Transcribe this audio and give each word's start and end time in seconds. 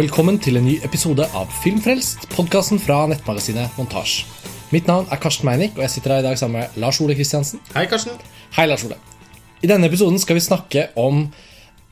velkommen 0.00 0.38
til 0.40 0.56
en 0.56 0.64
ny 0.64 0.78
episode 0.86 1.26
av 1.36 1.50
Filmfrelst, 1.60 2.22
podkasten 2.32 2.78
fra 2.80 3.02
nettmagasinet 3.10 3.74
Montasj. 3.76 4.22
Mitt 4.72 4.86
navn 4.88 5.10
er 5.12 5.18
Karsten 5.20 5.44
Meinick, 5.44 5.74
og 5.76 5.82
jeg 5.84 5.92
sitter 5.92 6.14
her 6.14 6.22
i 6.22 6.24
dag 6.24 6.38
sammen 6.40 6.62
med 6.62 6.78
Lars 6.80 7.02
Ole 7.04 7.12
Kristiansen. 7.18 7.60
Hei, 7.74 7.82
Karsten. 7.90 8.14
Hei, 8.56 8.64
Lars 8.70 8.86
Ole. 8.86 8.96
I 9.60 9.68
denne 9.68 9.90
episoden 9.90 10.16
skal 10.22 10.38
vi 10.38 10.44
snakke 10.46 10.86
om 10.96 11.26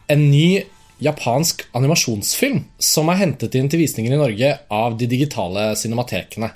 en 0.09 0.25
ny 0.31 0.63
japansk 1.05 1.67
animasjonsfilm 1.77 2.63
som 2.81 3.13
er 3.13 3.21
hentet 3.27 3.59
inn 3.61 3.69
til 3.69 3.83
visninger 3.83 4.17
i 4.17 4.23
Norge 4.23 4.55
av 4.73 4.97
de 4.97 5.11
digitale 5.11 5.69
cinematekene. 5.77 6.49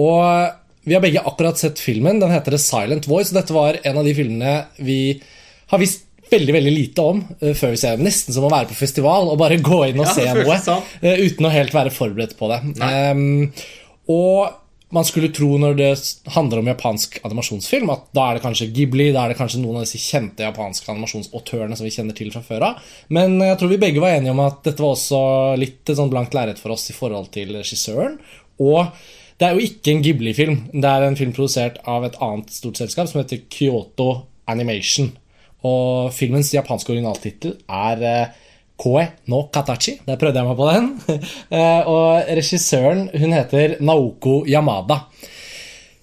Og 0.00 0.88
vi 0.88 0.96
har 0.96 1.04
begge 1.04 1.20
akkurat 1.20 1.60
sett 1.60 1.84
filmen. 1.84 2.22
Den 2.22 2.32
heter 2.32 2.56
The 2.56 2.64
Silent 2.64 3.10
Voice. 3.10 3.34
og 3.34 3.42
Dette 3.42 3.58
var 3.58 3.82
en 3.82 4.00
av 4.00 4.08
de 4.08 4.16
filmene 4.16 4.56
vi 4.80 5.02
har 5.68 5.84
visst 5.84 6.07
veldig 6.30 6.54
veldig 6.58 6.72
lite 6.74 7.08
om 7.14 7.24
uh, 7.42 7.50
før 7.56 7.74
vi 7.74 7.80
ser 7.80 7.96
dem. 7.98 8.06
Nesten 8.08 8.36
som 8.36 8.46
å 8.48 8.52
være 8.52 8.70
på 8.70 8.78
festival 8.78 9.28
og 9.32 9.40
bare 9.40 9.58
gå 9.62 9.82
inn 9.90 10.00
og 10.02 10.08
Ja, 10.08 10.14
se 10.14 10.30
noe 10.38 10.56
sånn. 10.64 10.86
uh, 11.02 11.12
uten 11.26 11.48
å 11.48 11.52
helt 11.54 11.74
være 11.76 11.92
forberedt 11.94 12.36
på 12.38 12.48
det. 12.52 12.62
Um, 12.80 13.52
og 14.12 14.56
man 14.96 15.04
skulle 15.04 15.28
tro 15.36 15.50
når 15.60 15.74
det 15.76 15.88
handler 16.32 16.62
om 16.62 16.68
japansk 16.70 17.18
animasjonsfilm, 17.28 17.90
at 17.92 18.06
da 18.16 18.22
er 18.30 18.38
det 18.38 18.44
kanskje 18.46 18.70
Ghibli, 18.72 19.10
da 19.12 19.26
er 19.26 19.34
det 19.34 19.36
kanskje 19.36 19.60
noen 19.60 19.76
av 19.76 19.84
disse 19.84 20.00
kjente 20.00 20.46
japanske 20.46 20.88
animasjonsautørene 20.94 21.76
som 21.76 21.84
vi 21.84 21.92
kjenner 21.92 22.16
til 22.16 22.30
fra 22.32 22.40
før 22.46 22.64
av. 22.70 22.86
Men 23.12 23.36
jeg 23.44 23.58
tror 23.60 23.68
vi 23.74 23.80
begge 23.82 24.00
var 24.00 24.16
enige 24.16 24.32
om 24.32 24.40
at 24.46 24.62
dette 24.64 24.80
var 24.80 24.94
også 24.96 25.20
litt 25.60 25.92
sånn 25.92 26.08
blankt 26.14 26.32
lerret 26.38 26.56
for 26.62 26.72
oss 26.72 26.88
i 26.88 26.96
forhold 26.96 27.28
til 27.36 27.52
regissøren. 27.58 28.16
Og 28.64 28.88
det 29.38 29.46
er 29.50 29.58
jo 29.58 29.68
ikke 29.68 29.92
en 29.92 30.00
Ghibli-film. 30.08 30.56
Det 30.72 30.88
er 30.90 31.04
en 31.06 31.20
film 31.20 31.36
produsert 31.36 31.76
av 31.84 32.08
et 32.08 32.16
annet 32.24 32.48
stort 32.56 32.80
selskap 32.80 33.12
som 33.12 33.20
heter 33.20 33.44
Kyoto 33.52 34.08
Animation. 34.48 35.12
Og 35.66 36.12
filmens 36.14 36.52
japanske 36.54 36.92
originaltittel 36.94 37.56
er 37.66 38.04
eh, 38.06 38.36
Koe 38.78 39.02
no 39.26 39.48
Katachi. 39.50 39.96
Der 40.06 40.20
prøvde 40.20 40.38
jeg 40.38 40.46
meg 40.46 40.60
på 40.60 40.68
den. 40.70 40.92
Eh, 41.58 41.88
og 41.88 42.28
regissøren 42.38 43.08
hun 43.16 43.32
heter 43.34 43.78
Naoko 43.82 44.42
Yamada. 44.46 45.00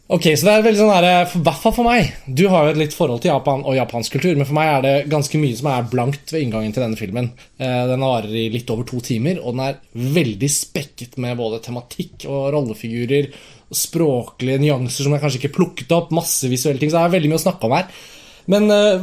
Ok, 0.05 0.27
så 0.37 0.45
det 0.45 0.51
er 0.53 0.65
veldig 0.67 0.77
sånn 0.83 0.91
her, 0.93 1.05
I 1.33 1.39
hvert 1.41 1.61
fall 1.63 1.73
for 1.73 1.87
meg. 1.87 2.11
Du 2.29 2.43
har 2.51 2.67
jo 2.67 2.73
et 2.75 2.77
litt 2.77 2.93
forhold 2.93 3.23
til 3.23 3.31
Japan 3.31 3.63
og 3.65 3.73
japansk 3.73 4.13
kultur, 4.13 4.35
men 4.37 4.45
for 4.45 4.53
meg 4.57 4.69
er 4.69 4.83
det 4.85 5.09
ganske 5.09 5.39
mye 5.41 5.57
som 5.57 5.69
er 5.71 5.87
blankt 5.89 6.29
ved 6.33 6.43
inngangen 6.45 6.75
til 6.75 6.83
denne 6.85 6.99
filmen. 6.99 7.31
Eh, 7.57 7.79
Den 7.89 8.05
varer 8.05 8.35
i 8.37 8.43
litt 8.53 8.69
over 8.69 8.85
to 8.85 8.99
timer, 9.05 9.39
og 9.41 9.55
den 9.55 9.63
er 9.65 9.79
veldig 10.19 10.49
spekket 10.53 11.17
med 11.21 11.39
både 11.39 11.61
tematikk 11.65 12.27
og 12.29 12.51
rollefigurer. 12.53 13.31
Språklige 13.73 14.61
nyanser 14.61 15.07
som 15.07 15.15
jeg 15.15 15.23
kanskje 15.23 15.41
ikke 15.41 15.55
plukket 15.57 15.95
opp. 15.97 16.13
Masse 16.13 16.51
visuelle 16.53 16.81
ting. 16.81 16.91
Så 16.93 16.99
det 16.99 17.07
er 17.07 17.15
veldig 17.17 17.31
mye 17.33 17.41
å 17.41 17.45
snakke 17.47 17.65
om 17.65 17.73
her. 17.79 17.89
Men 18.51 18.69
uh, 18.69 19.01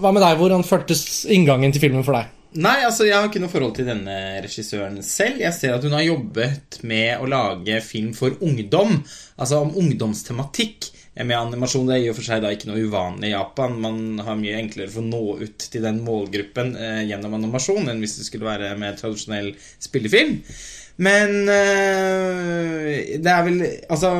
hva 0.00 0.12
med 0.12 0.22
deg? 0.24 0.38
Hvordan 0.40 0.66
føltes 0.66 1.24
inngangen 1.32 1.72
til 1.74 1.86
filmen 1.86 2.04
for 2.06 2.18
deg? 2.18 2.32
Nei, 2.56 2.78
altså, 2.86 3.04
jeg 3.04 3.16
har 3.18 3.26
ikke 3.28 3.40
noe 3.42 3.52
forhold 3.52 3.74
til 3.76 3.88
denne 3.88 4.16
regissøren 4.44 5.00
selv. 5.04 5.42
Jeg 5.42 5.52
ser 5.52 5.74
at 5.76 5.84
hun 5.84 5.96
har 5.96 6.06
jobbet 6.06 6.78
med 6.88 7.20
å 7.20 7.28
lage 7.28 7.82
film 7.84 8.14
for 8.16 8.36
ungdom. 8.44 9.02
Altså 9.36 9.60
om 9.64 9.74
ungdomstematikk. 9.76 10.92
Med 11.16 11.36
animasjon 11.36 11.86
det 11.88 11.94
er 11.96 12.02
i 12.04 12.08
og 12.10 12.16
for 12.18 12.28
seg 12.28 12.42
da 12.44 12.50
ikke 12.52 12.68
noe 12.68 12.82
uvanlig 12.84 13.30
i 13.30 13.34
Japan. 13.34 13.76
Man 13.80 14.24
har 14.24 14.36
mye 14.40 14.58
enklere 14.60 14.92
for 14.92 15.00
å 15.00 15.08
nå 15.08 15.22
ut 15.40 15.68
til 15.72 15.84
den 15.84 16.02
målgruppen 16.04 16.74
eh, 16.76 17.04
gjennom 17.08 17.38
animasjon 17.38 17.88
enn 17.88 18.02
hvis 18.04 18.18
det 18.18 18.26
skulle 18.28 18.48
være 18.48 18.74
med 18.80 18.98
tradisjonell 19.00 19.54
spillefilm. 19.80 20.42
Men 21.00 21.48
eh, 21.52 23.16
det 23.20 23.32
er 23.32 23.42
vel 23.44 23.58
Altså 23.92 24.12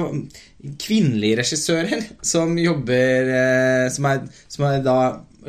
kvinnelige 0.81 1.41
regissører 1.43 2.05
som 2.25 2.57
jobber 2.59 3.33
eh, 3.33 3.87
som, 3.93 4.09
er, 4.11 4.23
som 4.51 4.69
er 4.71 4.85
da 4.85 4.99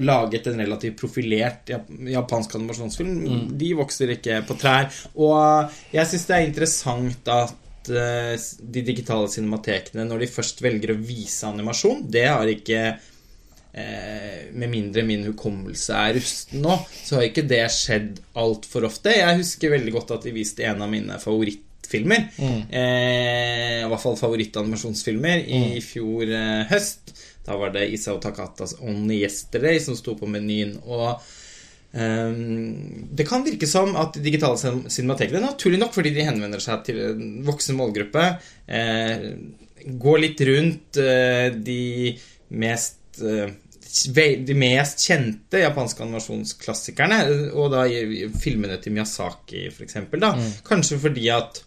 laget 0.04 0.48
en 0.48 0.60
relativt 0.62 1.00
profilert 1.00 1.72
japansk 2.12 2.56
animasjonsfilm. 2.56 3.14
De 3.58 3.72
vokser 3.78 4.14
ikke 4.18 4.42
på 4.48 4.58
trær. 4.60 4.92
Og 5.16 5.72
jeg 5.94 6.10
syns 6.10 6.28
det 6.28 6.38
er 6.38 6.48
interessant 6.48 7.32
at 7.34 7.92
eh, 7.92 8.34
de 8.62 8.86
digitale 8.86 9.30
cinematekene, 9.32 10.06
når 10.08 10.26
de 10.26 10.34
først 10.38 10.62
velger 10.66 10.94
å 10.94 11.00
vise 11.02 11.48
animasjon 11.48 12.06
Det 12.14 12.26
har 12.28 12.52
ikke 12.52 12.82
eh, 12.92 14.52
Med 14.54 14.70
mindre 14.70 15.06
min 15.08 15.26
hukommelse 15.32 15.98
er 15.98 16.18
rusten 16.20 16.62
nå, 16.66 16.78
så 16.94 17.20
har 17.20 17.30
ikke 17.32 17.48
det 17.50 17.64
skjedd 17.74 18.22
altfor 18.38 18.92
ofte. 18.92 19.16
Jeg 19.18 19.42
husker 19.42 19.74
veldig 19.74 19.98
godt 19.98 20.18
at 20.20 20.30
de 20.30 20.36
viste 20.36 20.68
en 20.68 20.84
av 20.84 20.92
mine 20.94 21.18
favorittfilmer. 21.88 22.28
Eh, 22.70 23.84
I 23.84 23.88
hvert 23.90 24.02
fall 24.04 24.18
favorittanimasjonsfilmer 24.20 25.44
i 25.48 25.82
fjor 25.82 26.24
eh, 26.28 26.64
høst. 26.70 27.14
Da 27.48 27.56
var 27.58 27.72
det 27.72 27.86
Isao 27.96 28.20
Takatas 28.20 28.76
Only 28.82 29.22
Yesterday 29.24 29.80
som 29.80 29.96
sto 29.96 30.16
på 30.20 30.28
menyen. 30.28 30.74
Og 30.84 31.22
um, 31.94 33.06
det 33.16 33.28
kan 33.30 33.46
virke 33.46 33.68
som 33.68 33.96
at 33.96 34.18
de 34.18 34.24
digitale 34.26 34.58
cin- 34.60 34.90
cinematekene, 34.92 35.40
naturlig 35.46 35.80
nok 35.80 35.94
fordi 35.96 36.12
de 36.18 36.26
henvender 36.28 36.60
seg 36.60 36.84
til 36.90 37.00
en 37.06 37.30
voksen 37.48 37.78
målgruppe, 37.80 38.26
eh, 38.68 39.30
går 39.88 40.20
litt 40.26 40.44
rundt 40.50 41.00
eh, 41.00 41.48
de 41.56 42.18
mest 42.60 43.22
eh, 43.24 43.48
de 43.98 44.54
mest 44.54 45.00
kjente 45.08 45.62
japanske 45.64 46.04
animasjonsklassikerne, 46.04 47.22
og 47.56 47.72
da 47.72 47.86
filmene 48.38 48.76
til 48.84 48.94
Miyazaki, 48.94 49.64
eksempel, 49.88 50.20
da. 50.22 50.34
Kanskje 50.68 51.00
fordi 51.02 51.24
at 51.34 51.64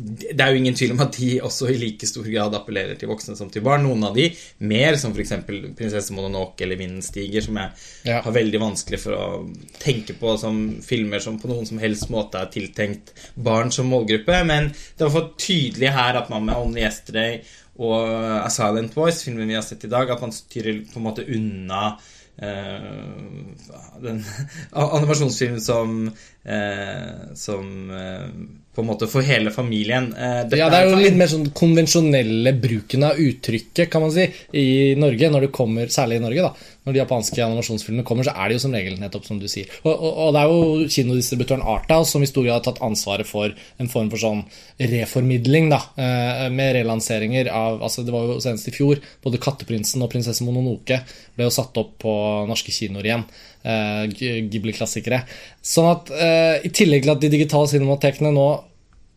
det 0.00 0.40
er 0.40 0.54
jo 0.54 0.60
ingen 0.60 0.76
tvil 0.76 0.94
om 0.94 1.02
at 1.04 1.16
de 1.18 1.28
også 1.44 1.68
i 1.68 1.76
like 1.80 2.08
stor 2.08 2.24
grad 2.24 2.54
appellerer 2.56 2.96
til 2.98 3.10
voksne 3.10 3.36
som 3.36 3.50
til 3.52 3.64
barn. 3.64 3.84
Noen 3.84 4.06
av 4.08 4.14
de 4.16 4.30
mer, 4.64 4.96
som 5.00 5.12
f.eks. 5.12 5.32
'Prinsesse 5.76 6.14
Mononoke' 6.16 6.64
eller 6.64 6.78
'Vinden 6.80 7.02
stiger', 7.04 7.44
som 7.44 7.56
jeg 7.56 7.70
Ja. 8.04 8.20
har 8.22 8.32
veldig 8.32 8.60
vanskelig 8.60 9.00
for 9.00 9.12
å 9.12 9.54
tenke 9.78 10.16
på 10.18 10.38
som 10.38 10.80
filmer 10.80 11.20
som 11.20 11.38
på 11.38 11.48
noen 11.48 11.66
som 11.66 11.78
helst 11.78 12.08
måte 12.08 12.40
er 12.40 12.46
tiltenkt 12.46 13.12
barn 13.36 13.70
som 13.70 13.90
målgruppe. 13.90 14.46
Men 14.46 14.68
det 14.70 15.06
er 15.06 15.10
for 15.10 15.34
tydelig 15.36 15.92
her 15.92 16.16
at 16.16 16.30
man 16.30 16.44
med 16.46 16.54
'Only 16.54 16.80
Yesterday' 16.80 17.42
og 17.78 18.08
'A 18.44 18.48
Silent 18.48 18.94
Voice', 18.94 19.24
filmen 19.24 19.48
vi 19.48 19.54
har 19.54 19.62
sett 19.62 19.84
i 19.84 19.88
dag, 19.88 20.10
at 20.10 20.20
man 20.20 20.32
styrer 20.32 20.84
på 20.86 20.96
en 20.96 21.02
måte 21.02 21.28
unna 21.28 21.98
den 22.40 24.24
animasjonsfilmen 24.72 25.60
som 25.60 26.10
eh, 26.44 27.34
Som 27.34 27.90
eh, 27.90 28.28
på 28.74 28.84
en 28.84 28.86
måte 28.86 29.08
for 29.10 29.26
hele 29.26 29.50
familien. 29.50 30.12
Eh, 30.14 30.36
dette 30.46 30.56
Ja, 30.60 30.68
Det 30.70 30.78
er 30.78 30.88
jo 30.88 30.98
litt 31.00 31.16
mer 31.18 31.28
sånn 31.28 31.48
konvensjonelle 31.52 32.52
bruken 32.62 33.02
av 33.02 33.18
uttrykket, 33.18 33.90
kan 33.90 34.04
man 34.04 34.12
si, 34.14 34.28
i 34.56 34.94
Norge. 34.96 35.30
Når 35.34 35.46
det 35.46 35.50
kommer, 35.52 35.90
Særlig 35.90 36.20
i 36.20 36.22
Norge, 36.22 36.44
da. 36.46 36.76
Når 36.86 36.94
de 36.94 37.00
japanske 37.02 37.42
animasjonsfilmene 37.44 38.06
kommer, 38.06 38.24
så 38.24 38.32
er 38.32 38.48
det 38.48 38.56
jo 38.56 38.62
som 38.62 38.76
regel 38.78 38.94
nettopp 39.02 39.26
som 39.26 39.40
du 39.42 39.48
sier. 39.50 39.68
Og, 39.82 39.90
og, 39.90 40.12
og 40.22 40.30
det 40.36 40.40
er 40.40 40.54
jo 40.54 40.86
kinodistributøren 40.94 41.66
Arthouse 41.74 42.14
som 42.14 42.22
i 42.22 42.30
stor 42.30 42.46
grad 42.46 42.60
har 42.60 42.64
tatt 42.70 42.80
ansvaret 42.86 43.28
for 43.28 43.52
en 43.82 43.90
form 43.90 44.08
for 44.14 44.22
sånn 44.22 44.44
reformidling, 44.78 45.68
da. 45.74 45.82
eh, 45.98 46.46
Med 46.54 46.72
relanseringer 46.78 47.50
av 47.52 47.82
altså 47.82 48.06
Det 48.06 48.14
var 48.14 48.30
jo 48.30 48.38
senest 48.40 48.70
i 48.70 48.76
fjor. 48.78 49.02
Både 49.20 49.42
'Katteprinsen' 49.42 50.06
og 50.06 50.14
'Prinsesse 50.14 50.46
Mononoke' 50.46 51.02
ble 51.36 51.50
jo 51.50 51.52
satt 51.58 51.76
opp 51.82 51.98
på 51.98 52.14
norske 52.48 52.74
kinoer 52.74 53.08
igjen. 53.08 53.26
Uh, 53.64 54.06
Ghibli-klassikere. 54.10 55.22
Sånn 55.62 55.90
at 55.92 56.10
uh, 56.14 56.56
i 56.64 56.72
tillegg 56.74 57.06
til 57.06 57.14
at 57.14 57.22
de 57.22 57.32
digitale 57.32 57.70
cinematekene 57.72 58.32
nå 58.34 58.48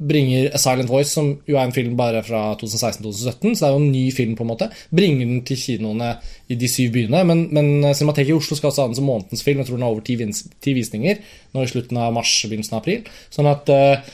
bringer 0.03 0.50
A 0.56 0.59
Silent 0.59 0.90
Voice, 0.90 1.13
som 1.13 1.29
jo 1.47 1.57
er 1.57 1.68
en 1.68 1.75
film 1.75 1.94
bare 1.97 2.23
fra 2.25 2.41
2016-2017, 2.59 3.53
så 3.53 3.62
det 3.62 3.68
er 3.68 3.75
jo 3.75 3.79
en 3.79 3.91
ny 3.94 4.03
film, 4.16 4.34
på 4.35 4.44
en 4.44 4.50
måte, 4.50 4.68
bringer 4.91 5.29
den 5.29 5.44
til 5.47 5.59
kinoene 5.59 6.16
i 6.52 6.57
de 6.59 6.69
syv 6.72 6.91
byene. 6.97 7.22
Men, 7.29 7.46
men 7.53 7.94
Cinemateket 7.94 8.34
i 8.34 8.35
Oslo 8.35 8.57
skal 8.57 8.72
også 8.72 8.84
ha 8.84 8.91
den 8.91 9.00
som 9.00 9.07
månedens 9.07 9.46
film. 9.46 9.62
Jeg 9.62 9.69
tror 9.69 9.79
den 9.79 9.85
har 9.85 9.96
over 9.96 10.06
ti, 10.06 10.18
vis 10.19 10.44
ti 10.63 10.75
visninger 10.75 11.22
nå 11.53 11.63
i 11.63 11.72
slutten 11.72 12.02
av 12.02 12.13
mars, 12.16 12.34
begynnelsen 12.50 12.78
av 12.78 12.81
april. 12.81 13.06
Sånn 13.34 13.52
at 13.52 13.69
uh, 13.69 14.13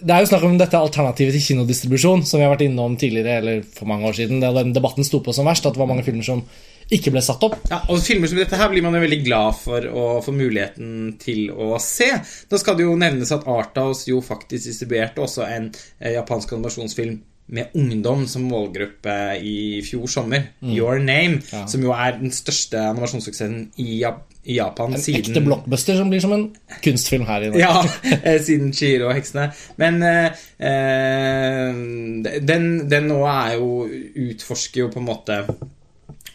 det 0.00 0.14
er 0.14 0.24
jo 0.24 0.30
snakk 0.30 0.46
om 0.46 0.58
dette 0.58 0.80
alternativet 0.80 1.36
til 1.36 1.46
kinodistribusjon, 1.50 2.24
som 2.26 2.40
vi 2.40 2.46
har 2.46 2.54
vært 2.54 2.66
innom 2.66 2.96
tidligere, 2.98 3.40
eller 3.42 3.62
for 3.76 3.90
mange 3.90 4.08
år 4.08 4.16
siden. 4.16 4.42
Den 4.42 4.74
debatten 4.76 5.06
sto 5.06 5.20
på 5.24 5.34
som 5.36 5.48
verst, 5.50 5.66
at 5.66 5.76
det 5.76 5.82
var 5.82 5.90
mange 5.90 6.06
filmer 6.06 6.26
som 6.26 6.44
ikke 6.90 7.12
ble 7.14 7.22
satt 7.24 7.44
opp. 7.46 7.56
Ja, 7.70 7.80
og 7.90 8.02
filmer 8.04 8.30
som 8.30 8.40
dette 8.40 8.58
her 8.58 8.70
blir 8.72 8.84
man 8.84 8.96
jo 8.98 9.02
veldig 9.04 9.20
glad 9.24 9.58
for 9.58 9.86
å 9.86 10.04
få 10.24 10.34
muligheten 10.34 11.16
til 11.22 11.50
å 11.54 11.74
se. 11.82 12.10
Da 12.50 12.60
skal 12.60 12.78
det 12.78 12.86
jo 12.86 12.98
nevnes 12.98 13.32
at 13.34 13.46
Arthouse 13.50 14.10
jo 14.10 14.22
faktisk 14.24 14.70
distribuerte 14.70 15.22
også 15.24 15.46
en 15.48 15.70
eh, 15.70 16.14
japansk 16.16 16.56
animasjonsfilm 16.56 17.20
med 17.50 17.72
ungdom 17.74 18.26
som 18.30 18.44
målgruppe 18.46 19.14
i 19.42 19.80
fjor 19.82 20.06
sommer. 20.10 20.52
Your 20.62 21.00
Name, 21.02 21.40
som 21.66 21.82
jo 21.82 21.94
er 21.94 22.20
den 22.20 22.30
største 22.34 22.78
animasjonssuksessen 22.92 23.64
i, 23.82 23.88
Japan 24.04 24.30
i 24.44 24.56
Japan 24.56 24.94
En 24.94 25.02
siden 25.02 25.20
ekte 25.20 25.42
blockbuster 25.44 25.98
som 25.98 26.08
blir 26.12 26.22
som 26.22 26.32
en 26.32 26.46
kunstfilm 26.84 27.26
her 27.28 27.44
i 27.44 27.50
Norge. 27.50 27.60
Ja, 27.60 27.82
eh, 28.22 28.38
siden 28.42 28.72
Chiro 28.76 29.10
og 29.10 29.16
heksene. 29.18 29.50
Men 29.80 30.00
eh, 30.06 30.38
eh, 30.70 32.38
den, 32.40 32.70
den 32.90 33.10
nå 33.10 33.20
er 33.28 33.58
jo 33.58 33.84
Utforsker 34.30 34.86
jo 34.86 34.88
på 34.94 35.02
en 35.02 35.08
måte 35.10 35.42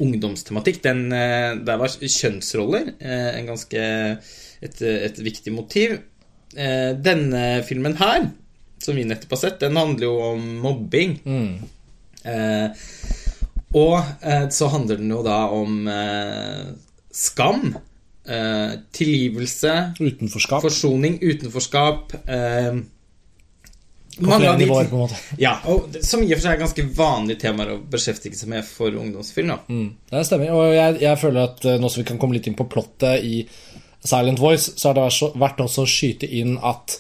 ungdomstematikk. 0.01 0.81
Den, 0.83 1.06
eh, 1.13 1.56
der 1.65 1.80
var 1.81 1.94
kjønnsroller 1.94 2.94
eh, 3.00 3.30
en 3.39 3.47
ganske 3.51 3.81
et, 4.62 4.81
et 4.81 5.19
viktig 5.24 5.53
motiv. 5.56 5.97
Eh, 6.56 6.92
denne 7.00 7.63
filmen 7.68 7.95
her, 8.00 8.30
som 8.83 8.95
vi 8.97 9.06
nettopp 9.07 9.36
har 9.38 9.42
sett, 9.44 9.59
den 9.63 9.77
handler 9.80 10.07
jo 10.07 10.15
om 10.33 10.45
mobbing. 10.63 11.18
Eh, 12.25 12.86
og 13.75 13.97
så 14.56 14.69
handler 14.71 15.01
den 15.01 15.12
jo 15.12 15.19
da 15.25 15.42
om 15.51 15.88
eh, 15.92 16.69
skam. 17.12 17.75
eh, 18.25 18.71
tilgivelse, 18.95 19.94
Utenforskap. 20.00 20.62
forsoning, 20.63 21.19
utenforskap 21.21 22.13
eh, 22.27 22.80
mange 24.19 24.50
av 24.50 24.57
de 24.59 24.65
nivåer, 24.65 24.89
på 24.89 24.95
en 24.95 25.01
måte. 25.06 25.19
Ja, 25.41 25.57
og 25.71 25.95
som 26.06 26.23
i 26.23 26.29
og 26.29 26.38
for 26.38 26.45
seg 26.45 26.53
er 26.56 26.62
ganske 26.63 26.85
vanlige 26.97 27.41
temaer 27.45 27.73
å 27.75 27.79
beskjeftige 27.91 28.38
seg 28.39 28.51
med 28.53 28.67
for 28.67 28.95
ungdomsfilm. 28.95 29.47
da 29.53 29.57
Mm, 29.67 29.89
det 30.12 30.25
stemmer. 30.27 30.53
Og 30.56 30.75
jeg, 30.75 31.00
jeg 31.01 31.21
føler 31.21 31.50
at 31.50 31.65
eh, 31.65 31.79
nå 31.81 31.89
som 31.89 32.03
vi 32.03 32.07
kan 32.07 32.19
komme 32.21 32.38
litt 32.38 32.47
inn 32.47 32.57
på 32.57 32.67
plottet 32.71 33.23
i 33.23 33.45
Silent 34.06 34.39
Voice, 34.39 34.71
så 34.77 34.91
har 34.91 35.00
det 35.00 35.39
vært 35.41 35.62
også 35.65 35.83
å 35.83 35.89
skyte 35.89 36.29
inn 36.29 36.57
at 36.62 37.00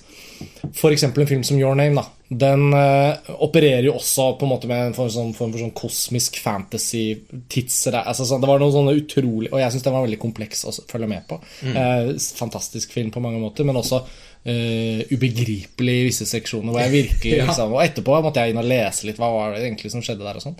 f.eks. 0.71 1.03
en 1.03 1.27
film 1.27 1.43
som 1.47 1.59
Your 1.59 1.75
Name, 1.77 2.01
da, 2.01 2.05
den 2.27 2.73
uh, 2.73 3.31
opererer 3.45 3.87
jo 3.87 3.95
også 3.99 4.31
på 4.39 4.47
en 4.47 4.51
måte 4.51 4.69
med 4.69 4.89
en 4.89 4.95
form, 4.97 5.11
sånn, 5.13 5.33
form 5.37 5.53
for 5.53 5.63
sånn 5.63 5.73
kosmisk 5.77 6.39
fantasy-tidser. 6.43 7.99
altså, 8.01 8.27
sånn, 8.27 8.43
Det 8.43 8.49
var 8.49 8.61
noe 8.61 8.73
sånne 8.73 8.95
utrolig 8.97 9.51
Og 9.53 9.61
jeg 9.61 9.75
syns 9.75 9.85
den 9.85 9.93
var 9.93 10.07
veldig 10.07 10.21
kompleks 10.21 10.65
å 10.65 10.73
følge 10.89 11.09
med 11.11 11.27
på. 11.29 11.37
Eh, 11.69 12.09
fantastisk 12.39 12.95
film 12.97 13.11
på 13.13 13.23
mange 13.23 13.41
måter, 13.43 13.67
men 13.67 13.81
også 13.81 14.05
Uh, 14.45 14.99
ubegripelig 15.09 15.93
i 15.97 16.01
visse 16.05 16.27
seksjoner. 16.29 16.69
Hvor 16.69 16.83
jeg 16.83 16.91
virkelig 16.93 17.31
Ja. 17.39 17.47
liksom, 17.47 17.71
Og 17.73 17.81
etterpå 17.81 18.19
måtte 18.21 18.43
jeg 18.43 18.53
inn 18.53 18.59
og 18.61 18.67
lese 18.69 19.07
litt 19.07 19.17
hva 19.17 19.31
var 19.33 19.55
det 19.55 19.63
egentlig 19.63 19.89
som 19.89 20.03
skjedde 20.05 20.21
der. 20.21 20.37
og 20.37 20.43
sånn 20.43 20.59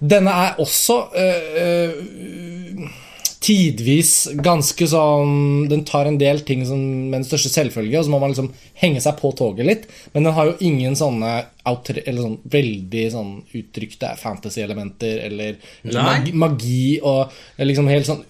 denne 0.00 0.32
er 0.32 0.58
også 0.60 0.96
uh, 1.16 1.60
øh, 1.62 2.88
tidvis 3.46 4.12
ganske 4.42 4.88
sånn 4.90 5.66
Den 5.70 5.84
tar 5.86 6.08
en 6.08 6.18
del 6.18 6.40
ting 6.46 6.64
som, 6.66 6.80
med 7.10 7.20
den 7.20 7.28
største 7.28 7.52
selvfølge, 7.52 7.98
og 8.00 8.06
så 8.06 8.12
må 8.12 8.20
man 8.22 8.32
liksom 8.32 8.50
henge 8.80 9.02
seg 9.04 9.18
på 9.20 9.30
toget 9.38 9.68
litt. 9.68 9.84
Men 10.14 10.26
den 10.26 10.36
har 10.36 10.50
jo 10.50 10.56
ingen 10.66 10.96
sånne 10.98 11.32
outre, 11.66 12.02
eller 12.06 12.22
sånn 12.22 12.36
veldig 12.52 13.04
sånn 13.10 13.30
uttrykte 13.58 14.12
fantasy-elementer 14.20 15.22
eller, 15.26 15.56
magi, 15.90 16.34
magi 16.38 16.82
og 17.02 17.34
liksom 17.62 17.90
helt 17.90 18.06
sånn 18.08 18.22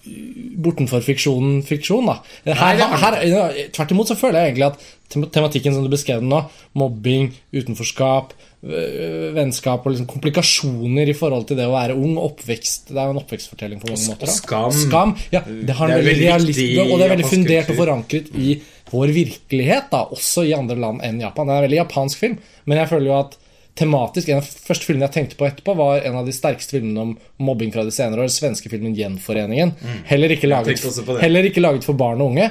bortenfor 0.63 1.05
fiksjonen 1.05 1.61
fiksjon, 1.67 2.09
da. 2.09 2.17
Her, 2.47 2.81
her, 2.81 3.19
her, 3.21 3.59
tvert 3.75 3.93
imot 3.93 4.09
så 4.09 4.17
føler 4.17 4.41
jeg 4.41 4.53
egentlig 4.53 4.69
at 4.71 4.87
tematikken 5.09 5.73
som 5.73 5.85
du 5.85 5.91
beskrev 5.91 6.21
den 6.23 6.31
nå, 6.31 6.43
mobbing, 6.77 7.31
utenforskap, 7.55 8.33
vennskap 9.37 9.85
og 9.85 9.93
liksom 9.93 10.07
komplikasjoner 10.09 11.11
i 11.11 11.15
forhold 11.15 11.45
til 11.47 11.59
det 11.59 11.67
å 11.69 11.75
være 11.75 11.95
ung, 11.95 12.15
oppvekst 12.19 12.89
Det 12.89 12.97
er 12.97 13.05
jo 13.05 13.13
en 13.13 13.21
oppvekstfortelling 13.21 13.79
på 13.79 13.91
mange 13.91 14.07
måter. 14.09 14.31
skam. 14.33 14.73
skam 14.73 15.13
ja, 15.31 15.43
det 15.45 15.75
har 15.77 15.93
en 15.93 16.01
veldig 16.01 16.15
realist, 16.19 16.63
og 16.83 16.95
det 16.97 17.05
er 17.05 17.13
veldig 17.13 17.29
fundert 17.29 17.71
og 17.71 17.79
forankret 17.79 18.31
i 18.35 18.57
vår 18.91 19.11
virkelighet, 19.15 19.91
da, 19.91 20.05
også 20.15 20.47
i 20.47 20.55
andre 20.57 20.79
land 20.79 21.03
enn 21.05 21.21
Japan. 21.21 21.47
Det 21.47 21.53
er 21.53 21.61
en 21.61 21.67
veldig 21.67 21.81
japansk 21.83 22.23
film, 22.23 22.39
men 22.65 22.81
jeg 22.81 22.91
føler 22.93 23.11
jo 23.11 23.19
at 23.19 23.37
tematisk 23.77 24.29
En 24.31 24.39
av 24.39 24.45
de 24.47 24.63
første 24.65 24.87
filmene 24.87 25.05
jeg 25.05 25.13
tenkte 25.13 25.37
på 25.37 25.45
etterpå, 25.45 25.75
var 25.77 26.01
en 26.01 26.15
av 26.17 26.25
de 26.25 26.33
sterkeste 26.33 26.73
filmene 26.73 27.03
om 27.03 27.11
mobbing 27.45 27.69
fra 27.73 27.83
de 27.85 27.93
senere 27.93 28.23
år, 28.23 28.31
den 28.31 28.33
svenske 28.33 28.71
filmen 28.73 28.95
'Gjenforeningen'. 28.97 29.75
Heller, 30.09 30.33
ikke 30.33 30.49
laget, 30.49 30.81
heller 31.21 31.45
ikke 31.45 31.61
laget 31.61 31.85
for 31.85 31.93
barn 31.93 32.23
og 32.23 32.33
unge. 32.33 32.49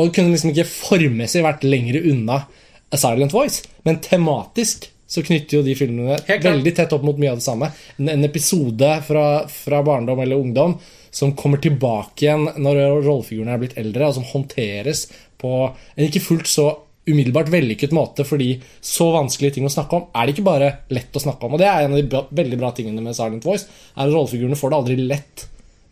Og 0.00 0.10
kunne 0.14 0.32
liksom 0.32 0.50
ikke 0.50 0.66
formmessig 0.68 1.44
vært 1.44 1.66
lenger 1.66 2.00
unna 2.10 2.42
A 2.94 2.98
Silent 2.98 3.34
Voice, 3.34 3.64
men 3.86 4.00
tematisk 4.02 4.88
så 5.06 5.22
knytter 5.22 5.58
jo 5.58 5.64
de 5.66 5.74
filmene 5.78 6.16
veldig 6.26 6.72
tett 6.74 6.92
opp 6.96 7.04
mot 7.06 7.18
mye 7.20 7.34
av 7.34 7.38
det 7.38 7.46
samme. 7.46 7.68
En, 8.00 8.08
en 8.10 8.26
episode 8.26 8.90
fra, 9.06 9.26
fra 9.50 9.82
barndom 9.86 10.22
eller 10.24 10.40
ungdom 10.40 10.78
som 11.14 11.34
kommer 11.38 11.60
tilbake 11.62 12.26
igjen 12.26 12.48
når 12.58 12.80
rollefigurene 13.04 13.54
er 13.54 13.60
blitt 13.62 13.76
eldre, 13.78 14.08
og 14.08 14.16
som 14.16 14.26
håndteres 14.32 15.06
på 15.38 15.52
en 15.68 16.08
ikke 16.08 16.24
fullt 16.24 16.50
så 16.50 16.66
umiddelbart 17.04 17.50
vellykket 17.52 17.92
måte, 17.94 18.24
fordi 18.24 18.56
så 18.80 19.10
vanskelige 19.14 19.58
ting 19.58 19.68
å 19.68 19.72
snakke 19.72 19.98
om 19.98 20.06
er 20.16 20.24
det 20.26 20.34
ikke 20.34 20.46
bare 20.46 20.70
lett 20.96 21.14
å 21.14 21.22
snakke 21.22 21.46
om. 21.46 21.54
Og 21.54 21.60
det 21.60 21.68
er 21.68 21.84
en 21.84 21.94
av 21.94 22.00
de 22.00 22.22
veldig 22.40 22.60
bra 22.60 22.72
tingene 22.74 23.04
med 23.04 23.16
Silent 23.16 23.44
Voice, 23.44 23.68
er 23.92 24.06
at 24.06 24.14
rollefigurene 24.14 24.58
får 24.58 24.72
det 24.72 24.80
aldri 24.80 24.96
lett 25.04 25.44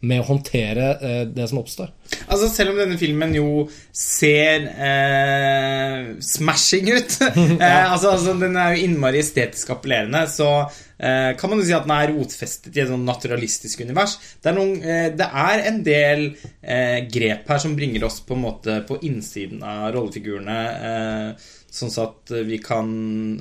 med 0.02 0.22
å 0.22 0.26
håndtere 0.26 0.86
eh, 0.98 1.20
det 1.30 1.44
som 1.50 1.60
oppstår. 1.60 1.92
Altså 2.26 2.48
Selv 2.50 2.72
om 2.72 2.80
denne 2.80 2.98
filmen 3.00 3.34
jo 3.36 3.66
ser 3.96 4.66
eh, 4.70 6.08
smashing 6.26 6.90
ut 6.90 7.14
eh, 7.22 7.84
altså, 7.86 8.16
altså 8.16 8.34
Den 8.40 8.58
er 8.58 8.74
jo 8.74 8.88
innmari 8.88 9.22
estetisk 9.22 9.70
appellerende, 9.76 10.24
så 10.30 10.50
eh, 10.98 11.32
kan 11.38 11.52
man 11.52 11.62
jo 11.62 11.68
si 11.68 11.76
at 11.76 11.86
den 11.86 11.94
er 11.94 12.14
rotfestet 12.16 12.74
i 12.74 12.82
et 12.82 12.90
sånn 12.90 13.06
naturalistisk 13.06 13.84
univers. 13.86 14.18
Det 14.42 14.50
er, 14.50 14.58
noen, 14.58 14.76
eh, 14.82 15.08
det 15.14 15.28
er 15.46 15.66
en 15.70 15.82
del 15.86 16.28
eh, 16.60 16.98
grep 17.06 17.50
her 17.54 17.62
som 17.62 17.78
bringer 17.78 18.08
oss 18.08 18.20
på 18.26 18.36
en 18.36 18.46
måte 18.48 18.80
på 18.88 18.98
innsiden 19.06 19.62
av 19.62 19.92
rollefigurene, 19.94 20.62
eh, 20.92 21.52
sånn 21.72 21.94
at 22.02 22.34
vi 22.48 22.58
kan 22.60 22.90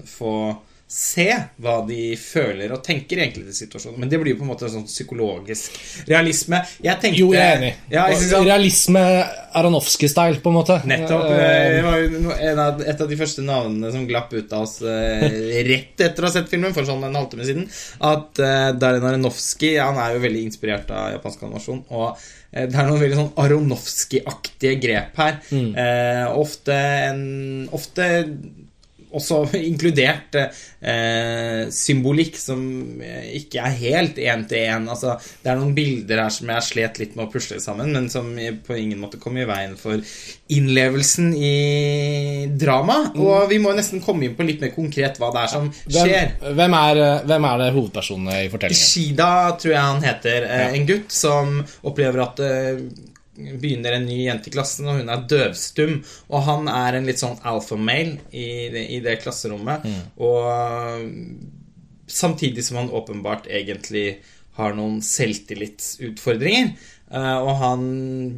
få 0.07 0.35
se 0.91 1.25
hva 1.63 1.77
de 1.87 2.17
føler 2.19 2.73
og 2.75 2.81
tenker 2.83 3.19
i 3.21 3.23
enkelte 3.23 3.53
situasjoner. 3.55 4.01
Men 4.01 4.09
det 4.11 4.17
blir 4.19 4.33
jo 4.33 4.41
på 4.41 4.43
en 4.43 4.49
måte 4.49 4.65
en 4.67 4.73
sånn 4.73 4.87
psykologisk 4.89 5.77
realisme. 6.09 6.59
Jeg 6.83 6.99
tenkte 6.99 7.21
Jo, 7.21 7.29
jeg 7.31 7.45
er 7.45 7.59
enig. 7.61 7.69
Ja, 7.93 8.09
synes 8.11 8.33
Realisme 8.43 9.03
Aronofsky-style, 9.55 10.41
på 10.43 10.51
en 10.51 10.57
måte. 10.57 10.75
Nettopp. 10.91 11.23
Eh, 11.29 11.45
eh, 11.45 11.75
Det 11.77 11.85
var 11.85 12.01
jo 12.01 12.33
en 12.49 12.59
av, 12.65 12.81
et 12.83 13.03
av 13.05 13.07
de 13.07 13.19
første 13.21 13.45
navnene 13.47 13.91
som 13.93 14.03
glapp 14.09 14.35
ut 14.35 14.51
av 14.57 14.65
oss 14.65 14.81
eh, 14.83 15.23
rett 15.69 16.03
etter 16.09 16.25
å 16.25 16.27
ha 16.27 16.33
sett 16.35 16.51
filmen, 16.51 16.75
for 16.75 16.87
sånn 16.87 17.07
en 17.07 17.15
halvtime 17.15 17.47
siden. 17.47 17.69
At 18.11 18.41
Darin 18.81 19.07
Aronofsky 19.07 19.77
Han 19.79 19.99
er 20.01 20.17
jo 20.17 20.25
veldig 20.25 20.43
inspirert 20.49 20.91
av 20.91 21.13
japansk 21.15 21.45
animasjon. 21.47 21.85
Og 21.95 22.19
det 22.51 22.67
er 22.75 22.89
noen 22.89 22.99
veldig 22.99 23.19
sånn 23.21 23.31
Aronofsky-aktige 23.39 24.75
grep 24.83 25.23
her. 25.23 25.39
Eh, 25.55 26.25
ofte 26.35 26.75
en 26.75 27.23
Ofte 27.71 28.09
også 29.17 29.41
inkludert 29.59 30.35
eh, 30.39 31.67
symbolikk 31.73 32.37
som 32.39 32.61
eh, 33.03 33.27
ikke 33.41 33.61
er 33.67 33.77
helt 33.81 34.19
én 34.21 34.45
til 34.49 34.65
én. 34.71 34.87
Altså, 34.91 35.17
det 35.43 35.51
er 35.51 35.59
noen 35.59 35.75
bilder 35.77 36.23
her 36.23 36.33
som 36.33 36.51
jeg 36.53 36.67
slet 36.69 37.01
litt 37.01 37.17
med 37.17 37.27
å 37.27 37.31
pusle 37.33 37.59
sammen, 37.63 37.91
men 37.95 38.09
som 38.13 38.29
på 38.65 38.77
ingen 38.79 39.01
måte 39.01 39.19
kom 39.21 39.37
i 39.41 39.47
veien 39.49 39.75
for 39.79 40.01
innlevelsen 40.51 41.31
i 41.35 41.53
drama. 42.59 42.97
Og 43.15 43.47
vi 43.51 43.59
må 43.63 43.73
nesten 43.77 44.03
komme 44.03 44.27
inn 44.27 44.35
på 44.37 44.47
litt 44.47 44.63
mer 44.63 44.73
konkret 44.75 45.19
hva 45.21 45.31
det 45.35 45.45
er 45.45 45.53
som 45.53 45.69
skjer. 45.85 46.35
hvem, 46.41 46.57
hvem, 46.59 46.77
er, 46.81 47.03
eh, 47.05 47.23
hvem 47.31 47.49
er 47.51 47.63
det 47.63 47.71
hovedpersonene 47.77 48.41
i 48.45 48.51
fortellingen? 48.53 48.89
Shida, 48.91 49.31
tror 49.61 49.75
jeg 49.75 49.87
han 49.87 50.03
heter. 50.05 50.49
eh, 50.49 50.75
En 50.79 50.87
gutt 50.89 51.11
som 51.11 51.57
opplever 51.83 52.23
at 52.23 52.37
det 52.41 53.10
begynner 53.35 53.93
en 53.95 54.05
ny 54.05 54.25
jente 54.25 54.49
i 54.49 54.53
klassen, 54.53 54.87
og 54.91 54.99
hun 54.99 55.09
er 55.09 55.23
døvstum. 55.31 56.03
Og 56.29 56.43
han 56.47 56.67
er 56.67 56.97
en 56.99 57.05
litt 57.07 57.21
sånn 57.21 57.37
alpha-male 57.47 58.19
i, 58.31 58.69
det- 58.73 58.87
i 58.91 58.99
det 58.99 59.19
klasserommet. 59.23 59.85
Og 60.19 61.11
samtidig 62.11 62.63
som 62.67 62.77
han 62.81 62.89
åpenbart 62.89 63.47
egentlig 63.47 64.17
har 64.59 64.73
noen 64.75 64.99
selvtillitsutfordringer. 65.01 66.73
Eh, 67.11 67.37
og 67.43 67.55
han 67.59 67.81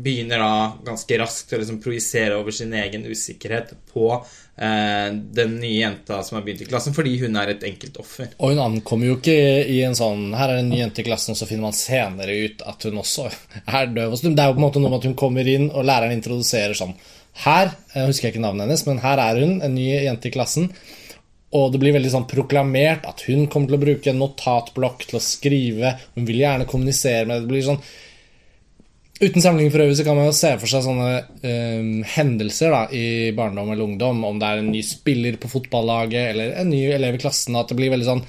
begynner 0.03 0.41
da 0.41 0.53
ganske 0.85 1.17
raskt 1.21 1.53
å 1.53 1.59
liksom 1.61 1.81
projisere 1.83 2.37
over 2.39 2.51
sin 2.55 2.73
egen 2.73 3.03
usikkerhet 3.05 3.75
på 3.91 4.07
den 4.53 5.55
nye 5.57 5.79
jenta 5.79 6.19
som 6.23 6.35
har 6.37 6.43
begynt 6.45 6.61
i 6.61 6.67
klassen, 6.69 6.93
fordi 6.93 7.15
hun 7.23 7.35
er 7.41 7.55
et 7.55 7.63
enkelt 7.65 7.95
offer. 7.97 8.27
Og 8.37 8.53
hun 8.53 8.61
ankommer 8.61 9.09
jo 9.09 9.15
ikke 9.17 9.33
i 9.65 9.79
en 9.81 9.97
sånn 9.97 10.27
Her 10.37 10.51
er 10.51 10.59
det 10.59 10.65
en 10.65 10.69
ny 10.69 10.81
jente 10.83 11.01
i 11.01 11.07
klassen, 11.07 11.33
og 11.33 11.39
så 11.39 11.47
finner 11.49 11.65
man 11.65 11.77
senere 11.77 12.35
ut 12.45 12.61
at 12.69 12.85
hun 12.85 13.01
også 13.01 13.25
er 13.63 13.89
døv 13.95 14.13
og 14.13 14.21
stum. 14.21 14.35
Det 14.37 14.45
er 14.45 14.51
jo 14.51 14.57
på 14.59 14.61
en 14.61 14.67
måte 14.67 14.83
noe 14.83 14.93
med 14.93 15.01
at 15.01 15.09
hun 15.09 15.17
kommer 15.17 15.49
inn, 15.49 15.71
og 15.71 15.87
læreren 15.89 16.13
introduserer 16.13 16.77
sånn 16.77 16.93
Her 17.43 17.73
jeg 17.95 18.11
husker 18.11 18.29
jeg 18.29 18.35
ikke 18.35 18.45
navnet 18.45 18.67
hennes, 18.67 18.85
men 18.85 19.01
her 19.01 19.23
er 19.23 19.41
hun, 19.41 19.57
en 19.65 19.73
ny 19.73 19.87
jente 19.89 20.29
i 20.29 20.35
klassen. 20.35 20.69
Og 21.53 21.69
det 21.73 21.81
blir 21.81 21.93
veldig 21.93 22.09
sånn 22.13 22.29
proklamert 22.29 23.05
at 23.09 23.25
hun 23.27 23.45
kommer 23.49 23.69
til 23.69 23.77
å 23.77 23.83
bruke 23.83 24.09
en 24.09 24.21
notatblokk 24.21 25.05
til 25.09 25.19
å 25.19 25.21
skrive. 25.21 25.97
Hun 26.17 26.25
vil 26.29 26.41
gjerne 26.41 26.69
kommunisere 26.69 27.27
med 27.27 27.35
det. 27.35 27.43
Det 27.45 27.51
blir 27.51 27.67
sånn 27.67 27.81
Uten 29.23 29.39
sammenligning 29.39 29.71
for 29.71 29.83
øvrig 29.85 29.95
så 29.95 30.03
kan 30.03 30.17
man 30.19 30.27
jo 30.27 30.35
se 30.35 30.49
for 30.59 30.67
seg 30.67 30.83
sånne 30.83 31.09
eh, 31.47 31.89
hendelser 32.17 32.73
da, 32.73 32.81
i 32.91 33.31
barndom 33.35 33.71
eller 33.71 33.85
ungdom, 33.85 34.23
om 34.27 34.39
det 34.41 34.49
er 34.49 34.59
en 34.59 34.71
ny 34.73 34.81
spiller 34.83 35.37
på 35.39 35.51
fotballaget 35.51 36.33
eller 36.33 36.55
en 36.59 36.71
ny 36.73 36.81
elev 36.91 37.15
i 37.15 37.21
klassen, 37.23 37.55
at 37.55 37.71
det 37.71 37.77
blir 37.79 37.93
veldig 37.93 38.09
sånn 38.09 38.23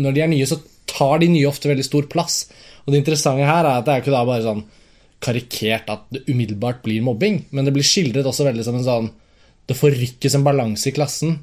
Når 0.00 0.16
de 0.16 0.24
er 0.24 0.30
nye, 0.32 0.48
så 0.48 0.56
tar 0.90 1.20
de 1.20 1.28
nye 1.30 1.48
ofte 1.48 1.68
veldig 1.70 1.84
stor 1.86 2.08
plass. 2.10 2.42
Og 2.84 2.92
det 2.92 3.02
interessante 3.02 3.46
her 3.46 3.62
er 3.62 3.76
at 3.76 3.86
det 3.86 3.92
er 3.92 4.02
ikke 4.02 4.14
da 4.14 4.24
bare 4.26 4.46
sånn 4.46 4.64
karikert 5.20 5.92
at 5.92 6.06
det 6.14 6.24
umiddelbart 6.30 6.80
blir 6.82 7.04
mobbing, 7.04 7.42
men 7.52 7.68
det 7.68 7.74
blir 7.76 7.86
skildret 7.86 8.26
også 8.26 8.46
veldig 8.48 8.64
som 8.66 8.78
en 8.78 8.86
sånn 8.86 9.10
det 9.70 9.76
forrykkes 9.78 10.34
en 10.34 10.42
balanse 10.42 10.88
i 10.90 10.94
klassen 10.96 11.36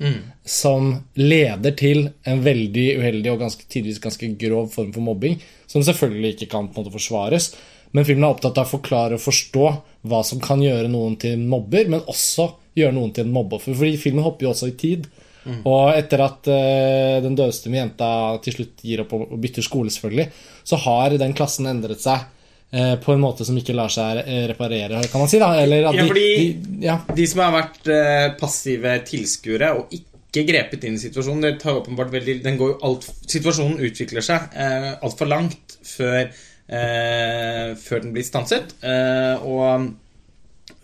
som 0.44 0.90
leder 1.16 1.76
til 1.80 2.10
en 2.28 2.42
veldig 2.44 2.88
uheldig 3.00 3.32
og 3.32 3.40
ganske, 3.46 3.64
tidvis 3.72 4.02
ganske 4.04 4.28
grov 4.42 4.68
form 4.74 4.90
for 4.92 5.06
mobbing, 5.06 5.38
som 5.70 5.86
selvfølgelig 5.86 6.34
ikke 6.34 6.50
kan 6.52 6.68
på 6.68 6.76
en 6.76 6.82
måte 6.82 6.96
forsvares. 6.98 7.54
Men 7.96 8.06
filmen 8.08 8.26
er 8.28 8.34
opptatt 8.36 8.58
av 8.60 8.68
å 8.68 8.74
forklare 8.78 9.18
og 9.18 9.24
forstå 9.24 9.68
hva 10.08 10.24
som 10.26 10.42
kan 10.44 10.62
gjøre 10.64 10.90
noen 10.92 11.16
til 11.20 11.40
mobber, 11.40 11.88
men 11.92 12.04
også 12.08 12.50
gjøre 12.78 12.96
noen 12.96 13.14
til 13.16 13.26
en 13.26 13.34
mobbeoffer. 13.36 13.76
Fordi 13.78 13.98
filmen 14.02 14.26
hopper 14.26 14.48
jo 14.48 14.54
også 14.54 14.72
i 14.72 14.78
tid. 14.80 15.08
Og 15.48 15.94
etter 15.96 16.20
at 16.26 16.48
uh, 16.52 17.22
den 17.24 17.38
døvstumme 17.40 17.78
jenta 17.80 18.10
til 18.44 18.58
slutt 18.58 18.82
gir 18.84 19.06
opp 19.06 19.14
og 19.16 19.38
bytter 19.40 19.64
skole, 19.64 19.94
selvfølgelig, 19.94 20.26
så 20.68 20.80
har 20.84 21.16
den 21.22 21.36
klassen 21.38 21.70
endret 21.72 22.04
seg 22.04 22.26
eh, 22.76 22.98
på 23.00 23.14
en 23.14 23.24
måte 23.24 23.48
som 23.48 23.56
ikke 23.56 23.76
lar 23.78 23.88
seg 23.94 24.20
eh, 24.26 24.44
reparere, 24.52 25.00
kan 25.08 25.24
man 25.24 25.32
si. 25.32 25.40
da 25.40 25.54
Eller 25.62 25.88
at 25.88 25.96
Ja, 25.96 26.04
fordi- 26.10 26.28
de, 26.36 26.82
ja, 26.84 26.98
De 27.16 27.28
som 27.32 27.46
har 27.46 27.56
vært 27.56 27.88
passive 28.42 28.98
tilskuere 29.08 29.72
og 29.80 29.96
ikke 29.96 30.44
grepet 30.52 30.84
inn 30.84 30.98
i 31.00 31.02
situasjonen, 31.02 31.46
det 31.46 31.62
tar 31.62 31.80
åpenbart 31.80 32.12
veldig 32.12 32.42
den 32.44 32.60
går 32.60 32.76
alt, 32.84 33.08
Situasjonen 33.32 33.80
utvikler 33.88 34.26
seg 34.26 34.52
eh, 34.52 34.92
altfor 35.00 35.32
langt 35.32 35.78
før 35.88 36.28
før 36.68 38.04
den 38.04 38.14
blir 38.16 38.28
stanset. 38.28 38.76
Eh, 38.84 39.46
og 39.48 39.94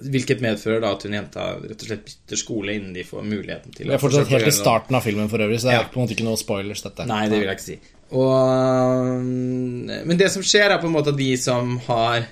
Hvilket 0.03 0.41
medfører 0.43 0.81
da 0.83 0.89
at 0.95 1.03
hun 1.05 1.13
jenta 1.15 1.43
rett 1.61 1.79
og 1.79 1.87
slett 1.87 2.03
bytter 2.07 2.39
skole 2.39 2.73
innen 2.75 2.95
de 2.95 3.03
får 3.07 3.23
muligheten 3.23 3.71
til 3.71 3.87
Det 3.87 3.95
er 3.95 4.01
fortsatt 4.01 4.31
helt 4.33 4.49
i 4.49 4.53
starten 4.55 4.97
av 4.97 5.03
filmen 5.05 5.29
for 5.31 5.43
øvrig, 5.43 5.59
så 5.61 5.69
det 5.69 5.73
er 5.75 5.81
Ja. 5.83 5.87
på 5.91 5.99
en 5.99 6.03
måte 6.03 6.15
ikke 6.15 6.25
noe 6.27 6.39
spoilers, 6.39 6.81
dette. 6.83 7.05
Nei, 7.07 7.29
det 7.31 7.39
vil 7.39 7.47
jeg 7.47 7.59
ikke 7.59 7.65
si. 7.67 7.77
Og, 8.11 9.21
men 9.23 10.19
det 10.19 10.29
som 10.33 10.43
skjer, 10.43 10.73
er 10.73 10.81
på 10.81 10.89
en 10.89 10.95
måte 10.95 11.13
at 11.13 11.19
de 11.19 11.29
som 11.39 11.77
har 11.87 12.25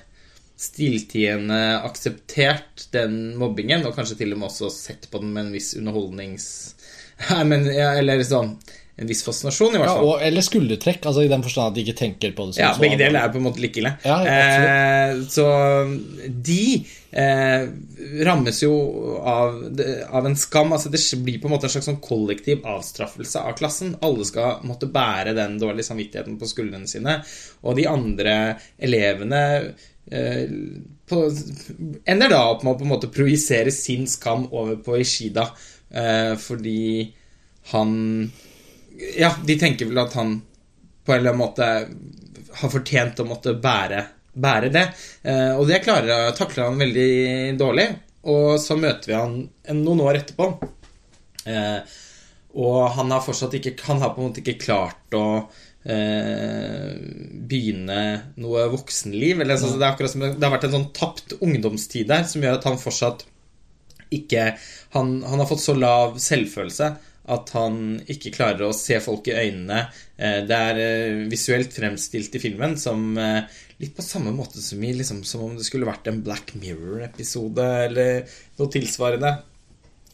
stilltiende 0.62 1.60
akseptert 1.86 2.86
den 2.94 3.36
mobbingen, 3.40 3.86
og 3.86 3.96
kanskje 3.96 4.18
til 4.20 4.34
og 4.34 4.42
med 4.42 4.50
også 4.50 4.70
sett 4.74 5.08
på 5.10 5.22
den 5.22 5.32
med 5.32 5.46
en 5.46 5.56
viss 5.56 5.72
underholdnings... 5.78 6.46
Nei, 7.30 7.42
men, 7.46 7.66
ja, 7.72 7.92
eller 8.00 8.20
sånn 8.26 8.56
En 9.00 9.08
viss 9.08 9.22
fascinasjon, 9.24 9.72
i 9.72 9.78
hvert 9.80 9.88
Ja, 9.88 9.94
fall. 9.96 10.04
og, 10.04 10.22
eller 10.22 10.44
skuldertrekk, 10.44 11.06
altså 11.08 11.22
i 11.24 11.28
den 11.30 11.42
forstand 11.42 11.70
at 11.70 11.76
de 11.78 11.80
ikke 11.86 11.96
tenker 11.96 12.34
på 12.36 12.44
det 12.50 12.58
Ja, 12.60 12.74
begge 12.78 12.98
deler 13.00 13.22
er 13.22 13.30
på 13.32 13.38
en 13.40 13.46
måte 13.46 13.62
like 13.64 13.80
ille. 13.80 13.94
Ja, 14.04 14.18
eh, 14.28 15.14
så 15.32 15.46
de 16.28 16.84
eh, 17.10 17.64
rammes 18.28 18.60
jo 18.62 18.74
av, 19.24 19.56
av 20.12 20.28
en 20.28 20.36
skam. 20.36 20.74
Altså 20.76 20.92
Det 20.92 21.00
blir 21.24 21.40
på 21.40 21.48
en 21.48 21.54
måte 21.54 21.70
en 21.70 21.72
slags 21.72 21.88
sånn 21.88 22.02
kollektiv 22.04 22.60
avstraffelse 22.68 23.40
av 23.40 23.56
klassen. 23.58 23.94
Alle 24.04 24.28
skal 24.28 24.60
måtte 24.68 24.90
bære 24.92 25.32
den 25.40 25.56
dårlige 25.62 25.88
samvittigheten 25.88 26.36
på 26.38 26.50
skuldrene 26.52 26.90
sine. 26.90 27.16
Og 27.64 27.80
de 27.80 27.88
andre 27.88 28.36
elevene 28.76 29.42
eh, 30.12 30.52
på, 31.08 31.24
ender 32.04 32.36
da 32.36 32.44
opp 32.52 32.62
med 32.62 32.74
å 32.76 32.78
på 32.78 32.86
en 32.86 32.92
måte 32.92 33.10
projisere 33.12 33.72
sin 33.72 34.04
skam 34.10 34.46
over 34.52 34.76
på 34.84 35.00
Ishida, 35.00 35.48
eh, 35.90 36.36
fordi 36.36 37.08
han 37.72 37.92
Ja, 39.18 39.32
de 39.44 39.58
tenker 39.58 39.88
vel 39.90 40.00
at 40.02 40.14
han 40.18 40.36
på 41.04 41.12
en 41.12 41.18
eller 41.18 41.32
annen 41.32 41.42
måte 41.42 41.68
har 42.60 42.72
fortjent 42.72 43.20
å 43.22 43.26
måtte 43.26 43.54
bære, 43.58 44.04
bære 44.32 44.70
det. 44.72 44.84
Eh, 45.26 45.52
og 45.56 45.66
det 45.70 45.82
klarer, 45.84 46.30
takler 46.36 46.68
han 46.68 46.80
veldig 46.80 47.10
dårlig. 47.60 47.88
Og 48.30 48.54
så 48.62 48.76
møter 48.78 49.10
vi 49.10 49.18
han 49.18 49.36
noen 49.82 50.04
år 50.04 50.20
etterpå. 50.20 50.48
Eh, 51.50 51.98
og 52.62 52.80
han 52.94 53.10
har 53.10 53.22
fortsatt 53.24 53.54
ikke 53.56 53.72
Han 53.88 54.02
har 54.02 54.12
på 54.12 54.20
en 54.20 54.28
måte 54.28 54.42
ikke 54.42 54.60
klart 54.60 55.14
å 55.16 55.24
eh, 55.88 56.92
begynne 57.48 58.00
noe 58.42 58.68
voksenliv. 58.72 59.40
Eller, 59.40 59.56
altså, 59.56 59.74
det 59.78 59.86
er 59.86 59.94
akkurat 59.94 60.14
som 60.14 60.26
det 60.26 60.36
har 60.44 60.54
vært 60.54 60.68
en 60.68 60.76
sånn 60.76 60.90
tapt 60.96 61.36
ungdomstid 61.40 62.10
der 62.12 62.26
som 62.28 62.44
gjør 62.44 62.60
at 62.60 62.68
han 62.68 62.80
fortsatt 62.80 63.26
ikke 64.12 64.50
han, 64.92 65.22
han 65.24 65.40
har 65.40 65.48
fått 65.48 65.62
så 65.64 65.72
lav 65.72 66.18
selvfølelse 66.20 66.90
at 67.30 67.52
han 67.54 67.76
ikke 68.10 68.32
klarer 68.34 68.66
å 68.66 68.74
se 68.74 68.96
folk 69.02 69.28
i 69.30 69.36
øynene. 69.36 69.84
Eh, 70.16 70.40
Det 70.48 70.56
er 70.56 70.80
eh, 70.82 71.20
visuelt 71.30 71.72
fremstilt 71.74 72.34
i 72.34 72.42
filmen 72.42 72.74
som 72.80 73.12
eh, 73.18 73.44
litt 73.82 73.94
på 73.94 74.02
samme 74.02 74.32
måte 74.34 74.62
som, 74.62 74.82
i, 74.82 74.90
liksom, 74.98 75.22
som 75.26 75.44
om 75.46 75.54
det 75.56 75.66
skulle 75.68 75.86
vært 75.86 76.10
en 76.10 76.22
Black 76.24 76.54
Mirror-episode 76.58 77.68
eller 77.86 78.26
noe 78.58 78.72
tilsvarende. 78.72 79.36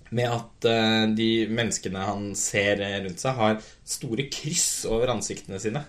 Med 0.09 0.25
at 0.33 0.65
de 1.13 1.27
menneskene 1.53 2.01
han 2.01 2.31
ser 2.33 2.81
rundt 2.81 3.21
seg, 3.21 3.35
har 3.37 3.59
store 3.85 4.25
kryss 4.33 4.87
over 4.89 5.11
ansiktene 5.13 5.59
sine. 5.61 5.83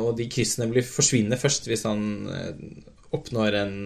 Og 0.00 0.14
de 0.16 0.24
kryssene 0.32 0.70
blir 0.70 0.86
forsvinner 0.88 1.36
først 1.36 1.68
hvis 1.68 1.84
han 1.84 2.06
oppnår 3.12 3.58
en 3.60 3.76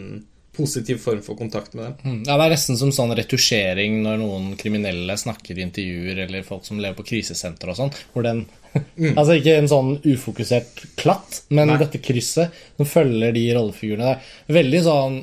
positiv 0.61 1.01
form 1.03 1.25
for 1.25 1.39
kontakt 1.39 1.75
med 1.75 1.89
dem. 1.89 1.97
Mm. 2.05 2.23
Ja, 2.29 2.37
Det 2.37 2.47
er 2.47 2.55
nesten 2.55 2.79
som 2.81 2.93
sånn 2.95 3.17
retusjering 3.19 4.01
når 4.05 4.21
noen 4.23 4.55
kriminelle 4.61 5.17
snakker 5.19 5.59
i 5.59 5.65
intervjuer, 5.67 6.25
eller 6.27 6.47
folk 6.47 6.69
som 6.69 6.81
lever 6.83 6.99
på 7.01 7.09
krisesenter 7.15 7.73
og 7.73 7.81
sånn, 7.81 7.95
hvor 8.15 8.27
den 8.29 8.47
Altså 9.19 9.35
ikke 9.35 9.57
en 9.59 9.67
sånn 9.67 9.97
ufokusert 10.07 10.85
klatt, 11.01 11.41
men 11.51 11.73
Nei. 11.73 11.81
dette 11.81 11.99
krysset 11.99 12.55
som 12.77 12.87
følger 12.87 13.35
de 13.35 13.49
rollefigurene 13.57 14.13
der. 14.13 14.29
Veldig 14.61 14.83
sånn 14.87 15.17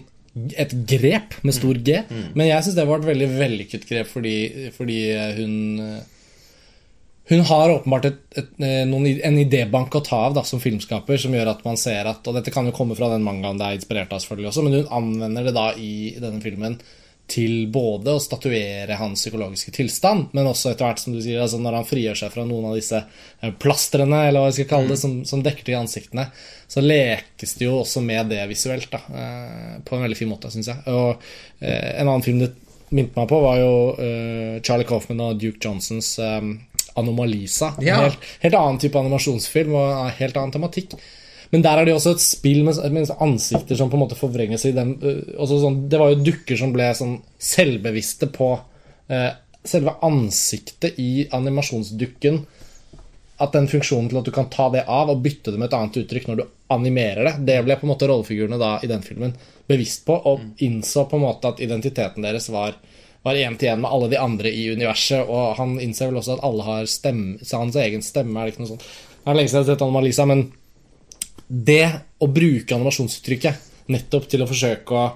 et 0.59 0.73
grep 0.89 1.37
med 1.47 1.55
stor 1.55 1.79
G, 1.81 2.01
men 2.35 2.45
jeg 2.45 2.65
syns 2.65 2.75
det 2.77 2.85
var 2.85 2.99
et 2.99 3.07
veldig 3.07 3.29
vellykket 3.39 3.87
grep 3.89 4.09
fordi, 4.11 4.35
fordi 4.75 4.99
hun 5.39 5.55
hun 7.29 7.39
har 7.39 7.69
åpenbart 7.69 8.05
et, 8.05 8.19
et, 8.39 8.51
eh, 8.63 8.83
noen, 8.87 9.07
en 9.23 9.39
idébank 9.41 9.95
å 9.99 10.03
ta 10.05 10.21
av 10.29 10.37
da, 10.37 10.45
som 10.47 10.61
filmskaper, 10.63 11.19
som 11.19 11.33
gjør 11.35 11.51
at 11.51 11.65
man 11.67 11.79
ser 11.79 12.07
at 12.07 12.27
Og 12.27 12.37
dette 12.37 12.53
kan 12.55 12.65
jo 12.67 12.75
komme 12.75 12.95
fra 12.95 13.09
den 13.11 13.25
mangaen 13.25 13.59
det 13.59 13.67
er 13.67 13.79
inspirert 13.81 14.13
av, 14.15 14.21
selvfølgelig 14.23 14.51
også, 14.53 14.63
men 14.63 14.77
hun 14.79 14.93
anvender 15.01 15.49
det 15.49 15.57
da 15.57 15.67
i 15.75 15.91
denne 16.21 16.39
filmen 16.43 16.79
til 17.27 17.65
både 17.67 18.13
å 18.15 18.21
statuere 18.23 18.95
hans 18.95 19.19
psykologiske 19.19 19.73
tilstand, 19.75 20.29
men 20.31 20.47
også 20.47 20.71
etter 20.71 20.87
hvert, 20.87 21.01
som 21.03 21.11
du 21.11 21.19
sier, 21.19 21.41
altså 21.43 21.59
når 21.59 21.81
han 21.81 21.89
frigjør 21.89 22.21
seg 22.21 22.31
fra 22.31 22.45
noen 22.47 22.69
av 22.69 22.77
disse 22.79 23.01
eh, 23.01 23.51
plastrene, 23.59 24.21
eller 24.29 24.45
hva 24.45 24.51
jeg 24.51 24.61
skal 24.61 24.69
kalle 24.69 24.93
det, 24.93 24.99
som, 25.01 25.17
som 25.27 25.43
dekker 25.43 25.67
til 25.67 25.75
ansiktene, 25.81 26.29
så 26.71 26.83
lekes 26.83 27.57
det 27.59 27.67
jo 27.67 27.81
også 27.81 28.05
med 28.05 28.31
det 28.31 28.45
visuelt, 28.47 28.87
da, 28.93 29.03
eh, 29.11 29.75
på 29.83 29.97
en 29.97 30.07
veldig 30.07 30.19
fin 30.19 30.31
måte, 30.31 30.53
syns 30.53 30.71
jeg. 30.71 30.79
Og 30.87 31.27
en 31.59 32.07
annen 32.07 32.23
film 32.23 32.39
det 32.45 32.53
minte 32.95 33.19
meg 33.19 33.27
på, 33.27 33.41
var 33.43 33.59
jo 33.59 33.71
Charlie 34.63 34.87
Coffman 34.87 35.25
og 35.25 35.39
Duke 35.41 35.59
Johnsons 35.59 36.13
eh, 36.23 36.51
Anomalisa. 36.97 37.73
En 37.77 37.85
Ja. 37.85 38.01
helt, 38.01 38.19
helt 38.41 38.57
annen 38.57 38.81
type 38.81 38.99
animasjonsfilm 38.99 39.75
og 39.77 39.87
en 40.07 40.11
helt 40.19 40.37
annen 40.37 40.51
tematikk. 40.55 40.97
Men 41.51 41.63
der 41.63 41.79
er 41.79 41.85
det 41.85 41.93
jo 41.93 41.99
også 42.01 42.11
et 42.17 42.23
spill 42.23 42.63
med, 42.67 42.75
med 42.91 43.11
ansikter 43.23 43.77
som 43.79 43.89
på 43.89 43.95
en 43.95 44.03
måte 44.03 44.19
forvrenges 44.19 44.65
i 44.67 44.73
den 44.75 44.97
også 45.37 45.61
sånn, 45.61 45.77
Det 45.89 45.99
var 45.99 46.11
jo 46.11 46.23
dukker 46.27 46.59
som 46.59 46.73
ble 46.75 46.89
sånn 46.97 47.21
selvbevisste 47.39 48.27
på 48.35 48.59
eh, 49.09 49.31
selve 49.63 49.95
ansiktet 50.03 50.99
i 50.99 51.27
animasjonsdukken. 51.31 52.41
At 53.39 53.53
den 53.53 53.67
funksjonen 53.69 54.09
til 54.09 54.19
at 54.19 54.25
du 54.25 54.33
kan 54.33 54.49
ta 54.49 54.67
det 54.73 54.83
av 54.89 55.11
og 55.13 55.21
bytte 55.23 55.53
det 55.53 55.59
med 55.61 55.69
et 55.69 55.77
annet 55.77 55.99
uttrykk 56.01 56.27
når 56.27 56.39
du 56.41 56.45
animerer 56.73 57.23
det, 57.29 57.33
det 57.47 57.57
ble 57.63 57.77
på 57.79 57.85
en 57.87 57.93
måte 57.93 58.07
rollefigurene 58.09 58.57
da 58.59 58.73
i 58.83 58.89
den 58.89 59.03
filmen 59.05 59.35
bevisst 59.69 60.05
på, 60.07 60.15
og 60.15 60.41
innså 60.63 61.05
på 61.07 61.19
en 61.19 61.25
måte 61.27 61.51
at 61.51 61.61
identiteten 61.63 62.25
deres 62.25 62.49
var 62.49 62.75
var 63.25 63.39
én 63.39 63.57
til 63.59 63.71
én 63.73 63.81
med 63.81 63.91
alle 63.91 64.09
de 64.11 64.19
andre 64.21 64.51
i 64.53 64.67
universet, 64.71 65.25
og 65.27 65.57
han 65.59 65.77
innser 65.83 66.11
vel 66.11 66.21
også 66.21 66.37
at 66.37 66.43
alle 66.47 66.65
har 66.67 66.89
stemme, 66.91 67.37
så 67.43 67.61
hans 67.61 67.77
egen 67.81 68.05
stemme. 68.05 68.39
Er 68.39 68.47
det 68.47 68.55
ikke 68.55 68.65
noe 68.65 68.73
sånt? 68.75 68.87
Det 68.87 69.31
er 69.31 69.39
lenge 69.39 69.51
siden 69.51 69.61
jeg 69.61 69.67
har 69.67 69.73
sett 69.73 69.85
Anomalisa, 69.85 70.27
men 70.29 70.43
det 71.47 71.85
å 72.23 72.27
bruke 72.31 72.75
animasjonsuttrykket 72.75 73.89
nettopp 73.93 74.27
til 74.31 74.43
å 74.43 74.49
forsøke 74.49 74.99
å 74.99 75.07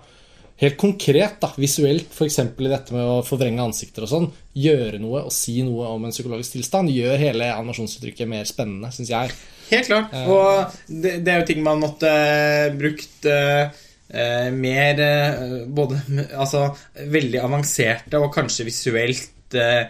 Helt 0.61 0.77
konkret, 0.77 1.39
da, 1.41 1.47
visuelt, 1.57 2.11
f.eks. 2.13 2.35
i 2.37 2.69
dette 2.69 2.93
med 2.93 3.01
å 3.01 3.21
forvrenge 3.25 3.63
ansikter 3.63 4.05
og 4.05 4.09
sånn, 4.11 4.27
gjøre 4.53 4.99
noe 5.01 5.23
og 5.25 5.33
si 5.33 5.55
noe 5.65 5.87
om 5.89 6.03
en 6.05 6.13
psykologisk 6.13 6.53
tilstand, 6.53 6.91
gjør 6.93 7.17
hele 7.17 7.47
animasjonsuttrykket 7.55 8.29
mer 8.29 8.45
spennende, 8.45 8.91
syns 8.93 9.09
jeg. 9.09 9.33
Helt 9.71 9.89
klart. 9.89 10.13
Og 10.29 10.75
det, 10.85 11.15
det 11.25 11.33
er 11.33 11.41
jo 11.41 11.47
ting 11.49 11.63
man 11.65 11.81
måtte 11.81 12.11
eh, 12.13 12.67
brukt 12.77 13.25
eh, 13.25 13.73
eh, 14.13 14.49
mer 14.53 15.01
eh, 15.05 15.55
Både 15.67 16.01
altså 16.35 16.67
veldig 17.11 17.41
avanserte 17.41 18.21
og 18.21 18.31
kanskje 18.35 18.67
visuelt 18.67 19.57
eh, 19.57 19.87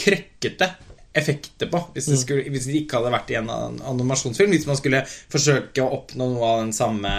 krøkkete 0.00 0.70
effekter 1.12 1.66
på. 1.70 1.80
Hvis 1.94 2.06
det, 2.06 2.18
skulle, 2.22 2.50
hvis 2.52 2.68
det 2.70 2.82
ikke 2.84 3.00
hadde 3.00 3.14
vært 3.14 3.32
i 3.32 3.38
en 3.40 3.50
animasjonsfilm. 3.50 4.52
Hvis 4.54 4.68
man 4.68 4.78
skulle 4.78 5.04
forsøke 5.08 5.82
å 5.82 5.94
oppnå 5.98 6.28
noe 6.30 6.50
av 6.52 6.60
den 6.62 6.74
samme 6.76 7.12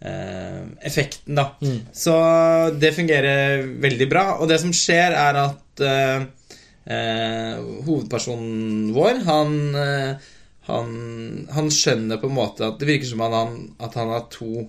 eh, 0.00 0.60
effekten, 0.86 1.34
da. 1.38 1.48
Så 1.92 2.14
det 2.78 2.94
fungerer 2.96 3.66
veldig 3.82 4.10
bra. 4.10 4.26
Og 4.38 4.50
det 4.50 4.60
som 4.62 4.72
skjer, 4.74 5.16
er 5.18 5.40
at 5.42 5.84
eh, 5.84 6.28
eh, 6.86 7.56
hovedpersonen 7.86 8.92
vår, 8.96 9.24
han, 9.26 9.56
eh, 9.74 10.30
han 10.70 10.90
Han 11.50 11.70
skjønner 11.74 12.20
på 12.22 12.30
en 12.30 12.36
måte 12.36 12.68
at 12.68 12.78
det 12.78 12.88
virker 12.88 13.10
som 13.10 13.26
han, 13.26 13.56
at 13.82 13.96
han 13.98 14.14
har 14.14 14.28
to 14.30 14.68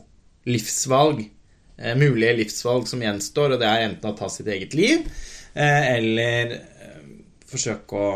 livsvalg. 0.49 1.23
Eh, 1.77 1.95
mulige 1.97 2.33
livsvalg 2.37 2.87
som 2.89 3.01
gjenstår, 3.01 3.55
og 3.55 3.61
det 3.61 3.69
er 3.69 3.87
enten 3.87 4.11
å 4.11 4.17
ta 4.17 4.29
sitt 4.29 4.49
eget 4.51 4.75
liv 4.77 5.05
eh, 5.53 5.95
eller 5.95 6.53
eh, 6.57 7.07
forsøke 7.49 7.97
å 7.97 8.11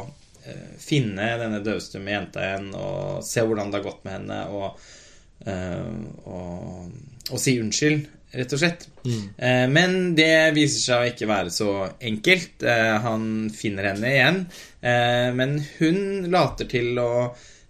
eh, 0.46 0.76
finne 0.82 1.32
denne 1.42 1.64
døvstumme 1.66 2.14
jenta 2.14 2.44
igjen 2.46 2.70
og 2.78 3.24
se 3.26 3.46
hvordan 3.46 3.72
det 3.72 3.82
har 3.82 3.88
gått 3.88 4.06
med 4.06 4.20
henne, 4.20 4.42
og, 4.54 4.86
og, 6.30 6.94
og 7.32 7.42
si 7.42 7.58
unnskyld, 7.62 8.06
rett 8.36 8.54
og 8.56 8.62
slett. 8.62 8.88
Eh, 9.06 9.66
men 9.72 10.16
det 10.18 10.54
viser 10.56 10.82
seg 10.84 11.02
å 11.02 11.10
ikke 11.10 11.30
være 11.30 11.52
så 11.54 11.72
enkelt. 12.12 12.66
Han 13.06 13.28
finner 13.56 13.92
henne 13.92 14.14
igjen, 14.14 14.40
eh, 14.82 15.30
men 15.36 15.58
hun 15.80 16.30
later 16.34 16.70
til 16.72 16.98
å 17.02 17.12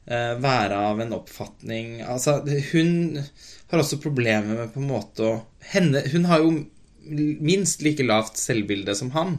være 0.05 0.77
av 0.85 0.99
en 1.01 1.15
oppfatning 1.15 1.95
Altså, 2.05 2.35
hun 2.45 3.23
har 3.71 3.81
også 3.81 4.01
problemer 4.03 4.61
med 4.61 4.73
på 4.73 4.81
en 4.81 4.89
måte 4.89 5.25
å 5.25 5.35
henne, 5.71 6.03
Hun 6.13 6.25
har 6.29 6.43
jo 6.43 6.65
minst 7.05 7.83
like 7.85 8.03
lavt 8.03 8.37
selvbilde 8.37 8.95
som 8.95 9.11
han. 9.11 9.37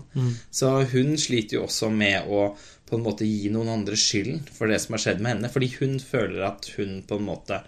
Så 0.50 0.70
hun 0.92 1.16
sliter 1.18 1.58
jo 1.58 1.64
også 1.66 1.90
med 1.90 2.28
å 2.30 2.56
på 2.86 2.96
en 2.96 3.02
måte 3.02 3.26
gi 3.26 3.50
noen 3.50 3.72
andre 3.72 3.96
skylden 3.98 4.44
for 4.54 4.70
det 4.70 4.78
som 4.78 4.94
har 4.94 5.02
skjedd 5.02 5.20
med 5.20 5.34
henne. 5.34 5.50
Fordi 5.50 5.72
hun 5.80 5.98
føler 5.98 6.44
at 6.46 6.68
hun 6.76 7.00
på 7.06 7.18
en 7.18 7.26
måte 7.26 7.58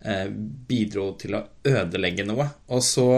eh, 0.00 0.30
bidro 0.68 1.10
til 1.20 1.36
å 1.36 1.44
ødelegge 1.68 2.24
noe. 2.24 2.48
Og 2.72 2.80
så 2.84 3.08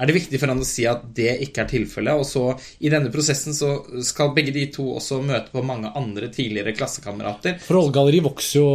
er 0.00 0.08
det 0.08 0.16
viktig 0.16 0.40
for 0.40 0.52
han 0.52 0.62
å 0.62 0.66
si 0.66 0.86
at 0.88 1.02
det 1.16 1.34
ikke 1.44 1.64
er 1.64 1.70
tilfellet. 1.74 2.22
Og 2.22 2.26
så 2.28 2.44
i 2.80 2.92
denne 2.92 3.12
prosessen 3.12 3.56
så 3.56 3.74
skal 4.06 4.32
begge 4.36 4.54
de 4.56 4.64
to 4.72 4.86
også 4.96 5.20
møte 5.24 5.52
på 5.52 5.64
mange 5.66 5.92
andre 5.98 6.30
tidligere 6.32 6.74
klassekamerater. 6.78 7.60
Rollegalleri 7.68 8.22
vokser 8.24 8.58
jo 8.58 8.70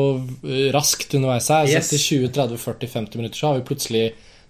eh, 0.45 0.69
raskt 0.75 1.17
underveis 1.17 1.49
her. 1.53 1.65
Yes. 1.71 1.89
Etter 1.89 2.03
20-30-40-50 2.29 3.21
minutter 3.21 3.41
så 3.41 3.51
har 3.51 3.59
vi 3.59 3.67
plutselig 3.71 4.05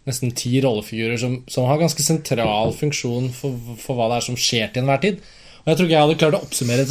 nesten 0.05 0.36
ti 0.38 0.60
rollefigurer 0.62 1.17
som, 1.17 1.39
som 1.50 1.65
har 1.70 1.79
ganske 1.82 2.03
sentral 2.05 2.75
funksjon 2.77 3.32
for, 3.34 3.55
for 3.82 3.98
hva 3.98 4.12
det 4.12 4.20
er 4.20 4.27
som 4.27 4.38
skjer 4.38 4.70
til 4.70 4.84
enhver 4.84 5.01
tid. 5.01 5.24
Og 5.63 5.72
jeg 5.72 5.79
tror 5.79 5.88
ikke 5.88 5.96
jeg 5.96 6.05
hadde 6.05 6.17
klart 6.22 6.36
å 6.38 6.44
oppsummere 6.46 6.84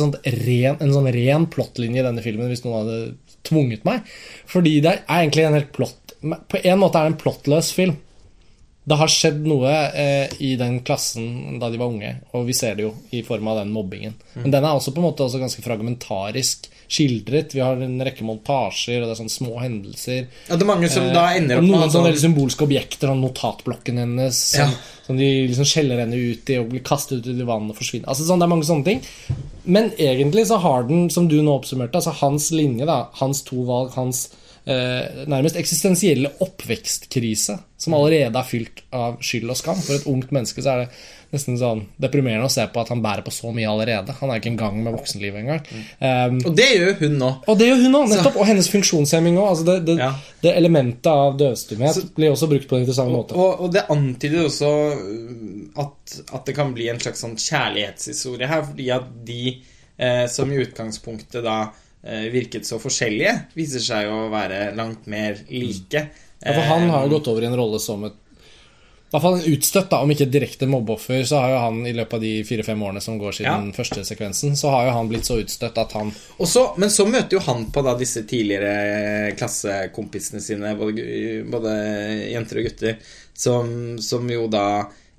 ren, 0.48 0.80
en 0.82 0.94
sånn 0.96 1.12
ren 1.14 1.44
plottlinje 1.52 2.00
i 2.00 2.06
denne 2.08 2.24
filmen 2.24 2.50
hvis 2.50 2.64
noen 2.64 2.80
hadde 2.80 2.96
tvunget 3.46 3.84
meg. 3.86 4.08
Fordi 4.50 4.80
det 4.82 4.96
er 4.96 5.20
egentlig 5.20 5.44
en 5.46 5.58
helt 5.58 5.70
plott 5.76 6.16
På 6.24 6.58
en 6.58 6.80
måte 6.80 6.98
er 6.98 7.06
det 7.06 7.12
en 7.12 7.20
plottløs 7.20 7.70
film. 7.76 7.98
Det 8.84 8.96
har 9.00 9.08
skjedd 9.08 9.46
noe 9.48 9.70
eh, 9.96 10.28
i 10.44 10.54
den 10.60 10.80
klassen 10.84 11.56
da 11.60 11.70
de 11.72 11.78
var 11.80 11.88
unge, 11.88 12.10
og 12.36 12.44
vi 12.44 12.52
ser 12.52 12.74
det 12.76 12.84
jo 12.84 12.90
i 13.16 13.22
form 13.24 13.48
av 13.48 13.62
den 13.62 13.70
mobbingen. 13.72 14.12
Men 14.36 14.50
den 14.52 14.64
er 14.64 14.76
også 14.76 14.92
på 14.92 15.00
en 15.00 15.06
måte 15.06 15.24
også 15.24 15.40
ganske 15.40 15.64
fragmentarisk 15.64 16.68
skildret. 16.94 17.54
Vi 17.56 17.62
har 17.64 17.80
en 17.80 17.96
rekke 18.04 18.26
montasjer, 18.28 19.00
og 19.00 19.08
det 19.08 19.14
er 19.14 19.20
sånne 19.22 19.32
små 19.32 19.54
hendelser. 19.62 20.26
Ja, 20.50 20.58
det 20.58 20.66
er 20.66 20.68
mange 20.68 20.90
som 20.92 21.08
da 21.16 21.30
ender 21.32 21.56
opp 21.62 21.64
med 21.64 21.70
noen 21.72 21.80
sånne 21.86 21.94
sånn 21.96 22.06
veldig 22.10 22.22
symbolske 22.26 22.66
objekter, 22.68 23.08
sånn 23.08 23.24
notatblokken 23.24 24.02
hennes, 24.04 24.42
som, 24.52 24.68
Ja. 24.68 25.00
som 25.08 25.16
de 25.16 25.30
liksom 25.48 25.64
skjeller 25.72 26.04
henne 26.04 26.20
ut 26.20 26.52
i 26.52 26.60
og 26.60 26.68
blir 26.68 26.84
kastet 26.84 27.24
ut 27.24 27.32
i 27.40 27.48
vannet 27.48 27.72
og 27.72 27.80
forsvinner. 27.80 28.08
Altså 28.12 28.28
sånn, 28.28 28.38
Det 28.38 28.44
er 28.50 28.52
mange 28.52 28.68
sånne 28.68 28.84
ting. 28.84 29.02
Men 29.64 29.90
egentlig 29.96 30.46
så 30.52 30.60
har 30.60 30.84
den, 30.84 31.08
som 31.08 31.26
du 31.26 31.40
nå 31.40 31.56
oppsummerte, 31.56 31.96
altså 31.96 32.12
hans 32.20 32.50
linje, 32.52 32.84
da, 32.84 33.08
hans 33.16 33.40
to 33.48 33.64
valg, 33.64 33.94
hans 33.96 34.26
eh, 34.28 34.43
nærmest 34.66 35.58
eksistensielle 35.60 36.30
oppvekstkrise, 36.40 37.58
som 37.76 37.94
allerede 37.98 38.38
er 38.40 38.46
fylt 38.48 38.80
av 38.96 39.18
skyld 39.20 39.50
og 39.52 39.58
skam. 39.60 39.76
For 39.84 39.98
et 39.98 40.06
ungt 40.08 40.30
menneske 40.32 40.62
så 40.64 40.72
er 40.72 40.78
det 40.84 40.94
nesten 41.34 41.56
sånn 41.58 41.80
deprimerende 42.00 42.46
å 42.46 42.52
se 42.52 42.62
på 42.70 42.80
at 42.80 42.88
han 42.92 43.00
bærer 43.02 43.24
på 43.26 43.32
så 43.34 43.50
mye 43.52 43.66
allerede. 43.68 44.14
Han 44.20 44.30
er 44.30 44.38
ikke 44.40 44.52
en 44.52 44.58
gang 44.60 44.76
med 44.84 44.94
voksenlivet 44.94 45.40
engang. 45.42 45.60
Um, 45.98 46.38
Og 46.46 46.56
det 46.56 46.68
gjør 46.76 46.94
hun 47.00 47.16
nå. 47.18 47.30
og 47.50 47.58
det 47.58 47.68
gjør 47.68 47.82
hun 47.82 47.98
òg, 47.98 48.08
nettopp. 48.12 48.38
Og 48.38 48.48
hennes 48.48 48.70
funksjonshemming 48.70 49.38
òg. 49.40 49.48
Altså 49.50 49.66
det, 49.68 49.76
det, 49.88 49.98
Ja. 49.98 50.10
det 50.46 50.54
elementet 50.62 51.10
av 51.10 51.36
døvstumhet 51.42 52.14
blir 52.16 52.30
også 52.32 52.48
brukt 52.54 52.68
på 52.70 52.78
en 52.78 52.84
interessant 52.86 53.12
måte. 53.12 53.34
Og, 53.34 53.64
og 53.66 53.72
det 53.74 53.84
antyder 53.90 54.46
også 54.46 54.72
uh, 54.94 55.84
at, 55.84 56.18
at 56.38 56.44
det 56.46 56.54
kan 56.56 56.72
bli 56.76 56.88
en 56.92 57.02
slags 57.02 57.24
sånn 57.26 57.34
kjærlighetshistorie 57.36 58.48
her, 58.48 58.62
fordi 58.70 58.90
at 58.94 59.08
de 59.26 59.40
eh, 59.98 60.26
som 60.30 60.52
i 60.54 60.60
utgangspunktet 60.62 61.42
da 61.44 61.56
eh, 61.66 61.80
virket 62.04 62.66
så 62.68 62.76
forskjellige, 62.82 63.32
viser 63.56 63.80
seg 63.80 64.10
å 64.12 64.26
være 64.32 64.74
langt 64.76 65.06
mer 65.08 65.38
like. 65.48 66.02
Ja, 66.44 66.52
for 66.52 66.66
han 66.68 66.90
har 66.92 67.06
jo 67.06 67.14
gått 67.16 67.30
over 67.32 67.44
i 67.44 67.48
en 67.48 67.56
rolle 67.56 67.80
som 67.80 68.04
et 68.04 68.20
i 69.14 69.16
hvert 69.16 69.22
fall 69.22 69.36
en 69.38 69.52
utstøtt, 69.54 69.90
da, 69.92 69.98
om 70.02 70.10
ikke 70.10 70.26
direkte 70.26 70.66
mobbeoffer. 70.66 71.20
Så 71.22 71.38
har 71.38 71.52
jo 71.52 71.58
han 71.62 71.76
i 71.86 71.92
løpet 71.94 72.16
av 72.16 72.22
de 72.24 72.30
fire-fem 72.48 72.80
årene 72.82 73.02
som 73.04 73.14
går 73.20 73.36
siden 73.36 73.68
første 73.76 74.02
sekvensen, 74.02 74.56
så 74.58 74.72
har 74.74 74.88
jo 74.88 74.94
han 74.96 75.10
blitt 75.12 75.28
så 75.28 75.36
utstøtt 75.38 75.78
at 75.78 75.94
han 75.94 76.10
så, 76.10 76.64
men 76.82 76.90
så 76.90 77.06
møter 77.06 77.36
jo 77.36 77.44
han 77.46 77.68
på 77.70 77.84
da 77.86 77.94
disse 78.00 78.24
tidligere 78.26 79.36
klassekompisene 79.38 80.42
sine, 80.42 80.74
både, 80.80 81.04
både 81.46 81.76
jenter 82.32 82.58
og 82.58 82.66
gutter, 82.66 82.98
som, 83.38 83.70
som 84.02 84.26
jo 84.34 84.48
da 84.50 84.66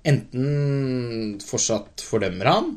enten 0.03 1.39
fortsatt 1.47 2.03
fordømmer 2.03 2.51
ham, 2.51 2.73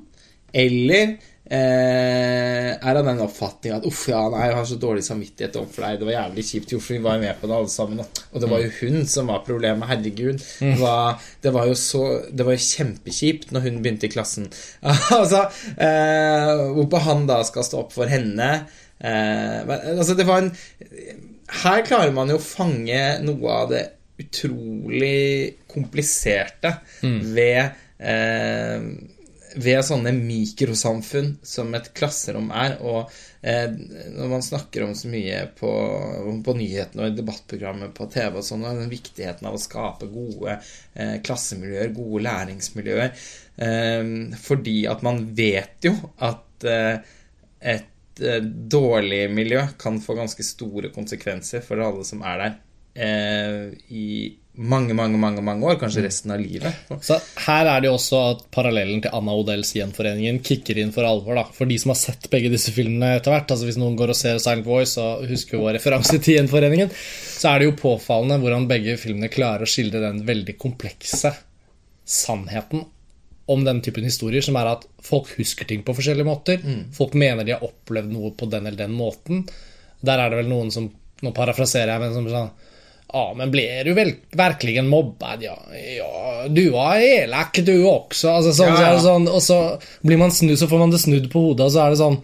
eller 0.54 1.18
eh, 1.48 2.70
er 2.76 2.98
av 3.00 3.06
den 3.06 3.20
oppfatning 3.24 3.74
at 3.78 3.86
uff, 3.88 4.02
ja, 4.10 4.20
nei, 4.32 4.48
jeg 4.50 4.56
har 4.58 4.66
så 4.68 4.78
dårlig 4.80 5.04
samvittighet 5.06 5.56
overfor 5.60 5.86
deg. 5.86 6.00
Det 6.00 6.08
var 6.08 6.16
jævlig 6.16 6.44
kjipt 6.50 6.74
gjort, 6.74 6.84
for 6.84 6.96
vi 6.96 7.02
var 7.04 7.18
jo 7.18 7.24
med 7.24 7.40
på 7.40 7.50
det 7.50 7.56
alle 7.58 7.72
sammen. 7.72 8.02
Og 8.04 8.42
det 8.42 8.50
var 8.52 8.64
jo 8.64 8.72
hun 8.80 9.08
som 9.10 9.32
var 9.32 9.44
problemet. 9.46 9.88
Herregud. 9.90 10.44
Det, 10.60 10.74
var, 10.80 11.30
det 11.44 11.54
var 11.54 11.70
jo 11.70 11.76
så 11.78 12.04
Det 12.28 12.46
var 12.46 12.56
jo 12.56 12.66
kjempekjipt 12.68 13.52
når 13.54 13.66
hun 13.66 13.80
begynte 13.84 14.08
i 14.08 14.12
klassen. 14.12 14.50
altså, 15.20 15.46
eh, 15.76 16.64
Hvorpå 16.76 17.02
han 17.08 17.26
da 17.30 17.40
skal 17.48 17.66
stå 17.66 17.84
opp 17.84 17.94
for 17.96 18.10
henne. 18.10 18.50
Eh, 19.00 19.58
men, 19.68 19.92
altså, 19.96 20.16
det 20.18 20.26
var 20.28 20.42
en 20.42 20.52
Her 21.62 21.84
klarer 21.86 22.12
man 22.14 22.30
jo 22.32 22.40
å 22.40 22.44
fange 22.44 23.04
noe 23.24 23.60
av 23.62 23.70
det 23.72 23.84
utrolig 24.18 25.54
kompliserte 25.70 26.72
ved 27.02 27.60
eh, 28.02 28.82
ved 29.58 29.80
sånne 29.86 30.12
mikrosamfunn 30.14 31.32
som 31.46 31.74
et 31.76 31.90
klasserom 31.96 32.50
er. 32.54 32.76
Og 32.84 33.10
eh, 33.42 33.66
når 34.14 34.30
man 34.32 34.44
snakker 34.44 34.86
om 34.86 34.94
så 34.98 35.10
mye 35.10 35.42
på, 35.58 35.72
på 36.46 36.56
nyhetene 36.58 37.04
og 37.04 37.12
i 37.12 37.18
debattprogrammet 37.18 37.94
på 37.96 38.08
TV 38.12 38.40
og 38.40 38.46
sånn, 38.46 38.66
og 38.68 38.80
den 38.82 38.92
viktigheten 38.92 39.48
av 39.48 39.58
å 39.58 39.62
skape 39.62 40.10
gode 40.12 40.58
eh, 40.58 41.18
klassemiljøer, 41.26 41.92
gode 41.96 42.24
læringsmiljøer 42.28 43.10
eh, 43.10 44.14
Fordi 44.44 44.78
at 44.90 45.04
man 45.06 45.22
vet 45.38 45.90
jo 45.90 45.94
at 46.24 46.68
eh, 46.68 47.14
et 47.74 48.22
eh, 48.22 48.40
dårlig 48.78 49.26
miljø 49.34 49.66
kan 49.80 49.98
få 50.02 50.18
ganske 50.18 50.46
store 50.46 50.92
konsekvenser 50.94 51.64
for 51.66 51.82
alle 51.82 52.06
som 52.06 52.22
er 52.26 52.42
der 52.44 52.58
eh, 52.98 53.64
i 53.94 54.08
mange, 54.58 54.94
mange, 54.94 55.18
mange, 55.18 55.42
mange 55.44 55.66
år, 55.70 55.76
kanskje 55.78 56.02
resten 56.02 56.32
av 56.34 56.40
livet. 56.42 56.74
Så 57.04 57.14
her 57.44 57.68
er 57.70 57.82
det 57.82 57.86
jo 57.86 57.94
også 57.94 58.22
at 58.32 58.40
parallellen 58.54 59.04
til 59.04 59.14
Anna 59.14 59.36
Odells 59.38 59.70
Gjenforeningen 59.76 60.40
kicker 60.42 60.80
inn 60.82 60.90
for 60.94 61.06
alvor. 61.06 61.38
da 61.38 61.44
For 61.54 61.70
de 61.70 61.76
som 61.78 61.92
har 61.94 62.00
sett 62.00 62.26
begge 62.32 62.50
disse 62.50 62.74
filmene 62.74 63.14
etter 63.20 63.34
hvert. 63.34 63.52
Altså 63.54 63.68
Hvis 63.68 63.78
noen 63.78 63.94
går 63.98 64.10
og 64.10 64.18
ser 64.18 64.40
Silent 64.42 64.66
Voice 64.66 64.98
og 64.98 65.28
husker 65.30 65.62
vår 65.62 65.78
referanse 65.78 66.18
til 66.18 66.40
Gjenforeningen, 66.40 66.90
så 66.90 67.52
er 67.52 67.62
det 67.62 67.70
jo 67.70 67.78
påfallende 67.78 68.40
hvordan 68.42 68.66
begge 68.70 68.98
filmene 68.98 69.30
klarer 69.30 69.62
å 69.62 69.70
skildre 69.70 70.02
den 70.08 70.24
veldig 70.26 70.58
komplekse 70.58 71.36
sannheten 72.08 72.82
om 73.48 73.62
den 73.64 73.78
typen 73.80 74.04
historier, 74.04 74.42
som 74.44 74.58
er 74.60 74.74
at 74.74 74.82
folk 75.00 75.30
husker 75.38 75.68
ting 75.68 75.84
på 75.86 75.94
forskjellige 75.96 76.26
måter. 76.26 76.58
Folk 76.92 77.14
mener 77.16 77.46
de 77.46 77.54
har 77.54 77.64
opplevd 77.64 78.10
noe 78.12 78.34
på 78.36 78.48
den 78.50 78.66
eller 78.66 78.82
den 78.82 78.96
måten. 78.96 79.46
Der 80.04 80.18
er 80.18 80.32
det 80.32 80.42
vel 80.42 80.50
noen 80.50 80.74
som 80.74 80.90
Nå 81.18 81.32
parafraserer 81.34 81.90
jeg, 81.90 81.98
men 81.98 82.12
som 82.14 82.26
sånn 82.30 82.50
Ja, 83.12 83.24
men 83.36 83.50
blir 83.54 83.84
du 83.88 83.94
vel, 83.96 84.10
verkligen 84.36 84.88
mobbad? 84.92 85.42
Ja, 85.42 85.54
ja, 85.72 86.48
du 86.52 86.64
var 86.74 87.00
elak 87.00 87.56
du 87.64 87.72
også. 87.88 88.34
Altså, 88.38 88.52
sånn, 88.58 88.74
Ja, 88.74 88.76
så 88.76 88.84
er 88.84 88.98
det 88.98 89.06
sånn, 89.06 89.28
og 89.32 89.40
så, 89.42 89.60
blir 90.04 90.20
man 90.20 90.34
snudd, 90.34 90.58
så 90.60 90.68
får 90.68 90.82
man 90.86 90.92
det 90.92 91.00
snudd 91.00 91.30
på 91.32 91.40
hodet, 91.46 91.64
og 91.70 91.72
så 91.72 91.86
er 91.86 91.94
det 91.96 92.02
sånn 92.02 92.18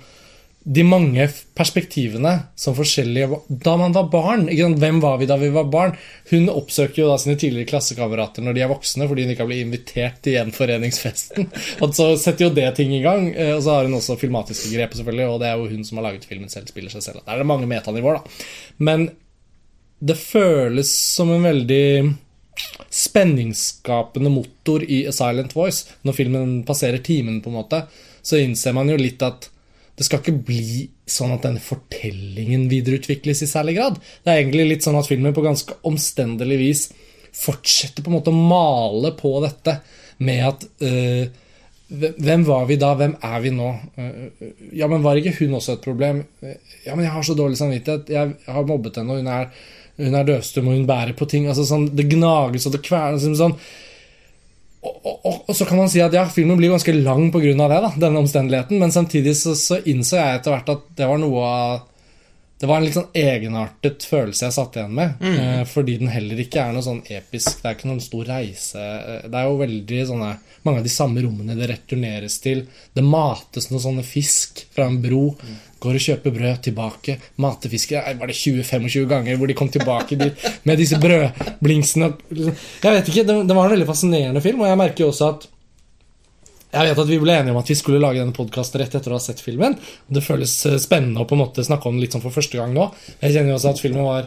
De 0.65 0.81
mange 0.89 1.27
perspektivene 1.57 2.31
som 2.57 2.73
forskjellige 2.77 3.37
Da 3.67 3.75
man 3.77 3.93
var 3.93 4.07
barn? 4.13 4.47
Hvem 4.49 5.01
var 5.03 5.19
vi 5.21 5.27
da 5.29 5.37
vi 5.37 5.51
var 5.53 5.67
barn? 5.73 5.93
Hun 6.31 6.49
oppsøker 6.53 7.03
jo 7.03 7.09
da 7.11 7.19
sine 7.21 7.37
tidligere 7.37 7.69
klassekamerater 7.69 8.41
når 8.47 8.57
de 8.57 8.63
er 8.65 8.71
voksne, 8.73 9.09
fordi 9.11 9.27
hun 9.27 9.33
ikke 9.35 9.45
har 9.45 9.51
blitt 9.51 9.65
invitert 9.67 10.23
til 10.25 10.39
gjenforeningsfesten. 10.39 11.51
Og 11.85 11.93
så 11.97 12.11
setter 12.21 12.47
jo 12.49 12.55
det 12.57 12.71
ting 12.79 12.95
i 12.97 13.03
gang. 13.05 13.29
eh, 13.37 13.53
Og 13.57 13.61
så 13.67 13.77
har 13.77 13.85
hun 13.89 13.99
også 14.01 14.17
filmatiske 14.21 14.73
grep, 14.73 14.97
selvfølgelig, 14.97 15.29
og 15.35 15.41
det 15.43 15.51
er 15.51 15.61
jo 15.61 15.69
hun 15.69 15.85
som 15.85 16.01
har 16.01 16.09
laget 16.11 16.25
filmen 16.29 16.49
selv, 16.53 16.69
spiller 16.73 16.93
seg 16.97 17.05
selv. 17.11 17.21
Der 17.27 17.37
er 17.37 17.45
det 17.45 17.51
mange 17.53 17.69
metanivåer, 17.69 18.21
da. 18.21 18.49
Men 18.89 19.11
det 20.05 20.17
føles 20.21 20.91
som 20.91 21.31
en 21.33 21.47
veldig 21.47 21.87
spenningsskapende 22.95 24.31
motor 24.31 24.85
i 24.85 25.05
A 25.09 25.13
Silent 25.15 25.55
Voice. 25.57 25.97
Når 26.07 26.17
filmen 26.19 26.53
passerer 26.69 27.03
timen, 27.05 27.41
på 27.43 27.51
en 27.51 27.59
måte, 27.59 27.85
så 28.23 28.39
innser 28.41 28.77
man 28.77 28.93
jo 28.93 28.99
litt 29.01 29.23
at 29.25 29.49
det 29.95 30.07
skal 30.07 30.21
ikke 30.21 30.45
bli 30.49 30.85
sånn 31.07 31.35
at 31.37 31.45
denne 31.47 31.63
fortellingen 31.63 32.67
videreutvikles 32.71 33.45
i 33.45 33.51
særlig 33.51 33.77
grad. 33.79 33.99
Det 34.25 34.33
er 34.33 34.41
egentlig 34.41 34.67
litt 34.73 34.87
sånn 34.87 34.99
at 34.99 35.09
filmen 35.09 35.35
på 35.37 35.45
ganske 35.45 35.77
omstendelig 35.87 36.59
vis 36.59 36.85
fortsetter 37.35 38.03
på 38.03 38.11
en 38.11 38.17
måte 38.19 38.33
å 38.35 38.47
male 38.55 39.13
på 39.19 39.33
dette 39.43 39.79
med 40.25 40.43
at 40.47 40.67
øh, 40.87 41.25
hvem 41.95 42.45
var 42.47 42.67
vi 42.67 42.79
da? 42.81 42.95
Hvem 42.99 43.17
er 43.23 43.41
vi 43.45 43.55
nå? 43.55 43.71
Øh, 43.99 44.51
Ja, 44.75 44.89
men 44.91 45.03
var 45.05 45.19
ikke 45.21 45.37
hun 45.39 45.55
også 45.59 45.77
et 45.77 45.85
problem? 45.85 46.25
Øh, 46.43 46.57
Ja, 46.87 46.95
men 46.95 47.05
jeg 47.05 47.13
har 47.13 47.23
så 47.23 47.35
dårlig 47.35 47.59
samvittighet. 47.59 48.11
Jeg 48.11 48.35
har 48.47 48.67
mobbet 48.67 48.97
henne, 48.97 49.13
og 49.13 49.23
hun 49.23 49.31
er, 49.31 49.51
hun 49.99 50.15
er 50.19 50.27
døvstum, 50.29 50.69
og 50.69 50.75
hun 50.79 50.87
bærer 50.89 51.15
på 51.19 51.29
ting. 51.31 51.47
Altså 51.51 51.67
sånn, 51.69 51.89
Det 51.97 52.09
gnages 52.11 52.67
og 52.67 52.73
det 52.77 52.83
kvernes. 52.87 53.27
Sånn. 53.39 53.57
Og, 54.85 54.95
og, 55.01 55.17
og, 55.25 55.41
og 55.49 55.57
så 55.57 55.65
kan 55.69 55.79
man 55.81 55.89
si 55.89 56.03
at 56.05 56.13
ja, 56.13 56.27
filmen 56.29 56.59
blir 56.61 56.75
ganske 56.75 56.93
lang 56.99 57.31
pga. 57.33 57.55
det, 57.57 57.81
da, 57.87 57.93
denne 57.97 58.21
omstendeligheten, 58.21 58.79
men 58.83 58.93
samtidig 58.93 59.37
så, 59.41 59.55
så 59.57 59.79
innså 59.89 60.19
jeg 60.21 60.41
etter 60.41 60.53
hvert 60.53 60.73
at 60.75 60.87
det 60.99 61.09
var 61.09 61.21
noe 61.23 61.49
av 61.49 61.83
det 62.65 62.69
var 62.71 62.79
en 62.79 62.85
litt 62.87 62.95
sånn 62.95 63.17
egenartet 63.19 64.05
følelse 64.09 64.47
jeg 64.47 64.55
satt 64.55 64.77
igjen 64.79 64.93
med. 64.95 65.17
Eh, 65.27 65.65
fordi 65.69 65.97
den 66.01 66.09
heller 66.09 66.39
ikke 66.41 66.63
er 66.63 66.71
noe 66.73 66.85
sånn 66.87 67.01
episk. 67.13 67.59
Det 67.61 67.67
er 67.67 67.75
ikke 67.77 67.89
noen 67.91 68.01
stor 68.01 68.29
reise. 68.31 68.81
Eh, 68.81 69.25
Det 69.27 69.41
er 69.41 69.49
jo 69.51 69.59
veldig 69.59 69.99
sånne 70.09 70.29
Mange 70.65 70.81
av 70.81 70.87
de 70.87 70.93
samme 70.95 71.21
rommene 71.21 71.57
det 71.59 71.67
returneres 71.69 72.39
til. 72.41 72.63
Det 72.97 73.03
mates 73.05 73.67
noen 73.69 73.83
sånne 73.85 74.05
fisk 74.07 74.63
fra 74.73 74.87
en 74.89 74.97
bro. 75.03 75.35
Går 75.85 75.99
og 75.99 76.05
kjøper 76.07 76.35
brød 76.35 76.61
tilbake. 76.65 77.19
matefiske. 77.45 78.03
Var 78.21 78.31
det 78.31 78.37
20-25 78.41 79.09
ganger 79.11 79.41
hvor 79.41 79.51
de 79.51 79.57
kom 79.59 79.69
tilbake 79.73 80.17
dit 80.21 80.47
med 80.65 80.81
disse 80.81 80.99
brødblingsene? 81.01 82.13
Jeg 82.35 82.91
vet 82.91 83.11
ikke, 83.13 83.27
det, 83.29 83.41
det 83.49 83.57
var 83.57 83.69
en 83.69 83.77
veldig 83.77 83.91
fascinerende 83.91 84.45
film, 84.45 84.65
og 84.65 84.73
jeg 84.73 84.81
merker 84.81 85.05
jo 85.05 85.13
også 85.13 85.33
at 85.35 85.51
jeg 86.75 86.91
vet 86.91 87.01
at 87.05 87.11
Vi 87.11 87.19
ble 87.23 87.35
enige 87.39 87.55
om 87.55 87.61
at 87.61 87.69
vi 87.71 87.77
skulle 87.79 88.01
lage 88.03 88.19
denne 88.19 88.35
podkasten 88.35 88.81
rett 88.83 88.95
etter 88.99 89.13
å 89.13 89.19
ha 89.19 89.23
sett 89.23 89.43
filmen. 89.43 89.77
Det 90.11 90.25
føles 90.25 90.55
eh, 90.67 90.81
spennende 90.83 91.23
å 91.23 91.29
på 91.29 91.37
en 91.37 91.45
måte 91.45 91.63
snakke 91.67 91.87
om 91.87 91.95
den 91.95 92.03
litt 92.03 92.17
sånn 92.17 92.25
for 92.25 92.35
første 92.35 92.59
gang 92.59 92.75
nå. 92.75 92.89
Jeg 93.21 93.37
kjenner 93.37 93.55
jo 93.55 93.59
også 93.61 93.75
at 93.77 93.83
filmen 93.85 94.09
var 94.09 94.27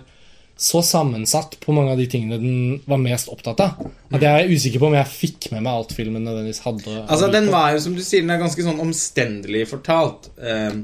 så 0.57 0.81
sammensatt 0.81 1.59
på 1.61 1.73
mange 1.75 1.91
av 1.93 1.99
de 2.01 2.07
tingene 2.09 2.39
den 2.41 2.77
var 2.89 3.01
mest 3.01 3.29
opptatt 3.29 3.59
av. 3.61 3.83
At 4.09 4.23
jeg 4.23 4.31
er 4.45 4.49
usikker 4.49 4.81
på 4.81 4.89
om 4.89 4.95
jeg 4.97 5.11
fikk 5.11 5.49
med 5.53 5.67
meg 5.67 5.73
alt 5.75 5.93
filmen 5.93 6.23
nødvendigvis 6.25 6.63
hadde. 6.65 6.95
Altså, 7.03 7.29
den 7.33 7.51
var 7.53 7.75
jo, 7.75 7.83
som 7.83 7.97
du 7.97 8.01
sier, 8.01 8.23
den 8.25 8.33
er 8.33 8.41
ganske 8.41 8.65
sånn 8.65 8.81
omstendelig 8.81 9.67
fortalt. 9.69 10.31
Eh, 10.41 10.79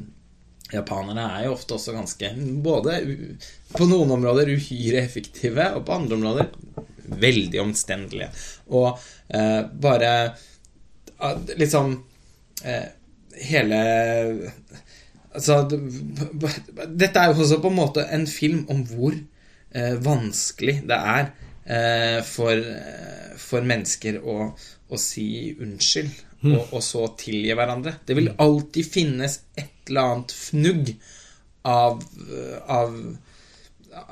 japanerne 0.74 1.26
er 1.38 1.46
jo 1.48 1.56
ofte 1.56 1.78
også 1.78 1.96
ganske 1.96 2.32
Både 2.66 2.98
på 3.74 3.88
noen 3.90 4.12
områder 4.18 4.52
uhyre 4.54 5.04
effektive, 5.04 5.70
og 5.78 5.86
på 5.88 5.96
andre 5.98 6.18
områder 6.20 6.50
veldig 7.20 7.62
omstendelige. 7.62 8.30
Og 8.74 8.90
eh, 9.30 9.62
bare 9.86 10.12
ah, 11.20 11.38
liksom 11.60 11.96
eh, 12.64 12.90
Hele 13.44 13.80
Altså 15.34 15.64
Dette 15.66 17.18
er 17.18 17.32
jo 17.32 17.42
også 17.42 17.58
på 17.64 17.72
en 17.72 17.80
måte 17.80 18.04
en 18.14 18.28
film 18.30 18.68
om 18.70 18.84
hvor 18.86 19.16
eh, 19.18 19.96
vanskelig 20.06 20.84
det 20.86 21.00
er 21.00 21.32
eh, 21.66 22.20
for, 22.28 22.54
eh, 22.54 23.34
for 23.42 23.66
mennesker 23.66 24.20
å, 24.22 24.52
å 24.54 25.00
si 25.02 25.26
unnskyld, 25.58 26.12
og, 26.52 26.76
og 26.76 26.84
så 26.86 27.08
tilgi 27.18 27.56
hverandre. 27.58 27.96
Det 28.06 28.18
vil 28.20 28.30
alltid 28.46 28.92
finnes 28.94 29.40
et 29.58 29.73
eller 29.90 30.14
annet 30.14 30.32
fnugg 30.32 30.96
av, 31.64 32.02
av 32.68 32.98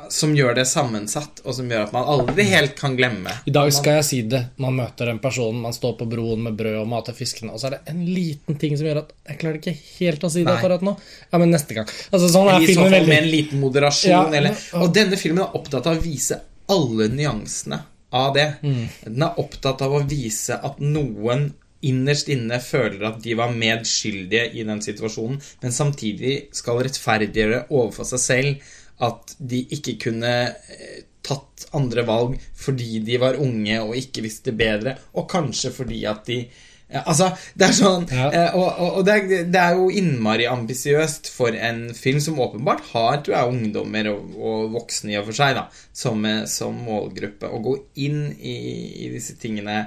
som 0.10 0.34
gjør 0.36 0.56
det 0.56 0.66
sammensatt, 0.70 1.42
og 1.46 1.56
som 1.56 1.70
gjør 1.72 1.88
at 1.88 1.94
man 1.96 2.08
aldri 2.10 2.46
helt 2.52 2.76
kan 2.78 2.96
glemme. 2.98 3.34
I 3.50 3.54
dag 3.54 3.72
skal 3.74 4.00
jeg 4.00 4.08
si 4.08 4.20
det. 4.30 4.42
Man 4.62 4.76
møter 4.78 5.10
en 5.12 5.22
person, 5.24 5.58
man 5.64 5.76
står 5.76 5.96
på 6.00 6.08
broen 6.12 6.44
med 6.46 6.58
brød 6.60 6.82
og 6.84 6.90
mater 6.92 7.16
fiskene, 7.18 7.54
og 7.56 7.62
så 7.62 7.70
er 7.70 7.78
det 7.78 7.94
en 7.94 8.04
liten 8.06 8.60
ting 8.62 8.76
som 8.78 8.88
gjør 8.88 9.02
at 9.04 9.14
Jeg 9.32 9.40
klarer 9.42 9.62
ikke 9.62 9.76
helt 10.00 10.26
å 10.28 10.32
si 10.34 10.44
det 10.46 10.54
akkurat 10.54 10.84
nå. 10.86 10.96
Ja, 11.32 11.42
men 11.42 11.54
neste 11.54 11.78
gang. 11.78 11.90
Altså, 12.12 12.30
sånn 12.34 12.52
er 12.52 12.66
I 12.66 12.76
så 12.76 12.86
fall 12.86 13.08
med 13.08 13.18
en 13.18 13.32
liten 13.32 13.64
moderasjon. 13.64 14.12
Ja, 14.14 14.26
eller, 14.42 14.60
og 14.82 14.94
denne 14.96 15.20
filmen 15.22 15.46
er 15.46 15.58
opptatt 15.58 15.90
av 15.90 15.98
å 15.98 16.04
vise 16.04 16.42
alle 16.72 17.10
nyansene 17.12 17.82
av 18.22 18.36
det. 18.36 18.48
Mm. 18.62 18.86
Den 19.08 19.26
er 19.26 19.40
opptatt 19.42 19.82
av 19.86 19.96
å 19.96 20.04
vise 20.08 20.58
at 20.60 20.82
noen 20.84 21.50
innerst 21.88 22.30
inne 22.32 22.60
føler 22.64 23.04
at 23.10 23.22
de 23.24 23.36
var 23.40 23.54
medskyldige 23.56 24.48
i 24.58 24.66
den 24.68 24.82
situasjonen, 24.84 25.40
men 25.62 25.76
samtidig 25.76 26.36
skal 26.56 26.82
rettferdiggjøre 26.86 27.66
overfor 27.70 28.08
seg 28.14 28.24
selv 28.26 28.74
at 29.02 29.36
de 29.40 29.64
ikke 29.74 29.98
kunne 30.04 30.34
eh, 30.52 31.00
tatt 31.26 31.68
andre 31.78 32.04
valg 32.06 32.36
fordi 32.58 33.00
de 33.06 33.18
var 33.22 33.40
unge 33.42 33.80
og 33.82 33.96
ikke 33.98 34.24
visste 34.26 34.54
bedre, 34.58 34.98
og 35.18 35.30
kanskje 35.32 35.74
fordi 35.74 36.04
at 36.10 36.28
de 36.30 36.44
Altså, 36.92 37.30
det 37.56 37.70
er 37.70 37.76
sånn 37.78 38.06
Ja. 38.12 38.26
eh, 38.36 38.56
Og, 38.60 38.68
og, 38.68 38.96
og 39.00 39.06
det, 39.08 39.14
er, 39.16 39.46
det 39.48 39.60
er 39.62 39.78
jo 39.80 39.86
innmari 39.96 40.44
ambisiøst 40.52 41.30
for 41.32 41.56
en 41.56 41.94
film 41.96 42.20
som 42.20 42.40
åpenbart 42.44 42.90
har 42.92 43.22
tror 43.24 43.38
jeg, 43.38 43.54
ungdommer 43.54 44.10
og, 44.12 44.34
og 44.36 44.74
voksne 44.74 45.14
i 45.14 45.20
og 45.22 45.30
for 45.30 45.38
seg 45.40 45.56
da, 45.56 45.64
som, 45.96 46.20
eh, 46.28 46.42
som 46.52 46.76
målgruppe. 46.84 47.48
Å 47.48 47.62
gå 47.64 47.78
inn 48.04 48.26
i, 48.36 48.58
i 49.06 49.12
disse 49.14 49.38
tingene 49.40 49.86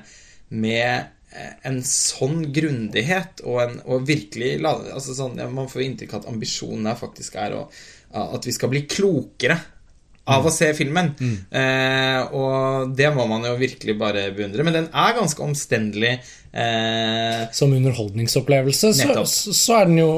med 0.49 1.13
en 1.67 1.81
sånn 1.87 2.45
grundighet 2.55 3.41
og, 3.45 3.61
en, 3.65 3.77
og 3.91 4.05
virkelig 4.07 4.57
altså 4.65 5.15
sånn, 5.17 5.39
ja, 5.41 5.49
Man 5.51 5.67
får 5.69 5.83
inntrykk 5.87 6.15
av 6.15 6.21
at 6.25 6.29
ambisjonen 6.33 6.87
her 6.87 6.99
faktisk 7.01 7.35
er 7.43 7.57
å, 7.59 7.63
at 8.15 8.47
vi 8.47 8.53
skal 8.55 8.71
bli 8.71 8.85
klokere 8.87 9.57
av 10.31 10.47
å 10.47 10.53
se 10.55 10.71
filmen. 10.73 11.11
Eh, 11.53 12.21
og 12.33 12.95
det 12.97 13.11
må 13.13 13.27
man 13.29 13.43
jo 13.45 13.57
virkelig 13.61 13.99
bare 14.01 14.23
beundre. 14.33 14.65
Men 14.65 14.73
den 14.79 14.87
er 14.89 15.17
ganske 15.19 15.43
omstendelig. 15.45 16.15
Eh, 16.55 17.43
Som 17.53 17.75
underholdningsopplevelse 17.77 18.95
så, 18.97 19.27
så 19.29 19.77
er 19.83 19.91
den 19.91 19.99
jo 20.01 20.11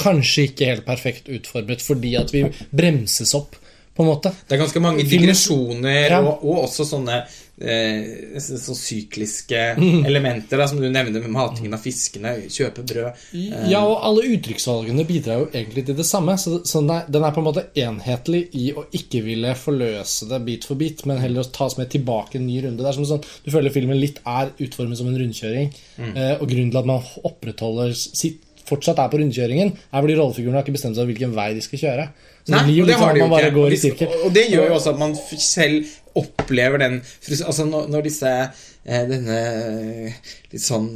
kanskje 0.00 0.44
ikke 0.50 0.68
helt 0.70 0.84
perfekt 0.86 1.28
utformet 1.32 1.82
fordi 1.84 2.14
at 2.20 2.30
vi 2.34 2.44
bremses 2.70 3.32
opp, 3.38 3.56
på 3.96 4.04
en 4.04 4.08
måte. 4.08 4.30
det 4.48 4.54
er 4.54 4.60
ganske 4.62 4.80
mange 4.80 5.02
digresjoner 5.04 6.12
Ja. 6.14 6.20
og, 6.22 6.44
og 6.46 6.60
også 6.68 6.86
sånne 6.88 7.18
eh, 7.60 8.38
så 8.40 8.74
sykliske 8.76 9.60
Mm. 9.80 10.04
elementer, 10.06 10.58
da, 10.58 10.66
som 10.68 10.80
du 10.80 10.88
nevnte 10.90 11.20
med 11.22 11.30
matingen 11.32 11.74
av 11.74 11.80
fiskene, 11.82 12.32
kjøpe 12.52 12.82
brød. 12.86 13.20
Ja, 13.70 13.80
og 13.86 14.02
alle 14.06 14.26
uttrykksvalgene 14.34 15.04
bidrar 15.08 15.40
jo 15.42 15.46
egentlig 15.52 15.86
til 15.88 15.96
det 15.98 16.06
samme. 16.08 16.36
Så, 16.40 16.60
så 16.68 16.82
den, 16.82 16.90
er, 16.94 17.06
den 17.10 17.24
er 17.26 17.34
på 17.34 17.40
en 17.42 17.48
måte 17.48 17.64
enhetlig 17.80 18.42
i 18.58 18.70
å 18.76 18.84
ikke 18.96 19.22
ville 19.24 19.54
forløse 19.58 20.28
det 20.30 20.42
bit 20.46 20.66
for 20.68 20.80
bit, 20.80 21.04
men 21.08 21.20
heller 21.22 21.44
å 21.46 21.50
tas 21.54 21.78
med 21.80 21.90
tilbake 21.92 22.38
en 22.40 22.46
ny 22.46 22.60
runde. 22.66 22.82
Det 22.82 22.90
er 22.92 22.98
som 22.98 23.08
sånn, 23.08 23.24
Du 23.44 23.50
føler 23.54 23.72
filmen 23.74 23.98
litt 24.00 24.20
er 24.28 24.52
utformet 24.60 25.00
som 25.00 25.08
en 25.10 25.18
rundkjøring, 25.20 25.72
eh, 26.12 26.34
og 26.40 26.46
grunnen 26.50 26.70
til 26.74 26.82
at 26.82 26.88
man 26.92 27.02
opprettholder 27.24 27.94
sitt 27.96 28.42
fortsatt 28.70 29.00
er 29.02 29.08
på 29.10 29.18
rundkjøringen, 29.18 29.72
er 29.72 30.02
fordi 30.04 30.14
rollefigurene 30.14 30.60
har 30.60 30.62
ikke 30.66 30.76
bestemt 30.76 30.94
seg 30.94 31.08
hvilken 31.08 31.32
vei 31.34 31.48
de 31.56 31.62
skal 31.64 31.80
kjøre. 31.80 32.04
Så 32.44 32.52
det 32.54 32.60
blir 32.68 32.76
jo 32.78 32.84
sånn 32.86 33.00
har 33.02 33.16
at 33.16 33.18
man 33.24 33.32
bare 33.32 33.50
går 33.54 33.74
i 33.74 33.78
sirkel. 33.80 34.12
Og 34.26 34.30
det 34.36 34.44
gjør 34.52 34.68
jo 34.70 34.76
også 34.76 34.92
at 34.94 35.00
man 35.00 35.16
selv 35.42 35.88
opplever 36.18 36.78
den 36.82 37.00
Altså 37.46 37.64
når, 37.68 38.02
disse 38.06 38.30
eh, 38.30 39.04
Denne 39.06 39.36
litt 40.50 40.62
sånn 40.64 40.88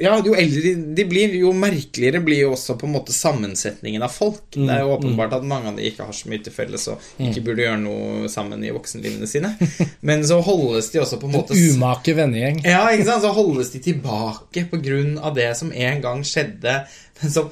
Ja, 0.00 0.16
jo 0.24 0.34
eldre 0.38 0.62
de, 0.64 0.72
de 0.96 1.04
blir, 1.08 1.34
jo 1.38 1.52
merkeligere 1.56 2.22
blir 2.24 2.42
jo 2.46 2.52
også 2.56 2.76
på 2.80 2.88
en 2.88 2.94
måte 2.96 3.14
sammensetningen 3.14 4.02
av 4.02 4.12
folk. 4.14 4.42
Det 4.54 4.64
er 4.64 4.80
Mm, 4.80 4.86
jo 4.86 4.94
åpenbart 4.96 5.34
at 5.38 5.44
mange 5.46 5.70
av 5.70 5.76
de 5.78 5.86
ikke 5.88 6.06
har 6.08 6.16
så 6.16 6.30
mye 6.30 6.42
til 6.44 6.54
felles 6.54 6.86
og 6.92 7.02
ikke 7.22 7.42
burde 7.46 7.64
gjøre 7.66 7.80
noe 7.82 8.28
sammen 8.32 8.64
i 8.66 8.72
voksenlivene 8.74 9.28
sine. 9.30 9.52
Men 10.08 10.24
så 10.26 10.40
holdes 10.44 10.90
de 10.94 11.02
også 11.02 11.20
på 11.22 11.28
en 11.30 11.36
måte 11.38 11.56
s- 11.56 11.74
Umake 11.76 12.14
vennegjeng. 12.18 12.62
ja, 12.66 12.82
ikke 12.94 13.06
sant? 13.10 13.24
Så 13.26 13.32
holdes 13.36 13.70
de 13.74 13.82
tilbake 13.90 14.66
på 14.70 14.80
grunn 14.82 15.18
av 15.20 15.36
det 15.38 15.50
som 15.58 15.72
en 15.72 16.00
gang 16.04 16.24
skjedde, 16.26 16.80
men 17.20 17.32
som 17.34 17.50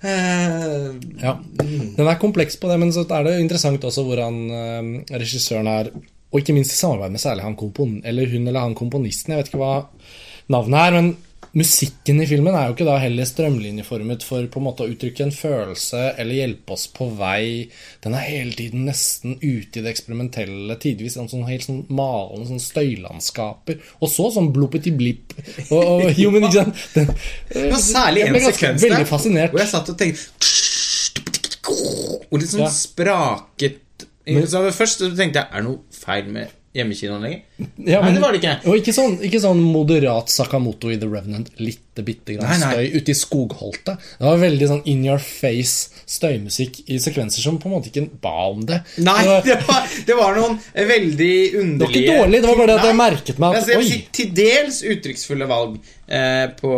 Ja. 0.00 1.34
Den 1.60 2.06
er 2.06 2.20
kompleks 2.20 2.56
på 2.56 2.70
det, 2.70 2.78
men 2.80 2.92
så 2.94 3.04
er 3.04 3.26
det 3.26 3.34
interessant 3.40 3.84
også 3.84 4.04
hvordan 4.06 4.38
eh, 4.48 4.86
regissøren 5.12 5.68
er 5.68 5.90
Og 6.30 6.40
ikke 6.40 6.54
minst 6.54 6.72
i 6.72 6.78
samarbeid 6.78 7.10
med 7.10 7.20
særlig 7.20 7.42
han 7.42 7.56
kompon 7.58 7.96
eller 8.06 8.30
hun 8.30 8.46
eller 8.46 8.62
han 8.62 8.74
komponisten. 8.78 9.32
Jeg 9.34 9.40
vet 9.40 9.48
ikke 9.50 9.58
hva 9.64 9.74
navnet 10.54 10.78
er, 10.78 10.94
men 10.94 11.08
musikken 11.56 12.20
i 12.22 12.26
filmen 12.30 12.54
er 12.54 12.68
jo 12.68 12.74
ikke 12.76 12.86
da 12.86 12.96
heller 13.02 13.26
strømlinjeformet 13.26 14.22
for 14.26 14.46
på 14.52 14.60
en 14.60 14.66
måte 14.68 14.84
å 14.84 14.90
uttrykke 14.92 15.24
en 15.26 15.34
følelse 15.34 16.02
eller 16.20 16.38
hjelpe 16.38 16.76
oss 16.76 16.86
på 16.94 17.08
vei. 17.18 17.66
Den 18.04 18.14
er 18.14 18.26
hele 18.28 18.54
tiden 18.58 18.84
nesten 18.86 19.34
ute 19.42 19.80
i 19.80 19.84
det 19.84 19.90
eksperimentelle, 19.90 20.76
tidvis 20.82 21.18
en 21.18 21.30
sånn 21.32 21.46
helt 21.48 21.66
sånn 21.66 21.82
malende 21.90 22.52
sånn 22.52 22.62
støylandskaper. 22.62 23.80
Og 23.98 24.12
så 24.12 24.30
sånn 24.34 24.52
bloppeti-blipp. 24.54 25.34
Jo, 25.70 26.30
men 26.34 26.46
ikke 26.46 26.62
sant 26.62 26.86
den, 26.94 27.12
var 27.72 27.82
særlig 27.82 28.26
en 28.28 28.40
sekvens 28.46 28.86
der 28.86 29.50
hvor 29.50 29.62
jeg 29.62 29.70
satt 29.72 29.90
og 29.92 29.98
tenkte 29.98 30.28
Og 32.30 32.38
litt 32.40 32.50
sånn 32.50 32.64
Ja. 32.64 32.70
spraket 32.72 34.06
så 34.50 34.62
Først 34.74 35.02
tenkte 35.18 35.40
jeg 35.40 35.46
Er 35.50 35.62
det 35.62 35.66
noe 35.66 35.80
feil 35.94 36.28
med 36.30 36.52
hjemmekinoen 36.76 37.24
lenger? 37.24 37.40
Ja, 37.90 38.00
Nei, 38.04 38.12
det 38.14 38.20
var 38.22 38.34
det 38.34 38.40
ikke. 38.42 38.52
Og 38.68 38.76
ikke 38.80 38.92
sånn, 38.94 39.14
ikke 39.24 39.40
sånn 39.42 39.60
moderat 39.64 40.30
Sakamoto 40.32 40.90
i 40.92 40.98
The 41.00 41.08
Revenant. 41.08 41.48
Litte 41.60 42.04
bitte 42.04 42.36
grann 42.36 42.48
Nei, 42.48 42.58
nei. 42.60 42.70
støy 42.70 43.00
ute 43.00 43.12
i 43.12 43.16
skogholtet. 43.16 44.04
Det 44.20 44.26
var 44.28 44.40
veldig 44.40 44.68
sånn 44.70 44.82
in 44.92 45.02
your 45.06 45.20
face 45.24 46.02
støymusikk 46.10 46.82
i 46.92 46.98
sekvenser 47.02 47.44
som 47.44 47.58
på 47.60 47.68
en 47.70 47.74
måte 47.76 47.90
ikke 47.90 48.06
ba 48.22 48.34
om 48.50 48.62
det. 48.68 48.80
Nei, 49.02 49.16
det 49.24 49.30
var, 49.32 49.46
det 49.48 49.56
var, 49.68 49.94
det 50.10 50.18
var 50.20 50.40
noen 50.40 50.58
veldig 50.74 51.32
underlige 51.62 51.78
Det 51.80 51.86
var 51.86 51.96
ikke 52.00 52.18
dårlig, 52.20 52.42
det 52.42 52.50
var 52.50 52.60
bare 52.60 52.70
det 52.72 52.76
at 52.78 52.90
jeg 52.90 53.00
merket 53.00 53.40
meg 53.42 53.60
at, 53.60 53.72
oi. 53.76 54.02
Til 54.20 54.34
dels 54.40 54.82
uttrykksfulle 54.94 55.48
valg 55.50 55.78
eh, 56.06 56.44
på, 56.60 56.74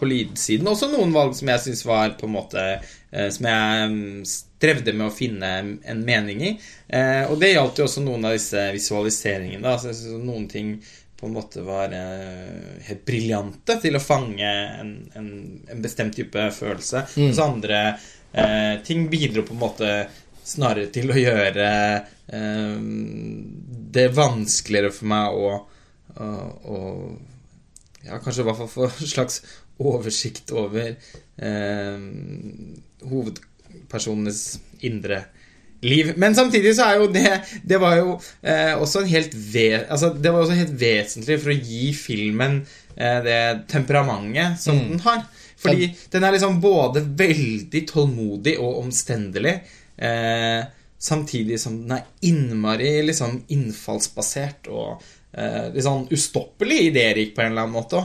på 0.00 0.10
lydsiden. 0.10 0.72
Også 0.74 0.90
noen 0.92 1.14
valg 1.14 1.38
som 1.38 1.52
jeg 1.54 1.64
syns 1.68 1.86
var 1.88 2.18
på 2.18 2.28
en 2.28 2.36
måte 2.36 2.66
Som 3.12 3.44
jeg 3.44 3.88
mm, 3.92 4.22
strevde 4.62 4.94
med 4.96 5.08
å 5.08 5.14
finne 5.14 5.48
en 5.84 6.02
mening 6.06 6.42
i. 6.46 6.50
Eh, 6.86 7.24
og 7.26 7.36
det 7.42 7.52
gjaldt 7.52 7.80
jo 7.80 7.86
også 7.88 8.02
noen 8.04 8.28
av 8.28 8.36
disse 8.36 8.62
visualiseringene. 8.72 9.62
Da. 9.64 9.92
Så 9.92 10.16
noen 10.22 10.46
ting 10.50 10.76
på 11.18 11.26
en 11.26 11.34
måte 11.34 11.64
var 11.66 11.92
eh, 11.94 12.78
helt 12.88 13.02
briljante 13.06 13.76
til 13.82 13.98
å 13.98 14.02
fange 14.02 14.48
en, 14.82 14.92
en, 15.18 15.28
en 15.70 15.82
bestemt 15.82 16.14
type 16.18 16.46
følelse. 16.56 17.04
Mens 17.18 17.38
andre 17.42 17.82
eh, 17.90 18.78
ting 18.86 19.08
bidro 19.10 19.44
på 19.46 19.54
en 19.56 19.62
måte 19.64 19.90
snarere 20.42 20.90
til 20.94 21.10
å 21.10 21.18
gjøre 21.18 21.68
eh, 22.34 22.78
det 23.98 24.08
vanskeligere 24.16 24.90
for 24.94 25.10
meg 25.12 25.42
å, 25.42 25.52
å, 26.18 26.30
å 26.74 26.80
Ja, 28.02 28.18
kanskje 28.18 28.42
i 28.42 28.46
hvert 28.48 28.58
fall 28.58 28.72
få 28.72 28.88
en 28.88 29.12
slags 29.14 29.42
oversikt 29.82 30.50
over 30.58 30.96
eh, 30.96 32.08
hovedpersonenes 33.10 34.60
indre 34.80 35.24
liv. 35.82 36.12
Men 36.16 36.34
samtidig 36.34 36.74
så 36.76 36.86
er 36.86 37.00
jo 37.00 37.10
det 37.12 37.32
Det 37.62 37.78
var 37.82 37.96
jo 37.98 38.16
eh, 38.42 38.74
også 38.78 39.02
en 39.02 39.10
helt 39.10 39.34
ve 39.34 39.84
altså, 39.88 40.12
Det 40.14 40.32
var 40.32 40.44
også 40.44 40.58
helt 40.58 40.74
vesentlig 40.80 41.38
for 41.42 41.54
å 41.54 41.58
gi 41.58 41.92
filmen 41.96 42.60
eh, 42.96 43.18
det 43.26 43.40
temperamentet 43.72 44.60
som 44.62 44.78
den 44.78 45.02
har. 45.06 45.24
Fordi 45.62 45.92
den 46.10 46.24
er 46.26 46.34
liksom 46.34 46.60
både 46.62 47.04
veldig 47.18 47.82
tålmodig 47.86 48.56
og 48.58 48.80
omstendelig, 48.80 49.52
eh, 49.96 50.64
samtidig 50.98 51.60
som 51.62 51.76
den 51.84 51.96
er 51.98 52.08
innmari 52.26 52.96
liksom 53.06 53.36
innfallsbasert 53.54 54.66
og 54.74 55.04
eh, 55.32 55.68
litt 55.70 55.86
sånn 55.86 56.08
ustoppelig 56.14 56.80
idérik 56.88 57.34
på 57.36 57.44
en 57.44 57.52
eller 57.52 57.68
annen 57.68 57.76
måte. 57.78 58.02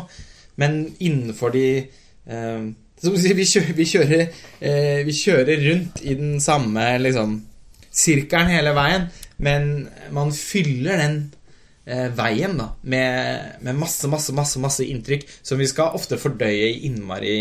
Men 0.61 0.83
innenfor 0.97 1.53
de 1.57 1.67
eh, 1.81 2.69
som 3.01 3.13
vi 3.13 3.45
kjører, 3.45 3.73
vi, 3.77 3.85
kjører, 3.85 4.23
eh, 4.59 4.99
vi 5.05 5.13
kjører 5.13 5.63
rundt 5.67 6.01
i 6.01 6.15
den 6.17 6.39
samme 6.41 6.85
liksom 7.01 7.39
sirkelen 7.93 8.53
hele 8.53 8.73
veien, 8.77 9.07
men 9.43 9.69
man 10.13 10.33
fyller 10.33 11.01
den 11.03 11.19
eh, 11.85 12.09
veien 12.17 12.57
da 12.57 12.71
med, 12.81 13.61
med 13.65 13.77
masse, 13.77 14.09
masse, 14.09 14.33
masse, 14.37 14.61
masse 14.61 14.85
inntrykk 14.85 15.27
som 15.41 15.61
vi 15.61 15.69
skal 15.69 15.97
ofte 15.97 16.19
fordøye 16.21 16.71
i 16.71 16.83
innmari 16.89 17.37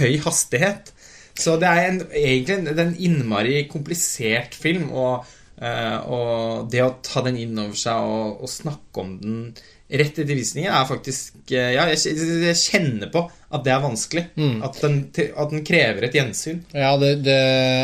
høy 0.00 0.18
hastighet. 0.26 0.92
Så 1.36 1.58
det 1.60 1.68
er 1.68 1.90
en, 1.90 2.02
egentlig 2.16 2.58
en, 2.58 2.68
en 2.72 2.94
innmari 3.08 3.66
komplisert 3.70 4.56
film, 4.56 4.88
og, 4.90 5.26
eh, 5.60 5.98
og 6.02 6.70
det 6.72 6.82
å 6.82 6.94
ta 7.04 7.22
den 7.26 7.38
inn 7.44 7.58
over 7.60 7.78
seg 7.78 8.10
og, 8.10 8.42
og 8.42 8.52
snakke 8.52 9.04
om 9.04 9.16
den 9.22 9.40
rett 9.86 10.18
etter 10.18 10.34
visningen 10.34 10.72
er 10.74 10.86
faktisk 10.88 11.52
eh, 11.54 11.72
Ja, 11.76 11.86
jeg, 11.92 12.56
kjenner 12.58 13.10
på 13.12 13.22
at 13.54 13.62
det 13.62 13.70
er 13.70 13.84
vanskelig. 13.84 14.24
At, 14.66 14.80
den, 14.82 14.96
at 15.14 15.52
den 15.52 15.62
krever 15.66 16.08
et 16.08 16.16
gjensyn. 16.16 16.64
Ja, 16.74 16.96
det, 16.98 17.12
det, 17.26 17.36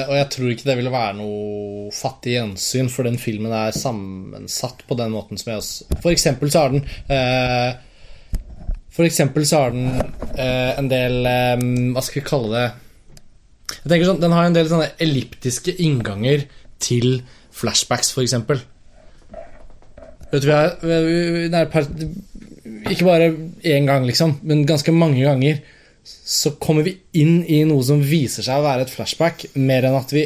og 0.08 0.16
jeg 0.18 0.28
tror 0.34 0.50
ikke 0.50 0.66
det 0.66 0.76
ville 0.80 0.92
være 0.92 1.14
noe 1.20 1.92
fattig 1.94 2.34
gjensyn, 2.34 2.90
for 2.90 3.06
den 3.06 3.20
filmen 3.22 3.54
er 3.54 3.76
sammensatt 3.76 4.82
på 4.88 4.98
den 4.98 5.14
måten 5.14 5.38
som 5.40 5.52
jeg 5.52 5.62
også 5.62 6.00
For 6.02 6.10
eksempel 6.12 6.50
så 6.52 6.64
har 6.64 6.74
den 6.74 6.82
eh, 7.12 7.70
For 8.92 9.06
eksempel 9.06 9.46
så 9.48 9.62
har 9.62 9.76
den 9.76 9.86
eh, 10.34 10.72
en 10.80 10.90
del 10.90 11.28
eh, 11.28 11.64
Hva 11.94 12.02
skal 12.02 12.20
vi 12.20 12.26
kalle 12.26 12.52
det 12.56 12.66
Jeg 13.76 13.86
tenker 13.86 14.08
sånn, 14.10 14.22
Den 14.24 14.36
har 14.36 14.48
en 14.48 14.58
del 14.58 14.70
sånne 14.72 14.90
elliptiske 15.06 15.76
innganger 15.78 16.48
til 16.82 17.20
flashbacks, 17.54 18.10
for 18.10 18.24
eksempel. 18.24 18.58
Vet 20.32 20.42
du, 20.42 20.48
vi 20.48 20.54
har, 20.56 20.76
det 21.52 22.10
Ikke 22.90 23.06
bare 23.06 23.30
én 23.68 23.86
gang, 23.88 24.06
liksom, 24.08 24.38
men 24.48 24.66
ganske 24.68 24.94
mange 24.96 25.20
ganger 25.22 25.60
så 26.02 26.50
kommer 26.58 26.82
vi 26.86 26.96
inn 27.14 27.42
i 27.46 27.60
noe 27.68 27.82
som 27.86 28.00
viser 28.02 28.42
seg 28.42 28.58
å 28.58 28.64
være 28.64 28.86
et 28.86 28.90
flashback, 28.90 29.44
mer 29.54 29.86
enn 29.86 29.94
at 29.94 30.10
vi 30.10 30.24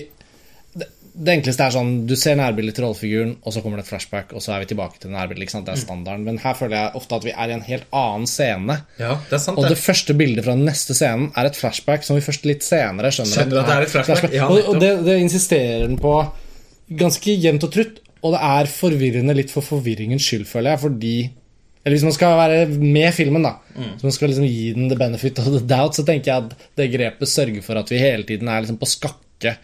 Det, 0.77 0.87
det 1.13 1.35
enkleste 1.35 1.67
er 1.67 1.75
sånn 1.75 1.91
du 2.09 2.15
ser 2.17 2.39
nærbildet 2.41 2.79
til 2.79 2.87
rollefiguren, 2.87 3.35
og 3.43 3.53
så 3.53 3.61
kommer 3.65 3.81
det 3.81 3.85
et 3.85 3.91
flashback, 3.91 4.33
og 4.33 4.45
så 4.45 4.55
er 4.55 4.63
vi 4.63 4.71
tilbake 4.73 5.03
til 5.03 5.13
nærbildet. 5.13 5.53
Det 5.67 5.75
er 5.75 5.83
standarden. 5.83 6.25
Men 6.29 6.41
her 6.41 6.57
føler 6.57 6.77
jeg 6.79 6.97
ofte 7.01 7.19
at 7.19 7.29
vi 7.29 7.35
er 7.35 7.53
i 7.53 7.57
en 7.59 7.67
helt 7.67 7.87
annen 7.93 8.27
scene. 8.31 8.79
Ja, 9.01 9.19
det 9.31 9.43
sant 9.45 9.61
Og 9.61 9.69
det 9.69 9.79
første 9.81 10.17
bildet 10.17 10.45
fra 10.47 10.57
den 10.57 10.65
neste 10.69 10.97
scenen 10.97 11.29
er 11.37 11.51
et 11.51 11.61
flashback 11.61 12.05
som 12.09 12.17
vi 12.17 12.25
først 12.25 12.49
litt 12.49 12.65
senere 12.65 13.13
skjønner, 13.13 13.37
Skjønner 13.41 13.63
at 13.63 13.71
det 13.73 13.77
er 13.77 13.89
et 13.89 13.95
flashback. 13.97 14.37
Ja, 14.37 14.49
og, 14.49 14.73
og 14.73 14.81
det, 14.81 14.93
det 15.09 15.21
insisterer 15.25 15.89
den 15.89 16.01
på 16.01 16.17
ganske 17.01 17.37
jevnt 17.37 17.65
og 17.69 17.73
trutt, 17.75 18.03
og 18.23 18.33
det 18.35 18.41
er 18.43 18.67
forvirrende 18.73 19.35
litt 19.37 19.51
for 19.51 19.63
forvirringens 19.63 20.23
skyld, 20.25 20.47
føler 20.47 20.71
jeg, 20.75 20.81
fordi 20.81 21.17
eller 21.87 21.95
hvis 21.95 22.03
man 22.09 22.13
skal 22.17 22.33
være 22.37 22.67
med 22.83 23.13
filmen, 23.15 23.43
da, 23.47 23.53
Mm. 23.77 23.93
så 24.01 24.03
man 24.09 24.13
skal 24.13 24.29
liksom 24.29 24.47
gi 24.49 24.73
den 24.75 24.89
the 24.89 24.97
benefit 24.97 25.39
of 25.39 25.45
the 25.45 25.61
doubt, 25.61 25.95
så 25.95 26.03
tenker 26.05 26.25
jeg 26.33 26.45
at 26.45 26.55
det 26.77 26.91
grepet 26.93 27.29
sørger 27.29 27.63
for 27.63 27.77
at 27.79 27.89
vi 27.89 27.99
hele 27.99 28.25
tiden 28.27 28.49
er 28.49 28.61
liksom 28.65 28.79
på 28.81 28.89
skakke, 28.91 29.57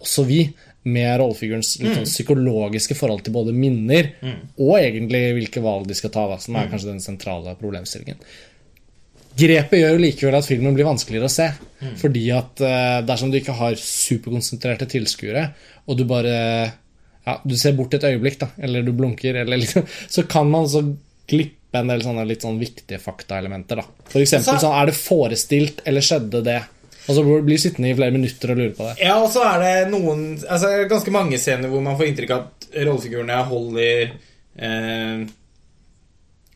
også 0.00 0.26
vi, 0.26 0.52
med 0.84 1.18
rollefigurens 1.18 1.78
Mm. 1.80 1.94
sånn 1.94 2.04
psykologiske 2.04 2.94
forhold 2.94 3.22
til 3.24 3.32
både 3.32 3.54
minner 3.54 4.10
og 4.58 4.76
egentlig 4.76 5.32
hvilke 5.38 5.62
valg 5.62 5.86
de 5.88 5.94
skal 5.94 6.10
ta, 6.10 6.26
da, 6.28 6.34
Mm. 6.36 6.40
som 6.40 6.56
er 6.56 6.68
kanskje 6.68 6.90
den 6.92 7.00
sentrale 7.00 7.56
problemstillingen. 7.56 8.16
Grepet 9.34 9.80
gjør 9.80 9.96
jo 9.96 10.02
likevel 10.04 10.36
at 10.38 10.46
filmen 10.46 10.74
blir 10.76 10.84
vanskeligere 10.86 11.24
å 11.26 11.32
se. 11.32 11.48
Mm. 11.82 11.96
Fordi 11.98 12.24
at 12.36 12.60
eh, 12.60 13.00
dersom 13.02 13.30
du 13.32 13.38
ikke 13.40 13.56
har 13.56 13.74
superkonsentrerte 13.74 14.86
tilskuere, 14.86 15.48
og 15.88 15.96
du 15.98 16.04
bare 16.04 16.72
ja, 17.26 17.38
du 17.44 17.54
ser 17.56 17.72
bort 17.78 17.94
et 17.96 18.04
øyeblikk, 18.04 18.38
da, 18.42 18.48
eller 18.62 18.82
du 18.84 18.92
blunker, 18.92 19.34
eller 19.42 19.56
liksom, 19.62 19.86
så 20.08 20.26
kan 20.28 20.50
man 20.50 20.66
så 20.68 20.82
glippe 21.30 21.80
en 21.80 21.88
del 21.90 22.02
sånne 22.04 22.26
litt 22.28 22.44
sånn 22.44 22.58
viktige 22.60 23.00
faktaelementer. 23.02 23.80
da. 23.80 23.84
For 24.12 24.20
eksempel 24.20 24.54
Så- 24.58 24.66
sånn, 24.66 24.76
er 24.82 24.86
det 24.86 24.94
forestilt, 24.98 25.80
eller 25.86 26.00
skjedde 26.04 26.42
det? 26.44 26.60
Og 27.08 27.16
så 27.16 27.22
blir 27.24 27.56
du 27.56 27.60
sittende 27.60 27.90
i 27.90 27.94
flere 27.98 28.12
minutter 28.14 28.50
og 28.52 28.56
lure 28.56 28.70
på 28.76 28.86
det. 28.88 28.94
Ja, 29.04 29.18
og 29.20 29.28
så 29.32 29.42
er 29.44 29.58
det 29.60 29.90
noen 29.92 30.38
Altså 30.48 30.70
ganske 30.88 31.12
mange 31.12 31.36
scener 31.36 31.68
hvor 31.68 31.82
man 31.84 31.98
får 31.98 32.06
inntrykk 32.08 32.30
av 32.30 32.46
at 32.46 32.68
rollefigurene 32.86 33.40
holder 33.44 34.12
eh, 34.56 35.26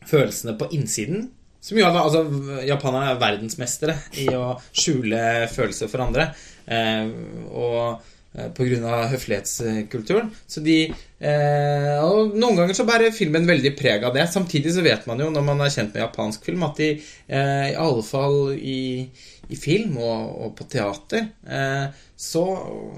følelsene 0.09 0.55
på 0.57 0.69
innsiden. 0.73 1.27
Som 1.61 1.77
jo 1.77 1.85
altså, 1.89 2.23
Japanerne 2.65 3.11
er 3.13 3.19
verdensmestere 3.21 3.97
i 4.23 4.27
å 4.33 4.53
skjule 4.71 5.19
følelser 5.51 5.91
for 5.91 6.05
andre. 6.05 6.29
Eh, 6.65 7.09
og 7.51 7.99
eh, 8.35 8.83
av 8.85 9.07
høflighetskulturen. 9.13 10.29
Så 10.47 10.61
de 10.65 10.77
eh, 10.85 11.97
Og 12.05 12.35
noen 12.37 12.59
ganger 12.59 12.77
så 12.77 12.85
bærer 12.87 13.15
filmen 13.15 13.47
veldig 13.49 13.73
preg 13.79 14.05
av 14.05 14.13
det. 14.15 14.27
Samtidig 14.31 14.75
så 14.75 14.85
vet 14.85 15.07
man 15.09 15.19
jo, 15.23 15.31
når 15.33 15.45
man 15.47 15.65
er 15.65 15.73
kjent 15.73 15.93
med 15.93 16.03
japansk 16.03 16.45
film, 16.45 16.67
at 16.67 16.79
de 16.79 16.91
eh, 16.93 17.65
i 17.71 17.79
alle 17.79 18.05
fall 18.05 18.53
i, 18.55 19.09
i 19.49 19.59
film 19.59 19.97
og, 19.97 20.29
og 20.45 20.53
på 20.59 20.69
teater 20.69 21.25
eh, 21.49 22.05
så, 22.19 22.45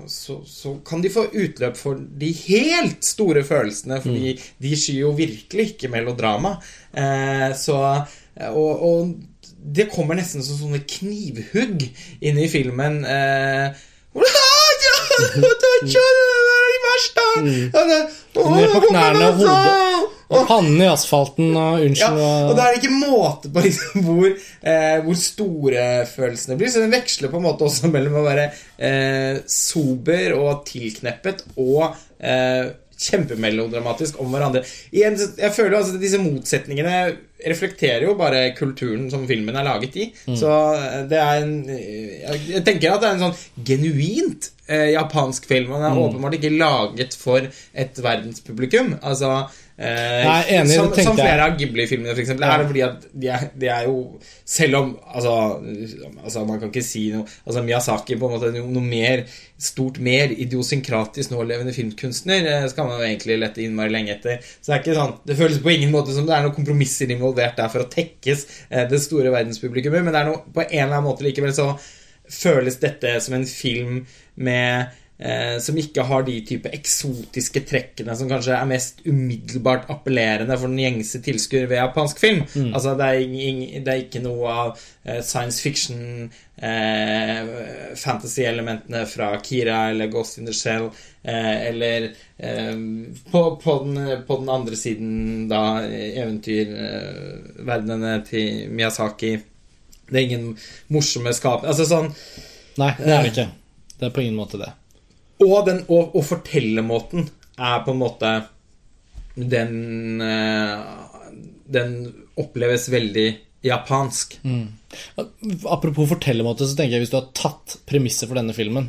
så, 0.10 0.40
så 0.50 0.76
kan 0.86 1.04
de 1.04 1.12
få 1.14 1.28
utløp 1.30 1.76
for 1.78 2.00
de 2.02 2.32
helt 2.48 3.06
store 3.06 3.44
følelsene, 3.46 4.00
fordi 4.02 4.32
de 4.66 4.72
skyr 4.74 5.04
jo 5.04 5.12
virkelig 5.14 5.76
ikke 5.76 5.92
melodrama. 5.94 6.56
Eh, 6.98 7.52
så 7.54 7.78
og, 8.50 8.82
og 8.82 9.14
det 9.62 9.92
kommer 9.94 10.18
nesten 10.18 10.42
som 10.42 10.58
sånne 10.58 10.82
knivhugg 10.90 11.86
inn 12.26 12.40
i 12.42 12.50
filmen. 12.50 13.04
Eh, 13.06 13.86
Ned 18.32 18.74
på 18.74 18.82
knærne 18.88 19.28
og 19.28 19.40
hodet 19.42 20.10
og 20.32 20.46
pannen 20.48 20.80
i 20.80 20.88
asfalten 20.88 21.50
og 21.60 21.82
Ja, 22.00 22.12
og 22.48 22.54
da 22.56 22.68
er 22.68 22.76
det 22.76 22.82
ikke 22.82 22.96
måte 22.96 23.52
på 23.52 23.64
liksom 23.66 24.06
hvor, 24.06 24.30
eh, 24.32 25.00
hvor 25.04 25.18
store 25.20 25.88
følelsene 26.08 26.56
blir. 26.60 26.72
Så 26.72 26.84
den 26.84 26.94
veksler 26.96 27.32
på 27.32 27.42
en 27.42 27.48
måte 27.50 27.68
også 27.68 27.92
mellom 27.92 28.22
å 28.22 28.28
være 28.28 28.46
eh, 28.78 29.42
sober 29.52 30.38
og 30.38 30.64
tilkneppet 30.70 31.44
og 31.58 31.90
eh, 32.24 32.72
kjempemelodramatisk 33.02 34.20
om 34.22 34.32
hverandre. 34.32 34.62
Igjen, 34.94 35.18
jeg 35.20 35.56
føler 35.56 35.80
altså 35.80 35.98
at 35.98 36.04
disse 36.04 36.22
motsetningene 36.22 36.98
reflekterer 37.48 38.04
jo 38.08 38.14
bare 38.20 38.52
kulturen 38.58 39.10
som 39.12 39.28
filmen 39.28 39.56
er 39.56 39.64
laget 39.64 39.96
i. 39.96 40.08
Så 40.38 40.52
eh, 40.76 41.08
det 41.10 41.18
er 41.20 41.42
en 41.42 41.54
jeg- 41.68 42.48
Jeg 42.56 42.64
tenker 42.66 42.94
at 42.94 43.02
det 43.02 43.10
er 43.10 43.14
en 43.18 43.26
sånn 43.32 43.66
genuint 43.66 44.50
eh, 44.68 44.92
japansk 44.94 45.46
film. 45.50 45.72
Og 45.72 45.82
den 45.82 45.92
er 45.92 45.98
åpenbart 46.06 46.34
ikke 46.40 46.54
laget 46.58 47.14
for 47.18 47.42
et 47.74 47.96
verdenspublikum. 48.04 48.96
Altså 49.02 49.48
eh, 49.78 50.24
Nei, 50.26 50.42
enig, 50.58 50.76
som, 50.76 50.90
som 50.96 51.18
flere 51.18 51.46
av 51.46 51.56
Ghibli-filmene, 51.60 52.14
for 52.14 52.24
eksempel, 52.24 52.46
er 52.48 52.62
det 52.62 52.68
fordi 52.70 52.84
at 52.86 53.06
de 53.12 53.32
er, 53.32 53.46
de 53.64 53.70
er 53.72 53.88
jo 53.88 53.96
Selv 54.48 54.80
om 54.80 54.92
altså, 55.06 55.36
altså, 56.24 56.44
man 56.48 56.60
kan 56.60 56.72
ikke 56.72 56.84
si 56.86 57.06
noe 57.14 57.28
Altså 57.46 57.64
Miyazaki 57.66 58.18
på 58.20 58.30
en 58.30 58.36
måte 58.36 58.52
noe, 58.56 58.68
noe 58.72 58.86
mer 58.86 59.26
stort 59.62 60.00
mer 60.02 60.32
idiosynkratisk 60.34 61.34
nålevende 61.36 61.74
filmkunstner 61.76 62.48
eh, 62.50 62.68
skal 62.72 62.88
man 62.90 62.98
jo 62.98 63.06
egentlig 63.06 63.38
lette 63.44 63.62
innmari 63.62 63.94
lenge 63.94 64.16
etter. 64.16 64.40
Så 64.58 64.72
det 64.72 64.78
er 64.78 64.82
ikke 64.82 64.98
sånn 64.98 65.18
Det 65.28 65.38
føles 65.38 65.60
på 65.62 65.74
ingen 65.76 65.94
måte 65.94 66.16
som 66.16 66.26
det 66.26 66.34
er 66.34 66.48
noen 66.48 66.56
kompromisser 66.56 67.14
involvert 67.14 67.60
der 67.60 67.70
for 67.70 67.86
å 67.86 67.90
tekkes 67.92 68.48
eh, 68.70 68.88
det 68.90 69.02
store 69.04 69.34
verdenspublikummet, 69.34 70.08
men 70.08 70.16
det 70.16 70.24
er 70.24 70.32
noe, 70.32 70.42
på 70.50 70.64
en 70.66 70.72
eller 70.80 70.96
annen 70.98 71.10
måte 71.12 71.28
likevel 71.28 71.54
så 71.54 71.70
føles 72.32 72.80
dette 72.82 73.14
som 73.22 73.36
en 73.38 73.46
film 73.46 74.02
med 74.42 74.98
eh, 75.22 75.58
som 75.62 75.78
ikke 75.78 76.04
har 76.10 76.24
de 76.28 76.40
type 76.50 76.70
eksotiske 76.74 77.62
trekkene 77.70 78.16
som 78.18 78.28
kanskje 78.32 78.56
er 78.58 78.66
mest 78.70 79.02
umiddelbart 79.06 79.86
appellerende 79.94 80.58
for 80.58 80.68
den 80.74 80.82
gjengse 80.82 81.22
tilskuer 81.24 81.68
ved 81.70 81.78
japansk 81.80 82.20
film. 82.20 82.42
Altså 82.74 82.96
det 83.00 83.06
er, 83.08 83.20
ing- 83.22 83.84
det 83.86 83.94
er 83.94 84.02
ikke 84.08 84.24
noe 84.26 84.50
av 84.66 84.74
eh, 85.06 85.22
science 85.22 85.62
fiction 85.62 86.02
eh, 86.58 87.46
fantasy-elementene 88.02 89.06
fra 89.10 89.32
Kira 89.46 89.90
eller 89.94 90.08
Ghost 90.14 90.38
in 90.42 90.46
the 90.50 90.54
Shell 90.58 90.90
eh, 91.24 91.68
eller 91.70 92.10
på, 93.32 93.42
på, 93.62 93.74
den, 93.86 94.24
på 94.26 94.38
den 94.42 94.50
andre 94.50 94.76
siden 94.80 95.48
da 95.52 95.60
eventyrverdenene 96.82 98.14
til 98.26 98.70
Miyazaki. 98.74 99.36
Det 100.12 100.18
er 100.20 100.26
ingen 100.28 100.48
morsomme 100.92 101.34
skap... 101.38 101.64
Altså 101.68 101.86
sånn 101.88 102.10
Nei, 102.82 102.94
det 102.98 103.12
er 103.14 103.22
det 103.26 103.32
ikke. 103.34 103.46
Det 104.00 104.08
er 104.08 104.14
på 104.16 104.24
ingen 104.24 104.38
måte 104.40 104.58
det. 104.60 104.72
Og, 105.42 105.66
den, 105.66 105.80
og, 105.90 106.16
og 106.16 106.24
fortellermåten 106.28 107.28
er 107.62 107.80
på 107.86 107.94
en 107.96 108.00
måte 108.02 108.32
Den 109.36 110.22
eh, 110.22 110.82
Den 111.72 111.96
oppleves 112.42 112.88
veldig 112.94 113.28
japansk. 113.66 114.38
Apropos 115.70 116.10
fortellermåte, 116.10 116.66
så 116.68 116.76
tenker 116.78 116.98
jeg 116.98 117.04
hvis 117.06 117.12
du 117.14 117.18
har 117.20 117.28
tatt 117.38 117.76
premisset 117.90 118.26
for 118.30 118.40
denne 118.40 118.56
filmen, 118.58 118.88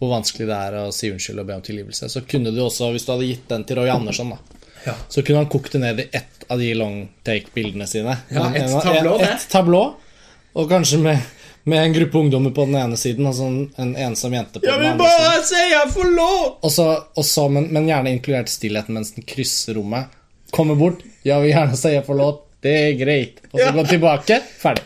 hvor 0.00 0.10
vanskelig 0.16 0.48
det 0.50 0.56
er 0.58 0.76
å 0.80 0.88
si 0.94 1.12
unnskyld 1.12 1.38
og 1.38 1.46
be 1.46 1.54
om 1.60 1.62
tilgivelse, 1.62 2.08
så 2.10 2.24
kunne 2.26 2.50
du 2.50 2.58
også, 2.64 2.88
hvis 2.94 3.06
du 3.06 3.12
hadde 3.14 3.28
gitt 3.30 3.44
den 3.52 3.62
til 3.68 3.78
Roy 3.78 3.92
Andersson, 3.94 4.32
da, 4.34 4.58
Ja. 4.88 4.96
så 5.08 5.22
kunne 5.22 5.44
han 5.44 5.50
kokt 5.52 5.76
det 5.76 5.80
ned 5.84 6.00
i 6.02 6.08
ett 6.18 6.42
av 6.50 6.58
de 6.58 6.72
long 6.74 6.96
take-bildene 7.22 7.86
sine. 7.86 8.16
Ja, 8.34 8.48
ett 8.58 8.74
tablå, 8.82 9.14
det. 9.22 9.28
Et 9.36 9.46
tablå, 9.52 9.82
og 10.58 10.68
kanskje 10.74 10.98
med, 11.04 11.22
med 11.64 11.78
en 11.84 11.92
gruppe 11.94 12.18
ungdommer 12.18 12.50
på 12.50 12.64
den 12.66 12.74
ene 12.80 12.96
siden 12.98 13.26
og 13.30 13.34
sånn 13.38 13.58
en, 13.76 13.92
en 13.94 14.10
ensom 14.10 14.32
jente 14.34 14.58
på 14.58 14.66
den 14.66 14.86
andre 14.92 15.10
siden. 15.10 15.44
si 15.50 15.60
jeg 15.72 15.90
får 15.94 16.08
lov! 16.16 16.40
Og 16.62 16.72
så, 16.74 16.86
og 17.14 17.24
så 17.28 17.48
men, 17.52 17.68
men 17.74 17.86
gjerne 17.90 18.10
inkludert 18.16 18.50
stillheten 18.50 18.94
mens 18.98 19.12
den 19.14 19.26
krysser 19.28 19.78
rommet. 19.78 20.10
Kommer 20.50 20.74
bort. 20.76 21.04
Jeg 21.24 21.40
vil 21.44 21.52
gjerne 21.54 21.76
si 21.78 21.94
jeg 21.94 22.04
får 22.08 22.18
lov. 22.18 22.40
Det 22.62 22.72
er 22.78 22.92
greit. 22.98 23.40
Og 23.52 23.60
så 23.60 23.66
Ja. 23.66 23.72
gå 23.78 23.86
tilbake. 23.90 24.40
Ferdig. 24.58 24.82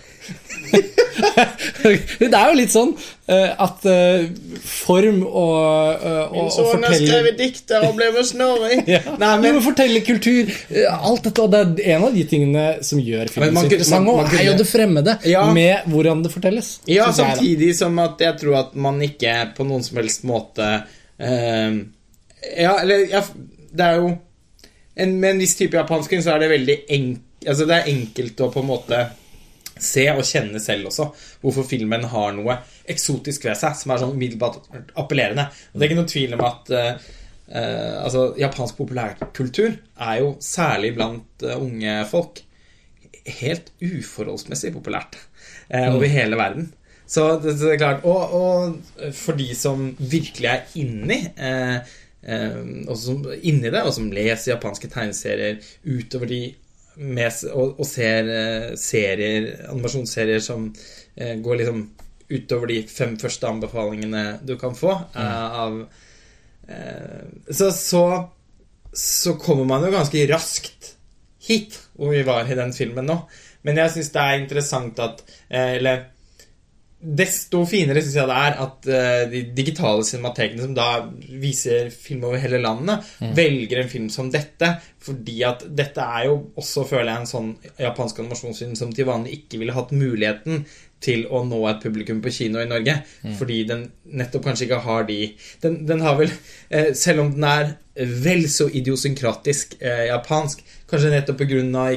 det 1.36 2.32
er 2.32 2.48
jo 2.50 2.56
litt 2.56 2.72
sånn 2.72 2.92
eh, 3.28 3.50
at 3.60 3.84
eh, 3.90 4.26
form 4.64 5.18
og, 5.26 6.00
eh, 6.00 6.22
og, 6.30 6.46
og 6.48 6.68
fortelle 6.72 7.32
dikter 7.36 7.84
og 7.84 7.96
ble 7.98 8.08
med 8.14 8.28
Snorri. 8.28 8.78
ja. 8.94 9.02
Nei, 9.20 9.32
men 9.42 9.58
Fortelle 9.64 10.00
eh, 10.00 10.52
Alt 10.96 11.28
dette, 11.28 11.44
og 11.44 11.52
det 11.52 11.60
er 11.84 11.96
en 11.96 12.06
av 12.08 12.16
de 12.16 12.24
tingene 12.30 12.66
som 12.86 13.02
gjør 13.02 13.32
filmen 13.32 13.52
sin 13.52 13.60
så 13.60 13.68
interessant. 13.68 14.06
man 14.06 14.22
Og 14.22 14.30
kunne- 14.30 14.44
er 14.44 14.50
jo 14.50 14.56
det 14.62 14.68
fremmede 14.70 15.16
Ja. 15.28 15.44
med 15.52 15.90
hvordan 15.92 16.22
det 16.24 16.32
fortelles. 16.32 16.70
Ja, 16.86 17.10
jeg, 17.10 17.18
samtidig 17.20 17.74
som 17.76 17.98
at 18.02 18.22
jeg 18.24 18.38
tror 18.40 18.60
at 18.64 18.74
man 18.86 19.02
ikke 19.04 19.36
på 19.56 19.66
noen 19.68 19.84
som 19.84 20.00
helst 20.00 20.24
måte 20.28 20.70
uh, 21.20 21.76
Ja, 22.56 22.78
eller 22.80 23.06
ja, 23.10 23.22
Det 23.76 23.84
er 23.84 24.00
jo 24.00 24.10
en, 24.96 25.14
Med 25.20 25.30
en 25.34 25.40
viss 25.42 25.56
type 25.58 25.76
japansk 25.76 26.14
så 26.22 26.34
er 26.36 26.44
det 26.44 26.50
veldig 26.54 26.76
enk, 26.96 27.22
altså 27.46 27.66
det 27.68 27.76
er 27.76 27.88
enkelt 27.92 28.40
å 28.40 28.52
på 28.52 28.62
en 28.62 28.70
måte 28.70 29.00
se 29.82 30.06
og 30.12 30.24
kjenne 30.24 30.60
selv 30.62 30.90
også 30.90 31.08
hvorfor 31.42 31.66
filmen 31.68 32.06
har 32.10 32.34
noe 32.36 32.58
eksotisk 32.88 33.46
ved 33.48 33.58
seg 33.60 33.76
som 33.78 33.92
er 33.92 34.02
sånn 34.02 34.14
umiddelbart 34.16 34.70
appellerende. 34.98 35.48
Og 35.72 35.76
det 35.76 35.84
er 35.84 35.90
ikke 35.90 36.00
noe 36.00 36.12
tvil 36.12 36.36
om 36.36 36.44
at 36.46 36.72
uh, 36.72 36.88
uh, 37.50 37.96
altså, 38.04 38.26
japansk 38.40 38.80
populærkultur 38.80 39.76
er 39.76 40.16
jo 40.22 40.34
særlig 40.44 40.94
blant 40.96 41.46
uh, 41.46 41.56
unge 41.60 42.00
folk 42.10 42.42
helt 43.40 43.72
uforholdsmessig 43.82 44.70
populært 44.76 45.16
over 45.66 46.06
hele 46.06 46.36
verden. 46.38 46.68
Så 47.10 47.24
det, 47.42 47.56
det 47.58 47.72
er 47.72 47.80
klart 47.80 48.04
Og, 48.06 48.34
og 48.38 49.08
for 49.14 49.34
de 49.38 49.48
som 49.58 49.88
virkelig 49.98 50.46
er 50.46 50.76
inni 50.78 51.18
og 52.86 52.94
som, 52.98 53.26
inni 53.42 53.70
det, 53.70 53.82
og 53.82 53.90
som 53.94 54.06
leser 54.14 54.52
japanske 54.52 54.90
tegneserier 54.90 55.58
utover 55.82 56.30
de 56.30 56.40
med, 56.96 57.32
og, 57.52 57.76
og 57.80 57.86
ser 57.88 58.30
eh, 58.32 58.70
serier, 58.80 59.50
animasjonsserier 59.70 60.42
som 60.44 60.70
eh, 61.14 61.36
går 61.42 61.60
liksom 61.62 61.82
utover 62.26 62.72
de 62.72 62.80
fem 62.90 63.14
første 63.20 63.46
anbefalingene 63.46 64.24
du 64.46 64.56
kan 64.58 64.74
få 64.74 64.94
eh, 65.14 65.58
av 65.62 65.76
eh, 66.66 67.26
så, 67.50 67.70
så 67.70 68.06
så 68.96 69.34
kommer 69.36 69.64
man 69.68 69.84
jo 69.84 69.92
ganske 69.92 70.24
raskt 70.30 70.94
hit, 71.46 71.76
hvor 71.94 72.14
vi 72.14 72.22
var 72.26 72.48
i 72.48 72.56
den 72.56 72.72
filmen 72.72 73.04
nå. 73.06 73.18
Men 73.66 73.80
jeg 73.82 73.92
syns 73.92 74.12
det 74.14 74.22
er 74.22 74.40
interessant 74.40 75.00
at 75.02 75.22
Eller 75.50 76.06
desto 77.06 77.62
finere 77.68 78.02
syns 78.02 78.16
jeg 78.18 78.30
det 78.30 78.36
er 78.48 78.58
at 78.64 78.88
uh, 78.90 79.22
de 79.30 79.42
digitale 79.56 80.04
cinematekene 80.06 80.64
som 80.64 80.74
da 80.76 80.88
viser 81.42 81.92
film 81.94 82.26
over 82.28 82.42
hele 82.42 82.60
landet, 82.62 83.06
velger 83.36 83.82
en 83.82 83.92
film 83.92 84.10
som 84.12 84.30
dette. 84.32 84.72
Fordi 85.06 85.36
at 85.46 85.62
dette 85.78 86.02
er 86.02 86.26
jo 86.26 86.40
også, 86.58 86.82
føler 86.88 87.12
jeg, 87.12 87.22
en 87.22 87.30
sånn 87.30 87.52
japansk 87.78 88.18
animasjonsfilm 88.22 88.74
som 88.78 88.90
til 88.94 89.06
vanlig 89.06 89.38
ikke 89.40 89.60
ville 89.60 89.76
hatt 89.76 89.94
muligheten 89.94 90.64
til 91.02 91.26
å 91.28 91.42
nå 91.46 91.58
et 91.68 91.82
publikum 91.82 92.22
på 92.24 92.32
kino 92.34 92.60
i 92.62 92.68
Norge. 92.68 92.96
Fordi 93.38 93.62
den 93.68 93.86
nettopp 94.18 94.48
kanskje 94.48 94.66
ikke 94.66 94.82
har 94.86 95.06
de 95.08 95.18
Den, 95.62 95.82
den 95.86 96.00
har 96.00 96.16
vel, 96.18 96.32
eh, 96.70 96.92
selv 96.94 97.20
om 97.22 97.32
den 97.34 97.44
er 97.44 97.76
vel 97.96 98.48
så 98.52 98.68
idiosynkratisk 98.68 99.78
eh, 99.80 100.06
japansk, 100.10 100.62
kanskje 100.90 101.12
nettopp 101.12 101.40
av 101.40 101.92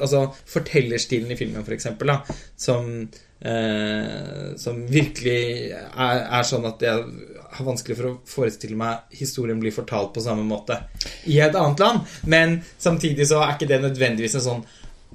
altså, 0.00 0.26
fortellerstilen 0.46 1.30
i 1.30 1.36
filmen, 1.36 1.64
for 1.64 1.76
eksempel, 1.76 2.12
som 2.56 3.08
Eh, 3.40 4.56
som 4.56 4.82
virkelig 4.86 5.72
er, 5.72 6.18
er 6.28 6.42
sånn 6.44 6.66
at 6.68 6.82
jeg 6.84 7.04
har 7.50 7.64
vanskelig 7.64 7.96
for 7.96 8.08
å 8.10 8.18
forestille 8.28 8.76
meg 8.76 9.14
historien 9.16 9.60
blir 9.62 9.72
fortalt 9.72 10.12
på 10.12 10.20
samme 10.20 10.44
måte 10.44 10.76
i 11.24 11.38
et 11.40 11.56
annet 11.56 11.80
land. 11.80 12.10
Men 12.28 12.58
samtidig 12.78 13.30
så 13.30 13.40
er 13.40 13.54
ikke 13.54 13.70
det 13.70 13.80
nødvendigvis 13.86 14.36
en 14.38 14.46
sånn 14.46 14.66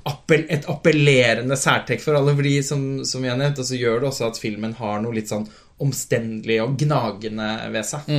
appell, 0.09 0.47
et 0.49 0.65
appellerende 0.71 1.57
særtrekk 1.59 2.01
for 2.01 2.17
alle. 2.17 2.33
Fordi 2.38 2.55
som, 2.65 2.88
som 3.05 3.23
jeg 3.25 3.35
har 3.35 3.41
nevnt, 3.41 3.61
så 3.61 3.77
gjør 3.77 4.01
det 4.01 4.09
også 4.09 4.31
at 4.31 4.41
filmen 4.41 4.73
har 4.79 4.99
noe 5.03 5.15
litt 5.15 5.29
sånn 5.31 5.45
omstendelig 5.85 6.59
og 6.63 6.75
gnagende 6.81 7.51
ved 7.73 7.88
seg. 7.88 8.09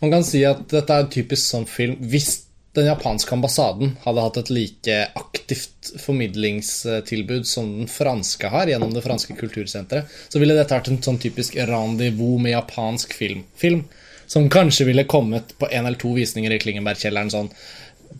Man 0.00 0.12
kan 0.12 0.24
si 0.24 0.40
at 0.48 0.64
dette 0.72 0.96
er 0.96 1.08
typisk 1.12 1.44
sånn 1.44 1.66
film 1.68 1.98
Hvis 2.08 2.46
den 2.74 2.86
japanske 2.88 3.34
ambassaden 3.36 3.96
hadde 4.04 4.24
hatt 4.24 4.38
et 4.40 4.50
like 4.50 4.96
aktivt 5.14 5.92
formidlingstilbud 6.02 7.46
som 7.46 7.68
den 7.78 7.90
franske 7.90 8.48
har 8.50 8.66
gjennom 8.70 8.94
det 8.94 9.04
franske 9.04 9.36
kultursenteret, 9.38 10.10
så 10.28 10.42
ville 10.42 10.56
dette 10.58 10.74
vært 10.74 10.90
en 10.90 11.02
sånn 11.04 11.20
typisk 11.22 11.56
rendezvous 11.56 12.40
med 12.42 12.56
japansk 12.56 13.14
film. 13.14 13.44
film 13.54 13.84
som 14.26 14.48
kanskje 14.50 14.86
ville 14.88 15.04
kommet 15.04 15.52
på 15.58 15.68
en 15.70 15.86
eller 15.86 15.98
to 16.00 16.14
visninger 16.16 16.52
i 16.54 16.58
Klingenbergkjelleren 16.58 17.30
sånn 17.30 17.50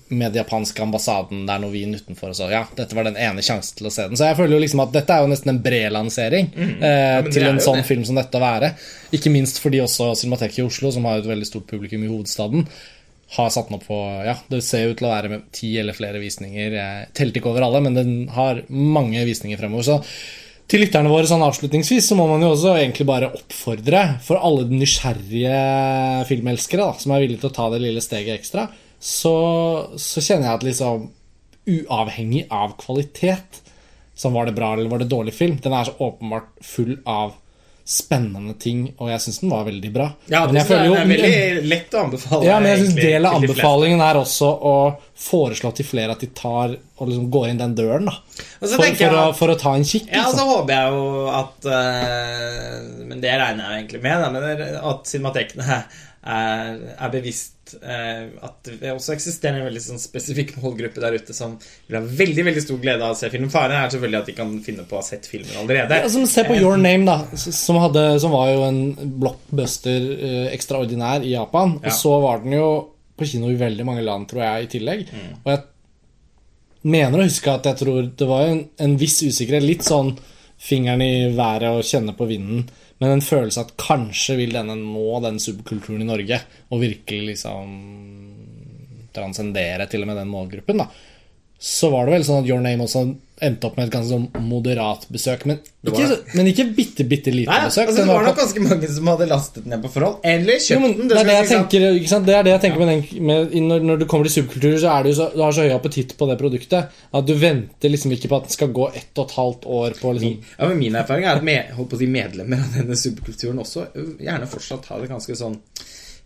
med 0.08 0.32
den 0.34 0.42
japanske 0.42 0.82
ambassaden 0.82 1.46
der 1.48 1.60
noe 1.62 1.72
vin 1.72 1.94
utenfor 1.94 2.32
og 2.32 2.36
så. 2.36 2.48
Ja, 2.52 2.64
dette 2.76 2.96
var 2.96 3.06
den 3.06 3.16
ene 3.16 3.42
sjansen 3.42 3.78
til 3.78 3.88
å 3.88 3.92
se 3.94 4.04
den. 4.08 4.18
Så 4.18 4.26
jeg 4.28 4.36
føler 4.36 4.56
jo 4.56 4.62
liksom 4.64 4.82
at 4.84 4.92
dette 4.94 5.14
er 5.14 5.22
jo 5.24 5.30
nesten 5.30 5.54
en 5.54 5.60
bred 5.64 5.94
lansering 5.94 6.50
eh, 6.52 6.64
Mm. 6.64 6.80
men 6.80 7.24
det 7.24 7.32
til 7.32 7.46
er 7.46 7.52
en 7.54 7.62
sånn 7.62 7.80
det. 7.80 7.86
film 7.88 8.04
som 8.04 8.18
dette 8.18 8.36
å 8.38 8.42
være. 8.42 8.74
Ikke 9.16 9.32
minst 9.32 9.62
fordi 9.62 9.80
også 9.80 10.12
Cinemateket 10.18 10.58
i 10.60 10.66
Oslo, 10.66 10.90
som 10.92 11.06
har 11.08 11.18
et 11.22 11.30
veldig 11.30 11.46
stort 11.48 11.66
publikum 11.70 12.04
i 12.04 12.10
hovedstaden, 12.10 12.66
har 13.34 13.50
satt 13.52 13.68
den 13.68 13.78
opp 13.78 13.86
på 13.88 13.98
Ja, 14.26 14.36
det 14.50 14.62
ser 14.66 14.90
ut 14.90 14.98
til 15.00 15.08
å 15.08 15.12
være 15.12 15.30
med 15.32 15.50
ti 15.54 15.72
eller 15.80 15.96
flere 15.96 16.22
visninger. 16.22 16.78
Jeg 16.78 17.12
telte 17.16 17.40
ikke 17.40 17.50
over 17.52 17.66
alle, 17.66 17.82
men 17.84 17.98
den 17.98 18.14
har 18.34 18.62
mange 18.70 19.24
visninger 19.26 19.60
fremover. 19.60 19.86
Så 19.86 20.00
til 20.70 20.80
lytterne 20.80 21.12
våre 21.12 21.28
sånn 21.28 21.44
avslutningsvis 21.44 22.06
så 22.08 22.16
må 22.16 22.24
man 22.30 22.42
jo 22.44 22.54
også 22.54 22.72
egentlig 22.78 23.04
bare 23.08 23.32
oppfordre 23.36 24.04
for 24.24 24.40
alle 24.40 24.64
de 24.68 24.78
nysgjerrige 24.80 25.58
filmelskere 26.30 26.86
da, 26.86 27.02
som 27.02 27.12
er 27.12 27.24
villige 27.24 27.42
til 27.42 27.50
å 27.50 27.56
ta 27.58 27.68
det 27.74 27.82
lille 27.84 28.04
steget 28.04 28.38
ekstra, 28.38 28.68
så, 28.96 29.34
så 30.00 30.24
kjenner 30.24 30.48
jeg 30.48 30.58
at 30.58 30.66
liksom 30.70 31.06
uavhengig 31.74 32.46
av 32.52 32.74
kvalitet 32.80 33.60
som 34.16 34.32
var 34.36 34.48
det 34.48 34.56
bra 34.56 34.72
eller 34.72 34.88
var 34.88 35.02
det 35.02 35.10
dårlig 35.12 35.34
film. 35.36 35.58
Den 35.60 35.74
er 35.76 35.88
så 35.88 35.96
åpenbart 35.98 36.52
full 36.64 36.96
av 37.04 37.34
spennende 37.84 38.54
ting, 38.56 38.86
og 38.96 39.10
jeg 39.12 39.20
syns 39.20 39.38
den 39.42 39.50
var 39.52 39.66
veldig 39.66 39.90
bra. 39.92 40.06
Ja, 40.32 40.46
Men 40.46 40.54
det, 40.56 40.62
føler 40.68 40.86
jo- 40.88 40.94
er 40.96 41.08
veldig 41.10 41.64
lett 41.68 41.92
å 41.92 42.04
anbefale. 42.06 42.44
ja, 42.48 42.54
men 42.60 42.70
jeg 42.70 42.78
synes 42.80 42.94
del 42.96 43.26
av 43.28 43.34
anbefalingen 43.36 44.00
er 44.00 44.14
også 44.22 44.48
å 44.70 44.74
foreslå 45.20 45.72
til 45.76 45.84
flere 45.84 46.12
at 46.16 46.20
de 46.24 46.30
tar 46.32 46.76
og 46.96 47.08
liksom 47.10 47.26
går 47.34 47.48
inn 47.50 47.58
den 47.60 47.74
døren, 47.76 48.06
da. 48.08 48.14
For, 48.60 48.68
For, 48.68 48.84
jeg 48.86 48.96
for, 48.96 49.18
å, 49.20 49.26
for 49.36 49.52
å 49.52 49.58
ta 49.60 49.74
en 49.76 49.84
kikk, 49.84 50.08
Ja, 50.08 50.24
så 50.24 50.32
liksom. 50.32 50.48
håper 50.54 50.72
jeg 50.78 50.94
jo 50.94 51.28
at 51.34 51.68
eh, 51.74 53.04
Men 53.04 53.20
det 53.20 53.36
regner 53.40 53.64
jeg 53.68 53.82
egentlig 53.82 54.02
med, 54.06 54.20
da, 54.24 54.30
men 54.30 54.48
er 54.54 54.80
at 54.80 55.04
cinematekene 55.10 55.82
er, 56.24 56.78
er 56.96 57.10
bevisst 57.12 57.74
eh, 57.82 58.30
at 58.44 58.70
det 58.80 58.92
også 58.94 59.12
eksisterer 59.12 59.60
en 59.60 59.66
veldig 59.68 59.82
sånn 59.84 60.00
spesifikk 60.00 60.54
målgruppe 60.62 61.02
der 61.02 61.18
ute 61.20 61.37
som 61.37 61.58
vil 61.60 61.98
ha 61.98 62.02
veldig 62.04 62.46
veldig 62.46 62.62
stor 62.64 62.80
glede 62.80 63.04
av 63.04 63.12
å 63.12 63.18
se 63.18 63.28
film. 63.32 63.50
Faren 63.52 63.76
er 63.76 63.92
selvfølgelig 63.92 64.20
at 64.22 64.30
de 64.30 64.37
kan 64.38 64.54
finne 64.64 64.87
på 64.88 64.96
å 64.96 65.02
ha 65.02 65.06
sett 65.06 65.28
filmen 65.28 65.52
allerede. 65.60 66.00
Ja, 66.00 66.10
som 66.12 66.24
Se 66.30 66.46
på 66.48 66.56
Your 66.56 66.80
Name, 66.80 67.04
da. 67.08 67.18
Som, 67.37 67.78
hadde, 67.82 68.06
som 68.22 68.32
var 68.34 68.50
jo 68.54 68.64
en 68.64 68.80
blockbuster 69.20 70.08
eh, 70.16 70.48
ekstraordinær 70.54 71.26
i 71.26 71.34
Japan. 71.34 71.76
Ja. 71.82 71.92
Og 71.92 71.98
så 71.98 72.16
var 72.24 72.40
den 72.44 72.56
jo 72.56 72.68
på 73.14 73.28
kino 73.28 73.52
i 73.52 73.60
veldig 73.60 73.87
mange 73.87 74.04
land, 74.06 74.26
tror 74.30 74.46
jeg, 74.46 74.64
i 74.64 74.70
tillegg. 74.78 75.10
Mm. 75.12 75.34
Og 75.44 75.52
jeg 75.52 75.64
mener 76.94 77.20
å 77.20 77.26
huske 77.28 77.52
at 77.52 77.68
jeg 77.68 77.80
tror 77.84 78.08
det 78.16 78.30
var 78.30 78.48
en, 78.48 78.64
en 78.80 78.96
viss 79.00 79.20
usikkerhet. 79.22 79.66
Litt 79.66 79.84
sånn 79.87 80.14
fingeren 80.64 81.04
i 81.04 81.12
været 81.37 81.68
og 81.76 81.87
kjenne 81.87 82.16
på 82.16 82.26
vinden. 82.30 82.64
Men 83.02 83.16
en 83.16 83.24
følelse 83.24 83.64
at 83.64 83.74
kanskje 83.80 84.37
vil 84.38 84.54
denne 84.54 84.76
nå 84.78 85.18
den 85.24 85.40
subkulturen 85.42 86.04
i 86.04 86.09
Norge, 86.09 86.38
og 86.70 86.83
virkelig 86.85 87.35
liksom 87.35 87.74
transcendere 89.14 89.87
til 89.90 90.04
og 90.04 90.11
med 90.11 90.18
den 90.20 90.30
målgruppen, 90.30 90.83
da. 90.83 90.88
Så 91.59 91.90
var 91.92 92.07
det 92.07 92.18
vel 92.18 92.26
sånn 92.26 92.42
at 92.42 92.50
Your 92.50 92.62
Name 92.62 92.85
også 92.85 93.04
endte 93.46 93.68
opp 93.68 93.76
med 93.78 93.87
et 93.88 93.92
ganske 93.94 94.11
sånn 94.14 94.44
moderat 94.48 95.07
besøk. 95.12 95.44
Men 95.46 95.59
ikke, 95.85 95.92
var- 95.98 96.11
så- 96.14 96.37
men 96.38 96.46
ikke 96.50 96.64
bitte, 96.76 97.04
bitte 97.09 97.33
lite 97.35 97.50
Nei, 97.50 97.61
besøk. 97.68 97.88
altså, 97.88 97.96
det 98.00 98.07
var 98.09 98.14
var 98.20 98.24
nok 98.30 98.38
ganske 98.40 98.61
mange 98.64 98.88
som 98.94 99.07
hadde 99.12 99.28
lastet 99.28 99.66
ned 99.66 99.83
på 99.85 99.90
forhold. 99.94 100.16
Eller 100.24 100.54
kjøpt 100.59 100.70
jo, 100.74 100.80
men 100.80 100.94
den. 100.98 101.09
det, 101.09 101.18
er 101.20 101.24
det, 101.24 101.37
jeg 101.38 101.48
tenker, 101.52 101.87
ikke 102.00 102.20
det 102.26 102.35
er 102.38 102.42
det 102.48 102.52
jeg 102.54 102.61
tenker 102.64 102.78
med, 102.87 103.20
med 103.20 103.54
når, 103.68 103.80
når 103.90 103.98
du 103.98 104.07
kommer 104.07 104.24
til 104.30 104.35
subkulturer, 104.42 104.78
så 104.80 104.90
er 104.98 105.02
det 105.04 105.12
jo 105.14 105.18
så, 105.22 105.28
du 105.35 105.42
har 105.44 105.52
så 105.52 105.66
høy 105.68 105.74
appetitt 105.76 106.16
på 106.18 106.28
det 106.30 106.38
produktet 106.40 106.88
at 107.14 107.26
du 107.26 107.35
venter 107.35 107.88
liksom 107.92 108.12
ikke 108.16 108.28
på 108.33 108.37
at 108.40 108.48
den 108.48 108.57
skal 108.57 108.68
gå 108.74 108.88
ett 108.94 109.18
og 109.18 109.26
et 109.28 109.37
halvt 109.38 109.64
år 109.66 109.98
på 110.00 110.14
liksom 110.16 110.38
Ja, 110.59 110.68
men 110.68 110.78
Min 110.78 110.94
erfaring 110.96 111.24
er 111.24 111.37
at 111.37 111.44
med, 111.44 111.74
si, 111.98 112.07
medlemmer 112.07 112.64
av 112.64 112.74
denne 112.80 112.96
subkulturen 112.96 113.59
også 113.61 113.87
gjerne 114.20 114.46
fortsatt 114.48 114.87
har 114.90 115.00
det 115.00 115.11
ganske 115.11 115.37
sånn 115.37 115.59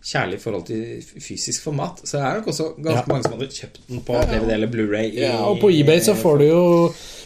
kjærlig 0.05 0.37
forhold 0.41 0.65
til 0.69 1.03
fysisk 1.21 1.63
format. 1.65 1.99
Så 2.07 2.17
det 2.17 2.25
er 2.25 2.37
nok 2.39 2.47
også 2.53 2.67
ganske 2.77 3.03
Ja. 3.03 3.11
mange 3.11 3.23
som 3.25 3.33
hadde 3.35 3.49
kjøpt 3.51 3.79
den 3.89 4.01
på 4.07 4.13
DVD 4.29 4.53
eller 4.55 4.67
Blu-ray. 4.71 5.09
Ja, 5.19 5.33
og 5.43 5.59
på 5.59 5.69
eBay 5.75 5.99
så 5.99 6.15
får 6.15 6.37
du 6.39 6.45
jo 6.47 6.61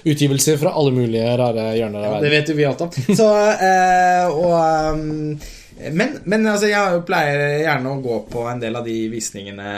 utgivelser 0.10 0.58
fra 0.58 0.72
alle 0.76 0.92
mulige 0.92 1.36
rare 1.38 1.68
hjørner 1.78 2.08
av 2.10 2.22
Det 2.24 2.32
vet 2.34 2.50
jo 2.50 2.56
vi 2.58 2.66
alt 2.66 2.82
om. 2.82 2.90
Så, 3.20 3.28
eh, 3.54 4.26
og, 4.28 4.98
um, 4.98 5.40
men, 5.94 6.18
men 6.26 6.48
altså, 6.48 6.68
jeg 6.72 7.04
pleier 7.06 7.60
gjerne 7.64 7.94
å 7.94 8.02
gå 8.04 8.18
på 8.34 8.48
en 8.52 8.60
del 8.60 8.76
av 8.76 8.86
de 8.86 8.98
visningene 9.14 9.70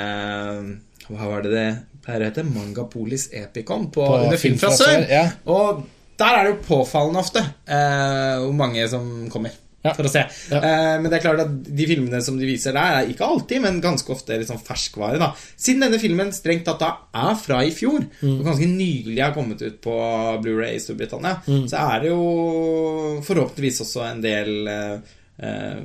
Hva 1.09 1.27
var 1.29 1.43
det 1.45 1.51
det 1.53 1.67
pleier 2.05 2.23
å 2.25 2.29
hete? 2.31 2.43
Mangapolis 2.47 3.27
Epicon 3.33 3.87
på, 3.91 4.01
På 4.05 4.17
under 4.23 4.37
Film 4.41 4.57
fra 4.61 4.71
Sør. 4.75 5.05
ja. 5.09 5.27
Og 5.45 5.83
der 6.17 6.31
er 6.39 6.43
det 6.47 6.51
jo 6.55 6.61
påfallende 6.69 7.19
ofte 7.19 7.41
eh, 7.67 8.37
hvor 8.39 8.53
mange 8.55 8.85
som 8.87 9.27
kommer. 9.33 9.51
Ja. 9.85 9.93
for 9.93 10.07
å 10.09 10.11
se. 10.11 10.23
Ja. 10.51 10.57
Eh, 10.59 10.95
men 10.99 11.11
det 11.11 11.19
er 11.19 11.23
klart 11.27 11.43
at 11.45 11.55
de 11.77 11.85
filmene 11.87 12.21
som 12.25 12.39
de 12.41 12.45
viser 12.49 12.73
der, 12.73 12.99
er 13.03 13.11
ikke 13.13 13.27
alltid, 13.29 13.61
men 13.61 13.79
ganske 13.83 14.09
ofte 14.15 14.37
liksom 14.41 14.57
ferskvare. 14.65 15.19
da 15.21 15.31
Siden 15.55 15.85
denne 15.85 15.99
filmen 16.01 16.31
strengt 16.33 16.65
tatt 16.65 16.81
er 17.13 17.35
fra 17.39 17.61
i 17.63 17.69
fjor, 17.71 18.01
Mm. 18.21 18.39
og 18.39 18.45
ganske 18.49 18.65
nylig 18.67 19.21
har 19.21 19.33
kommet 19.37 19.61
ut 19.61 19.79
på 19.81 19.95
Blu-ray 20.41 20.75
i 20.75 20.79
Storbritannia, 20.81 21.37
Mm. 21.47 21.67
så 21.69 21.77
er 21.95 21.99
det 22.01 22.09
jo 22.09 23.21
forhåpentligvis 23.25 23.81
også 23.85 24.05
en 24.11 24.21
del 24.25 24.67
eh, 24.67 24.97
eh, 25.39 25.81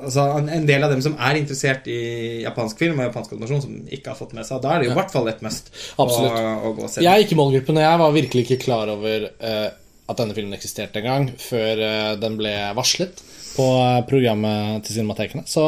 Altså 0.00 0.22
en- 0.48 0.64
del 0.64 0.82
av 0.82 0.88
dem 0.90 1.02
som 1.04 1.12
er 1.20 1.34
interessert 1.36 1.86
i 1.86 2.40
japansk 2.42 2.78
film 2.78 2.98
og 3.00 3.12
japansk 3.12 3.32
animasjon, 3.34 3.60
som 3.60 3.74
ikke 3.92 4.06
har 4.08 4.16
fått 4.16 4.32
med 4.32 4.46
seg 4.46 4.62
Da 4.62 4.70
er 4.72 4.78
det 4.80 4.86
jo 4.88 4.92
i 4.92 4.96
hvert 4.96 5.10
fall 5.12 5.28
et 5.28 5.42
must 5.42 5.68
Absolutt. 5.98 6.32
å, 6.32 6.54
å 6.64 6.70
gå 6.78 6.84
og 6.86 6.88
se. 6.90 7.02
Jeg 7.04 7.12
er 7.12 7.24
ikke 7.26 7.36
målgruppen, 7.36 7.76
og 7.76 7.84
jeg 7.84 7.98
var 8.00 8.12
virkelig 8.16 8.46
ikke 8.46 8.60
klar 8.64 8.88
over 8.88 9.28
eh, 9.40 9.68
at 10.10 10.18
denne 10.20 10.34
filmen 10.36 10.56
eksisterte 10.56 11.00
engang 11.02 11.28
før 11.40 11.80
eh, 11.86 12.14
den 12.20 12.36
ble 12.40 12.52
varslet 12.76 13.22
på 13.54 13.66
eh, 13.82 14.00
programmet 14.10 14.84
til 14.86 14.98
Cinematekene. 15.00 15.46
Så 15.50 15.64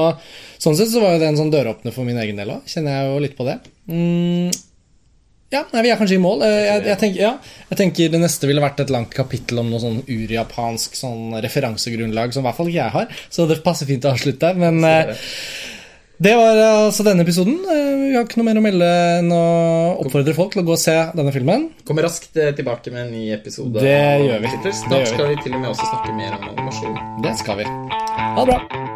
sånn 0.62 0.76
sett 0.78 0.92
så 0.92 1.02
var 1.02 1.16
det 1.18 1.30
en 1.30 1.38
sånn 1.40 1.52
døråpner 1.54 1.94
for 1.94 2.06
min 2.08 2.20
egen 2.22 2.38
del 2.38 2.52
òg. 2.56 2.68
Kjenner 2.70 2.98
jeg 3.00 3.10
jo 3.12 3.22
litt 3.24 3.38
på 3.38 3.46
det. 3.48 3.56
Mm, 3.90 4.50
ja, 5.52 5.64
nei, 5.74 5.82
vi 5.84 5.90
er 5.92 5.98
kanskje 6.00 6.16
i 6.16 6.22
mål. 6.22 6.44
Eh, 6.46 6.58
Jeg, 6.68 6.84
jeg, 6.90 6.98
tenker, 7.02 7.20
ja, 7.26 7.32
jeg 7.72 7.80
tenker 7.82 8.12
det 8.14 8.22
neste 8.22 8.48
ville 8.48 8.62
vært 8.64 8.80
et 8.84 8.92
langt 8.94 9.12
kapittel 9.16 9.60
om 9.62 9.70
noe 9.72 9.82
sånn 9.82 10.00
urjapansk 10.06 10.96
sånn 10.96 11.36
referansegrunnlag, 11.44 12.32
som 12.32 12.44
i 12.44 12.48
hvert 12.48 12.60
fall 12.60 12.70
ikke 12.72 12.80
jeg 12.80 12.96
har. 12.98 13.18
Så 13.34 13.48
det 13.50 13.60
passer 13.66 13.90
fint 13.90 14.06
å 14.08 14.14
avslutte. 14.14 14.54
Men 14.58 14.80
det 16.22 16.32
var 16.38 16.58
altså 16.62 17.04
denne 17.06 17.24
episoden. 17.26 17.58
Eh, 17.66 17.90
Vi 18.02 18.14
har 18.16 18.26
ikke 18.26 18.38
noe 18.40 18.48
mer 18.50 18.60
å 18.60 18.64
melde 18.64 18.88
enn 19.18 19.32
å 19.32 19.42
oppfordre 20.04 20.34
folk 20.36 20.52
til 20.54 20.62
å 20.62 20.66
gå 20.68 20.74
og 20.76 20.80
se 20.82 20.94
denne 21.16 21.32
filmen. 21.34 21.68
Kommer 21.88 22.06
raskt 22.06 22.36
eh, 22.36 22.52
tilbake 22.56 22.92
med 22.94 23.06
en 23.06 23.12
ny 23.16 23.26
episode. 23.34 23.80
Det 23.80 23.98
gjør 24.26 24.44
vi. 24.44 24.54
Snart 24.84 25.12
skal 25.14 25.32
vi 25.32 25.38
til 25.42 25.56
og 25.56 25.64
med 25.64 25.72
også 25.72 25.88
snakke 25.88 26.16
mer 26.18 26.36
om 26.38 26.50
animasjon. 26.52 26.98
Det 27.24 27.36
skal 27.40 27.62
vi. 27.62 27.68
Ha 27.92 28.44
det 28.44 28.50
bra. 28.52 28.91